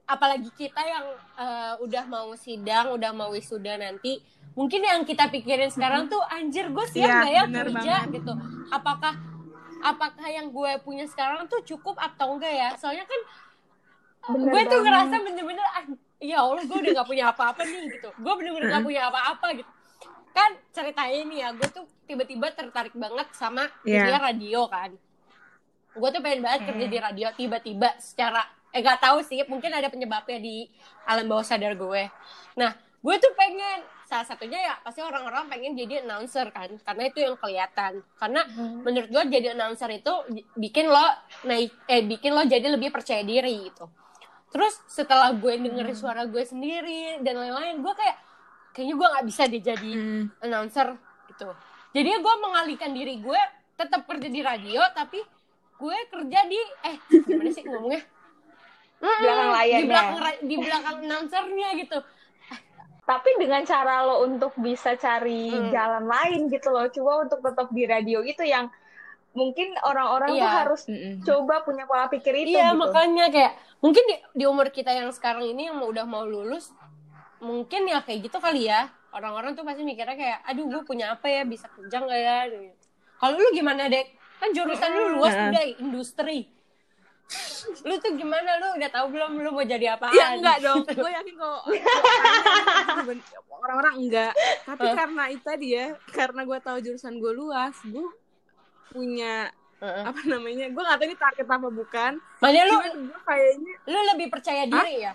apalagi 0.05 0.53
kita 0.53 0.85
yang 0.85 1.07
eh, 1.41 1.75
udah 1.81 2.05
mau 2.05 2.29
sidang, 2.37 2.93
udah 2.93 3.11
mau 3.17 3.33
wisuda 3.33 3.81
nanti, 3.81 4.21
mungkin 4.53 4.81
yang 4.81 5.01
kita 5.03 5.29
pikirin 5.29 5.69
sekarang 5.69 6.07
tuh 6.07 6.21
anjir 6.25 6.69
gue 6.69 6.87
siap 6.87 7.09
Iya, 7.09 7.19
gak 7.19 7.31
ya 7.31 7.43
kerja 7.49 7.73
banget. 7.99 8.15
gitu. 8.15 8.33
Apakah 8.69 9.15
apakah 9.81 10.27
yang 10.27 10.49
gue 10.49 10.71
punya 10.81 11.05
sekarang 11.05 11.45
tuh 11.47 11.61
cukup 11.63 11.97
atau 11.97 12.35
enggak 12.35 12.53
ya? 12.53 12.69
Soalnya 12.75 13.03
kan 13.03 13.21
Bener 14.29 14.47
gue 14.47 14.63
tuh 14.63 14.79
banget. 14.79 14.85
ngerasa 14.85 15.17
bener-bener 15.21 15.67
ah, 15.69 15.85
ya 16.19 16.39
Allah 16.39 16.63
gue 16.63 16.79
udah 16.79 16.93
gak 16.95 17.09
punya 17.09 17.25
apa-apa 17.29 17.63
nih 17.63 17.83
gitu 17.91 18.09
gue 18.13 18.33
bener-bener 18.33 18.69
gak 18.71 18.85
punya 18.85 19.03
apa-apa 19.05 19.47
gitu 19.53 19.71
kan 20.31 20.51
ceritanya 20.71 21.21
nih 21.25 21.39
ya 21.41 21.49
gue 21.51 21.69
tuh 21.69 21.85
tiba-tiba 22.05 22.47
tertarik 22.51 22.95
banget 22.95 23.27
sama 23.33 23.67
Iya. 23.83 24.07
dunia 24.07 24.19
radio 24.23 24.61
kan 24.67 24.91
gue 25.93 26.09
tuh 26.09 26.21
pengen 26.21 26.41
banget 26.41 26.61
kerja 26.65 26.87
di 26.87 26.99
radio 27.01 27.27
tiba-tiba 27.35 27.99
secara 27.99 28.41
eh 28.71 28.79
gak 28.79 29.03
tahu 29.03 29.19
sih 29.21 29.43
mungkin 29.45 29.69
ada 29.69 29.91
penyebabnya 29.91 30.39
di 30.39 30.71
alam 31.03 31.27
bawah 31.27 31.43
sadar 31.43 31.75
gue 31.75 32.03
nah 32.55 32.71
gue 32.79 33.15
tuh 33.19 33.33
pengen 33.35 33.83
salah 34.13 34.29
satunya 34.29 34.61
ya 34.61 34.75
pasti 34.85 35.01
orang-orang 35.01 35.49
pengen 35.49 35.73
jadi 35.73 36.05
announcer 36.05 36.53
kan 36.53 36.69
karena 36.85 37.03
itu 37.09 37.25
yang 37.25 37.33
kelihatan. 37.41 38.05
Karena 38.21 38.45
menurut 38.85 39.09
gue 39.09 39.23
jadi 39.33 39.57
announcer 39.57 39.89
itu 39.89 40.13
bikin 40.53 40.93
lo 40.93 41.01
naik 41.49 41.73
eh 41.89 42.05
bikin 42.05 42.37
lo 42.37 42.45
jadi 42.45 42.69
lebih 42.69 42.93
percaya 42.93 43.25
diri 43.25 43.73
gitu. 43.73 43.89
Terus 44.53 44.77
setelah 44.85 45.33
gue 45.33 45.57
dengerin 45.57 45.97
suara 45.97 46.29
gue 46.29 46.45
sendiri 46.45 47.25
dan 47.25 47.41
lain-lain 47.41 47.81
gue 47.81 47.95
kayak 47.97 48.17
kayaknya 48.77 48.95
gue 49.01 49.09
nggak 49.17 49.27
bisa 49.33 49.43
deh 49.49 49.63
jadi 49.65 49.93
Hmm. 49.97 50.25
announcer 50.45 50.93
gitu. 51.33 51.49
Jadi 51.97 52.09
gue 52.13 52.35
mengalihkan 52.45 52.93
diri 52.93 53.17
gue 53.17 53.41
tetap 53.81 54.05
kerja 54.05 54.29
di 54.29 54.45
radio 54.45 54.85
tapi 54.93 55.25
gue 55.81 55.97
kerja 56.13 56.39
di 56.45 56.61
eh 56.85 56.97
gimana 57.25 57.49
sih 57.49 57.65
ngomongnya? 57.65 58.05
Belakang 59.03 59.51
layarnya. 59.57 59.81
di 59.81 59.87
belakang 59.89 60.17
di 60.45 60.57
belakang 60.61 60.97
announcernya 61.01 61.69
gitu 61.81 61.99
tapi 63.13 63.29
dengan 63.37 63.61
cara 63.63 64.09
lo 64.09 64.25
untuk 64.25 64.57
bisa 64.57 64.97
cari 64.97 65.53
Hmm. 65.53 65.69
jalan 65.69 66.05
lain 66.09 66.41
gitu 66.49 66.73
loh 66.73 66.89
coba 66.89 67.29
untuk 67.29 67.45
tetap 67.45 67.69
di 67.69 67.85
radio 67.85 68.25
itu 68.25 68.41
yang 68.41 68.73
mungkin 69.33 69.77
orang-orang 69.85 70.33
tuh 70.33 70.41
Iya. 70.41 70.57
harus 70.65 70.83
Mm-mm. 70.89 71.21
coba 71.21 71.61
punya 71.61 71.85
pola 71.85 72.09
pikir 72.09 72.33
itu 72.41 72.57
iya 72.57 72.73
gitu 72.73 72.81
makanya 72.81 73.29
kayak 73.29 73.53
mungkin 73.85 74.05
di, 74.09 74.17
di 74.33 74.45
umur 74.49 74.73
kita 74.73 74.93
yang 74.93 75.13
sekarang 75.13 75.45
ini 75.45 75.69
yang 75.69 75.77
udah 75.81 76.09
mau 76.09 76.25
lulus 76.25 76.73
mungkin 77.41 77.85
ya 77.85 78.01
kayak 78.01 78.29
gitu 78.29 78.39
kali 78.39 78.69
ya 78.69 78.89
orang-orang 79.13 79.53
tuh 79.53 79.65
pasti 79.65 79.85
mikirnya 79.85 80.17
kayak 80.17 80.39
aduh 80.49 80.65
gue 80.69 80.83
punya 80.85 81.13
apa 81.13 81.29
ya 81.29 81.43
bisa 81.45 81.69
kerja 81.69 82.01
nggak 82.01 82.21
ya 82.21 82.37
kalau 83.19 83.37
lu 83.37 83.49
gimana 83.53 83.89
dek 83.89 84.09
kan 84.41 84.49
jurusan 84.53 84.91
lu 84.91 85.05
luas 85.21 85.33
Heeh. 85.33 85.49
udah 85.53 85.65
industri 85.81 86.39
lu 87.83 87.95
tuh 87.97 88.13
gimana 88.13 88.59
lu 88.59 88.77
udah 88.77 88.91
tahu 88.91 89.07
belum 89.11 89.31
lu 89.39 89.51
mau 89.51 89.65
jadi 89.65 89.95
apaan 89.95 90.13
Ya 90.13 90.37
enggak 90.37 90.57
dong. 90.61 90.85
Gue 90.85 91.11
yakin 91.11 91.35
kalau 91.35 91.59
orang-orang 93.59 93.95
enggak. 93.99 94.33
Tapi 94.63 94.85
Eh. 94.85 94.95
karena 94.95 95.23
itu 95.29 95.43
tadi 95.43 95.69
ya, 95.73 95.87
karena 96.09 96.41
gue 96.43 96.59
tahu 96.61 96.79
jurusan 96.79 97.17
gue 97.17 97.33
luas, 97.33 97.75
gue 97.83 98.09
punya 98.89 99.49
Heeh. 99.79 100.03
apa 100.05 100.21
namanya? 100.25 100.67
Gue 100.69 100.83
nggak 100.83 100.99
tahu 100.99 101.07
ini 101.07 101.17
target 101.17 101.47
apa 101.49 101.69
bukan. 101.69 102.13
makanya 102.39 102.63
lu 102.65 102.75
gue 103.07 103.21
kayaknya 103.23 103.73
lu 103.87 103.99
lebih 104.13 104.27
percaya 104.29 104.63
diri 104.65 104.95
ya 105.01 105.13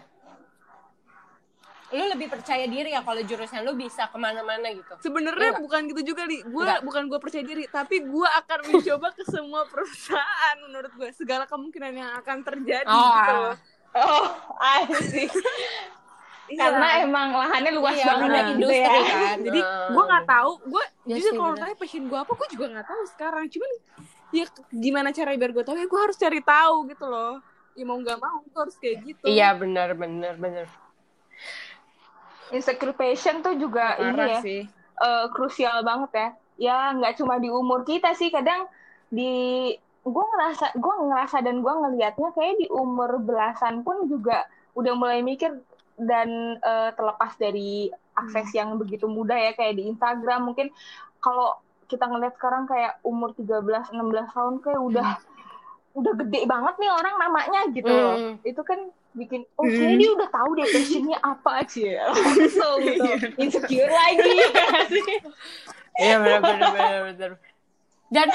lu 1.87 2.03
lebih 2.11 2.27
percaya 2.27 2.67
diri 2.67 2.91
ya 2.91 2.99
kalau 2.99 3.21
jurusan 3.21 3.63
lu 3.63 3.71
bisa 3.71 4.05
ke 4.05 4.17
mana-mana 4.17 4.67
gitu 4.69 4.91
sebenarnya 4.99 5.55
Enggak. 5.55 5.63
bukan 5.63 5.81
gitu 5.87 6.01
juga 6.05 6.27
li. 6.27 6.43
Gue 6.43 6.67
bukan 6.83 7.07
gue 7.07 7.15
percaya 7.15 7.43
diri, 7.43 7.63
tapi 7.65 8.03
gue 8.03 8.27
akan 8.27 8.59
mencoba 8.75 9.07
ke 9.11 9.23
semua 9.23 9.63
perusahaan 9.63 10.55
menurut 10.61 10.91
gue 10.91 11.09
segala 11.11 11.47
kemungkinan 11.47 11.93
yang 11.93 12.11
akan 12.17 12.43
terjadi 12.43 12.83
Oh, 12.85 13.07
gitu. 13.15 13.31
ah. 13.31 13.39
loh. 13.39 13.55
oh 13.97 14.27
I 14.59 14.83
see. 15.01 15.31
Iya. 16.47 16.63
karena 16.63 17.03
emang 17.03 17.35
lahannya 17.35 17.75
luas 17.75 17.91
Iya, 17.91 18.07
banget 18.07 18.23
udah 18.23 18.39
gitu 18.39 18.53
industri 18.55 18.79
ya 18.79 19.03
kan 19.03 19.37
Jadi 19.51 19.59
Nah, 19.59 19.87
gue 19.91 20.03
nggak 20.07 20.25
tahu, 20.25 20.51
gue 20.63 20.83
Ya 21.03 21.15
jujur 21.19 21.31
sih, 21.31 21.35
kalau 21.35 21.53
tanya 21.55 21.75
passion 21.75 22.03
gue 22.07 22.19
apa, 22.19 22.31
gue 22.31 22.47
juga 22.55 22.65
nggak 22.71 22.87
tahu 22.87 23.03
sekarang. 23.11 23.43
Cuman 23.51 23.71
ya 24.31 24.45
gimana 24.69 25.09
cara 25.11 25.35
biar 25.35 25.51
gue 25.51 25.63
tahu 25.63 25.75
ya 25.75 25.87
gue 25.87 25.99
harus 25.99 26.15
cari 26.15 26.39
tahu 26.39 26.75
gitu 26.87 27.03
loh. 27.03 27.43
Ya 27.75 27.83
mau 27.83 27.99
nggak 27.99 28.15
mau 28.15 28.39
gue 28.41 28.59
harus 28.59 28.75
kayak 28.75 28.95
gitu. 29.03 29.23
iya 29.27 29.51
benar 29.53 29.91
benar 29.93 30.39
benar 30.39 30.71
insecure 32.49 32.91
passion 32.91 33.39
tuh 33.39 33.55
juga 33.55 33.95
ini 33.97 34.13
Parah 34.13 34.27
ya 34.27 34.39
sih. 34.41 34.61
eh, 34.97 35.25
krusial 35.31 35.81
banget 35.81 36.11
ya. 36.11 36.27
Ya 36.57 36.77
nggak 36.91 37.17
cuma 37.17 37.37
di 37.37 37.47
umur 37.47 37.83
kita 37.83 38.13
sih 38.13 38.29
kadang 38.29 38.65
di 39.07 39.71
gue 40.01 40.25
ngerasa 40.25 40.71
gue 40.73 40.93
ngerasa 41.03 41.37
dan 41.41 41.59
gue 41.59 41.73
ngelihatnya 41.73 42.29
kayak 42.31 42.55
di 42.57 42.67
umur 42.67 43.19
belasan 43.19 43.83
pun 43.83 44.07
juga 44.07 44.47
udah 44.73 44.93
mulai 44.93 45.19
mikir 45.21 45.51
dan 45.95 46.29
eh, 46.57 46.89
terlepas 46.91 47.35
dari 47.35 47.87
akses 48.13 48.49
yang 48.51 48.75
begitu 48.75 49.05
mudah 49.05 49.37
ya 49.37 49.51
kayak 49.53 49.75
di 49.75 49.85
Instagram. 49.87 50.47
Mungkin 50.47 50.73
kalau 51.19 51.57
kita 51.85 52.03
ngeliat 52.03 52.35
sekarang 52.35 52.65
kayak 52.65 52.99
umur 53.01 53.31
13 53.31 53.63
16 53.93 53.95
tahun 54.27 54.53
kayak 54.59 54.81
udah 54.81 55.09
udah 55.93 56.13
gede 56.15 56.45
banget 56.45 56.75
nih 56.77 56.91
orang 56.91 57.15
namanya 57.17 57.61
gitu 57.71 57.89
Hmm. 57.89 58.33
itu 58.43 58.61
kan 58.61 58.77
bikin 59.17 59.41
oh 59.57 59.65
Hmm. 59.65 59.73
kayaknya 59.73 59.97
dia 59.97 60.11
udah 60.13 60.29
tahu 60.29 60.49
deh 60.53 60.67
passionnya 60.69 61.17
apa 61.19 61.49
aja. 61.65 61.91
Langsung 62.13 62.77
gitu. 62.85 63.05
Insecure 63.41 63.89
lagi. 63.91 64.35
Iya 65.97 66.21
benar 66.21 66.39
benar 66.45 66.69
benar 66.69 67.01
benar 67.09 67.31
dan 68.13 68.27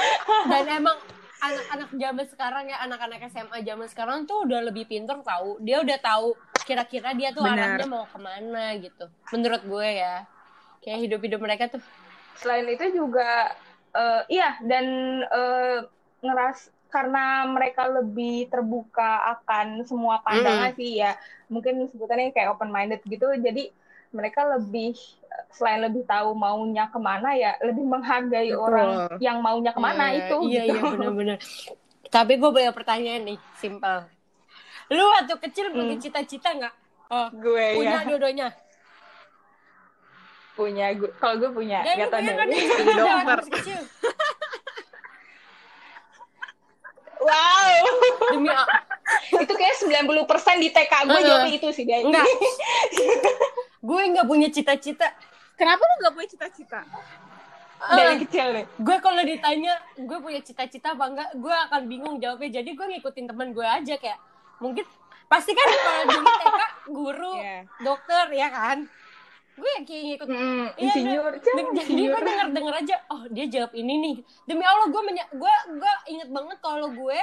dan 0.51 0.65
emang 0.67 0.97
anak-anak 1.39 1.89
zaman 1.95 2.25
sekarang 2.27 2.63
ya 2.67 2.77
anak-anak 2.83 3.23
SMA 3.31 3.63
zaman 3.63 3.87
sekarang 3.87 4.27
tuh 4.27 4.43
udah 4.43 4.67
lebih 4.67 4.83
pinter 4.83 5.15
tahu 5.23 5.63
dia 5.63 5.79
udah 5.79 5.95
tahu 5.95 6.35
kira-kira 6.67 7.15
dia 7.15 7.31
tuh 7.31 7.47
Benar. 7.47 7.79
arahnya 7.79 7.87
mau 7.87 8.03
ke 8.03 8.19
mana 8.19 8.75
gitu 8.75 9.07
menurut 9.31 9.63
gue 9.63 9.87
ya. 9.95 10.27
Kayak 10.83 10.99
hidup-hidup 11.07 11.39
mereka 11.39 11.71
tuh. 11.71 11.79
Selain 12.35 12.67
itu 12.67 12.83
juga 12.91 13.55
eh, 13.95 14.21
iya 14.27 14.59
dan 14.67 14.83
eh, 15.23 15.77
ngeras 16.19 16.67
karena 16.93 17.25
mereka 17.43 17.89
lebih 17.89 18.45
terbuka 18.47 19.09
akan 19.33 19.81
semua 19.83 20.21
pandangan 20.21 20.69
sih 20.71 21.01
ya 21.01 21.17
mungkin 21.49 21.89
sebutannya 21.89 22.29
kayak 22.29 22.53
open 22.53 22.69
minded 22.69 23.01
gitu 23.01 23.25
jadi 23.33 23.73
mereka 24.09 24.45
lebih 24.47 24.93
selain 25.49 25.81
lebih 25.81 26.05
tahu 26.05 26.31
maunya 26.31 26.85
ke 26.85 26.99
mana 26.99 27.33
ya 27.33 27.57
lebih 27.59 27.81
menghargai 27.81 28.47
Betul. 28.47 28.61
orang 28.61 28.89
yang 29.17 29.41
maunya 29.41 29.73
ke 29.73 29.81
mana 29.81 30.05
Iya, 30.07 30.21
itu 30.23 30.37
iya 30.45 30.61
gitu. 30.63 30.77
iya 30.77 30.81
benar-benar 30.87 31.37
tapi 32.07 32.37
gue 32.37 32.49
punya 32.51 32.69
pertanyaan 32.69 33.25
nih 33.25 33.39
simpel 33.55 34.05
lu 34.87 35.01
waktu 35.09 35.33
kecil 35.41 35.73
punya 35.73 35.97
Hmm. 35.97 36.03
cita-cita 36.03 36.53
nggak 36.53 36.75
Oh, 37.09 37.29
gue 37.31 37.77
punya 37.77 37.93
ya 37.95 38.05
dua-duanya. 38.05 38.47
punya 40.53 40.93
gue 40.93 41.09
kalau 41.17 41.35
gue 41.39 41.49
punya 41.51 41.81
Dan 41.81 42.05
tahu 42.05 42.21
punya 42.21 42.33
deh. 42.45 42.65
kan 43.25 43.39
kecil. 43.49 43.79
Wow 47.23 47.71
Demi 48.29 48.49
itu 49.43 49.53
kayak 49.53 49.75
90% 49.79 50.27
di 50.59 50.69
TK 50.69 50.93
gue 51.01 51.11
Heeh. 51.11 51.25
jawabnya 51.25 51.53
itu 51.53 51.67
sih 51.71 51.83
dia 51.83 51.99
enggak. 51.99 52.23
gue 53.89 54.01
nggak 54.09 54.25
punya 54.25 54.47
cita-cita. 54.47 55.07
Kenapa 55.53 55.81
lu 55.81 55.95
gak 56.01 56.13
punya 56.13 56.27
cita-cita? 56.27 56.81
dari 57.83 58.15
Eh, 58.15 58.19
kecil 58.23 58.47
nih 58.53 58.65
gue 58.79 58.97
kalau 58.97 59.21
ditanya 59.21 59.75
gue 59.93 60.17
punya 60.17 60.39
cita-cita 60.39 60.95
apa 60.95 61.03
enggak, 61.05 61.29
gue 61.35 61.51
akan 61.67 61.81
bingung 61.85 62.15
jawabnya. 62.17 62.61
Jadi 62.61 62.69
gue 62.71 62.85
ngikutin 62.89 63.25
teman 63.27 63.51
gue 63.51 63.63
aja 63.63 63.95
kayak 63.95 64.19
mungkin 64.57 64.87
pasti 65.27 65.51
kan 65.51 65.67
kalau 65.67 66.03
dulu 66.07 66.27
TK 66.31 66.59
guru, 66.87 67.33
Iya. 67.35 67.59
dokter 67.79 68.25
ya 68.31 68.47
kan. 68.47 68.77
Gue 69.53 69.69
kayak 69.79 70.03
ngikut 70.03 70.27
Hmm, 70.27 70.65
Iya, 70.71 70.81
insinyur. 70.81 71.33
Jadi 71.35 71.61
insinyur. 71.75 72.09
gue 72.11 72.21
denger 72.23 72.47
denger 72.51 72.73
aja 72.75 72.95
oh 73.07 73.23
dia 73.27 73.45
jawab 73.47 73.71
ini 73.73 73.93
nih. 73.95 74.15
Demi 74.43 74.63
allah 74.63 74.87
gue 74.87 75.01
menya 75.03 75.25
gue 75.29 75.53
gue 75.71 75.93
inget 76.07 76.27
banget 76.27 76.57
kalau 76.59 76.89
gue 76.89 77.19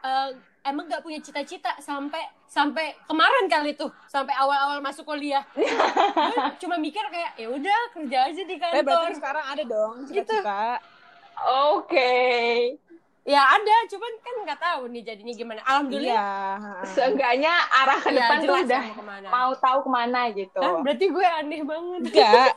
eh, 0.00 0.28
emang 0.62 0.86
gak 0.86 1.00
punya 1.00 1.18
cita-cita 1.18 1.74
sampai 1.76 2.22
sampai 2.44 2.94
kemarin 3.02 3.46
kali 3.46 3.72
tuh 3.72 3.90
sampai 4.04 4.30
awal-awal 4.32 4.78
masuk 4.78 5.02
kuliah. 5.04 5.42
Gue 5.56 6.38
cuma 6.60 6.76
mikir 6.76 7.02
kayak 7.04 7.34
ya 7.34 7.48
udah 7.48 7.80
kerja 7.92 8.18
aja 8.24 8.42
di 8.44 8.54
Eh, 8.54 8.60
berarti 8.78 8.82
kantor. 8.84 9.10
sekarang 9.12 9.44
ada 9.48 9.62
dong 9.64 9.94
Gitu. 10.04 10.22
cita-cita. 10.22 10.78
oke 11.42 12.14
ya 13.24 13.38
ada 13.48 13.76
cuman 13.86 14.12
kan 14.18 14.34
nggak 14.42 14.60
tahu 14.60 14.82
nih 14.88 15.02
jadinya 15.04 15.30
gimana 15.32 15.60
alhamdulillah 15.62 16.14
Iya. 16.58 16.82
seenggaknya 16.84 17.52
arah 17.72 17.98
ke 17.98 18.08
Iya, 18.08 18.18
depan 18.18 18.36
tuh 18.36 18.44
jelas 18.44 18.64
udah 18.64 18.82
mau 18.82 18.92
ke 18.92 19.04
mana. 19.04 19.26
mau 19.30 19.50
tahu 19.54 19.78
ke 19.78 19.90
mana 19.92 20.20
gitu 20.32 20.58
Hah, 20.58 20.74
berarti 20.80 21.06
gue 21.06 21.26
aneh 21.28 21.62
banget 21.62 22.00
Enggak. 22.04 22.50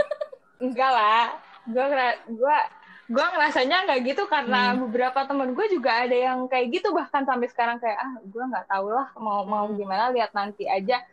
enggak 0.58 0.92
lah 0.98 1.26
gue 1.64 1.86
gue 2.32 2.58
gue 3.06 3.26
ngerasanya 3.28 3.78
nggak 3.86 4.00
gitu 4.04 4.24
karena 4.26 4.62
Hmm. 4.68 4.82
beberapa 4.84 5.20
temen 5.24 5.50
gue 5.52 5.66
juga 5.70 5.92
ada 6.02 6.18
yang 6.18 6.46
kayak 6.46 6.74
gitu 6.74 6.90
bahkan 6.92 7.22
sampai 7.22 7.46
sekarang 7.46 7.78
kayak 7.78 7.96
ah 7.96 8.18
gue 8.20 8.44
nggak 8.44 8.66
tahu 8.66 8.90
lah 8.90 9.14
mau 9.16 9.46
mau 9.46 9.66
Hmm. 9.66 9.78
gimana 9.78 10.10
lihat 10.10 10.32
nanti 10.32 10.66
aja 10.66 11.06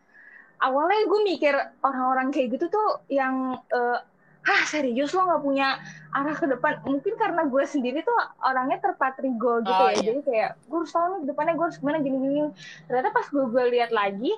awalnya 0.58 1.04
gue 1.04 1.20
mikir 1.26 1.52
orang-orang 1.78 2.30
kayak 2.30 2.48
gitu 2.52 2.66
tuh 2.68 2.88
yang 3.06 3.34
eh, 3.68 3.98
ah 4.42 4.62
serius 4.66 5.14
lo 5.14 5.22
nggak 5.22 5.42
punya 5.42 5.78
arah 6.10 6.34
ke 6.34 6.46
depan? 6.46 6.82
Mungkin 6.82 7.14
karena 7.14 7.46
gue 7.46 7.62
sendiri 7.62 8.02
tuh 8.02 8.14
orangnya 8.40 8.82
terpatrigo 8.82 9.62
gitu 9.62 9.70
Oh, 9.72 9.88
ya. 9.88 9.94
iya. 9.94 10.02
jadi 10.02 10.20
kayak 10.22 10.50
gue 10.66 10.78
harus 10.78 10.90
tahu 10.90 11.06
nih 11.08 11.20
depannya 11.26 11.54
gue 11.54 11.66
harus 11.70 11.78
gimana 11.78 11.98
gini 11.98 12.16
gini 12.18 12.40
ternyata 12.84 13.08
pas 13.10 13.26
gue 13.26 13.44
gue 13.46 13.64
lihat 13.70 13.90
lagi 13.90 14.32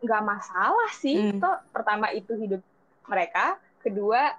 nggak 0.00 0.22
masalah 0.24 0.90
sih. 0.96 1.34
Hmm. 1.34 1.40
toh 1.42 1.56
pertama 1.70 2.08
itu 2.10 2.32
hidup 2.34 2.62
mereka 3.04 3.58
kedua 3.82 4.32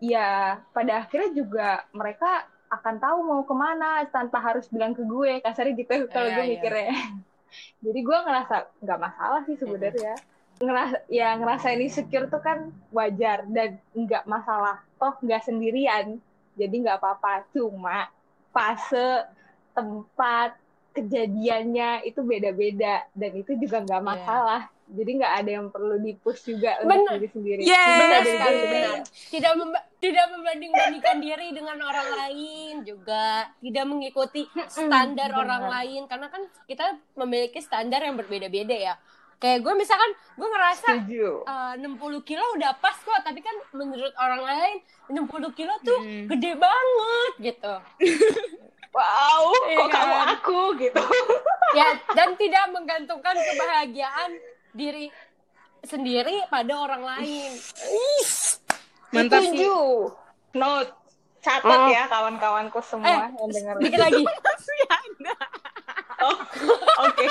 ya 0.00 0.58
pada 0.72 1.04
akhirnya 1.04 1.30
juga 1.32 1.68
mereka 1.92 2.48
akan 2.66 2.94
tahu 2.98 3.18
mau 3.22 3.42
ke 3.46 3.54
mana 3.54 4.02
tanpa 4.08 4.40
harus 4.40 4.66
bilang 4.66 4.96
ke 4.96 5.04
gue. 5.04 5.38
Kasarnya 5.38 5.76
gitu 5.76 6.08
kalau 6.10 6.26
Iya, 6.26 6.34
gue 6.34 6.44
iya. 6.44 6.52
mikirnya. 6.58 6.88
Jadi 7.84 8.00
gue 8.02 8.18
ngerasa 8.18 8.56
nggak 8.82 8.98
masalah 8.98 9.40
sih 9.46 9.54
sebenarnya 9.54 10.18
ngerasa 10.54 11.02
ya 11.08 11.34
ngerasain 11.34 11.80
insecure 11.80 12.26
tuh 12.26 12.38
kan 12.38 12.58
wajar 12.90 13.42
dan 13.46 13.78
nggak 13.90 14.24
masalah. 14.24 14.82
Toh 14.96 15.14
nggak 15.18 15.42
sendirian 15.42 16.18
jadi 16.54 16.74
nggak 16.74 16.98
apa-apa. 16.98 17.46
Cuma 17.50 18.06
fase 18.50 19.26
tempat 19.72 20.54
kejadiannya 20.94 22.06
itu 22.06 22.22
beda-beda 22.22 23.02
dan 23.12 23.30
itu 23.34 23.58
juga 23.58 23.82
nggak 23.82 23.98
Iya. 23.98 24.08
masalah. 24.08 24.62
Jadi 24.84 25.10
nggak 25.16 25.34
ada 25.34 25.50
yang 25.50 25.66
perlu 25.68 25.96
dipush 25.96 26.44
juga 26.44 26.76
Bener. 26.78 27.02
untuk 27.02 27.16
diri 27.16 27.28
sendiri. 27.28 27.62
Yes. 27.64 27.98
benar 27.98 28.22
sekali 28.22 28.60
benar. 28.62 28.98
tidak 29.32 29.52
memba- 29.56 29.86
tidak 29.96 30.26
membanding-bandingkan 30.28 31.16
diri 31.18 31.48
dengan 31.50 31.78
orang 31.80 32.08
lain 32.14 32.74
juga. 32.84 33.48
Tidak 33.58 33.84
mengikuti 33.84 34.44
standar 34.68 35.32
orang 35.32 35.66
lain. 35.66 36.04
Karena 36.04 36.28
kan 36.28 36.44
kita 36.68 36.84
memiliki 37.16 37.58
standar 37.58 38.04
yang 38.04 38.14
berbeda-beda 38.14 38.76
ya 38.76 38.94
kayak 39.44 39.60
gue 39.60 39.74
misalkan 39.74 40.08
gue 40.32 40.48
ngerasa 40.48 40.88
setuju 40.96 41.44
eh, 41.44 41.72
60 41.76 42.00
kilo 42.24 42.44
udah 42.54 42.72
pas 42.74 42.96
kok 42.96 43.20
tapi 43.20 43.38
kan 43.38 43.52
menurut 43.72 44.14
orang 44.16 44.40
lain 44.40 44.76
60 45.06 45.20
kilo 45.52 45.74
tuh 45.82 46.00
Hmm. 46.00 46.24
gede 46.26 46.56
banget 46.56 47.32
gitu 47.44 47.74
wow 48.96 49.44
Iya 49.66 49.76
kok 49.76 49.88
kamu 49.90 50.14
kan? 50.14 50.26
aku 50.32 50.58
gitu 50.78 51.02
ya 51.78 51.88
dan 52.10 52.28
tidak 52.34 52.64
menggantungkan 52.70 53.36
kebahagiaan 53.36 54.30
diri 54.72 55.12
sendiri 55.82 56.40
pada 56.48 56.72
orang 56.78 57.02
lain 57.04 57.50
Mantap 59.10 59.40
sih. 59.40 59.52
setuju 59.52 59.76
note 60.54 60.90
catat 61.38 61.68
Oh. 61.76 61.86
ya 61.86 62.08
kawan-kawanku 62.08 62.80
semua 62.80 63.28
yang 63.28 63.50
dengar 63.52 63.74
dikit 63.76 64.00
lagi 64.00 64.24
Masih 64.46 64.80
ada. 64.88 65.34
oh, 66.22 66.38
oke 67.02 67.26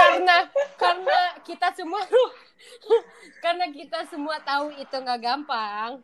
karena 0.00 0.36
karena 0.76 1.18
kita 1.44 1.68
semua 1.76 2.02
karena 3.44 3.66
kita 3.72 3.98
semua 4.08 4.36
tahu 4.40 4.72
itu 4.76 4.96
nggak 4.96 5.20
gampang. 5.20 6.00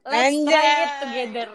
Let's 0.00 0.32
try 0.48 0.64
it 0.64 0.88
Anjay. 0.88 1.00
together 1.04 1.48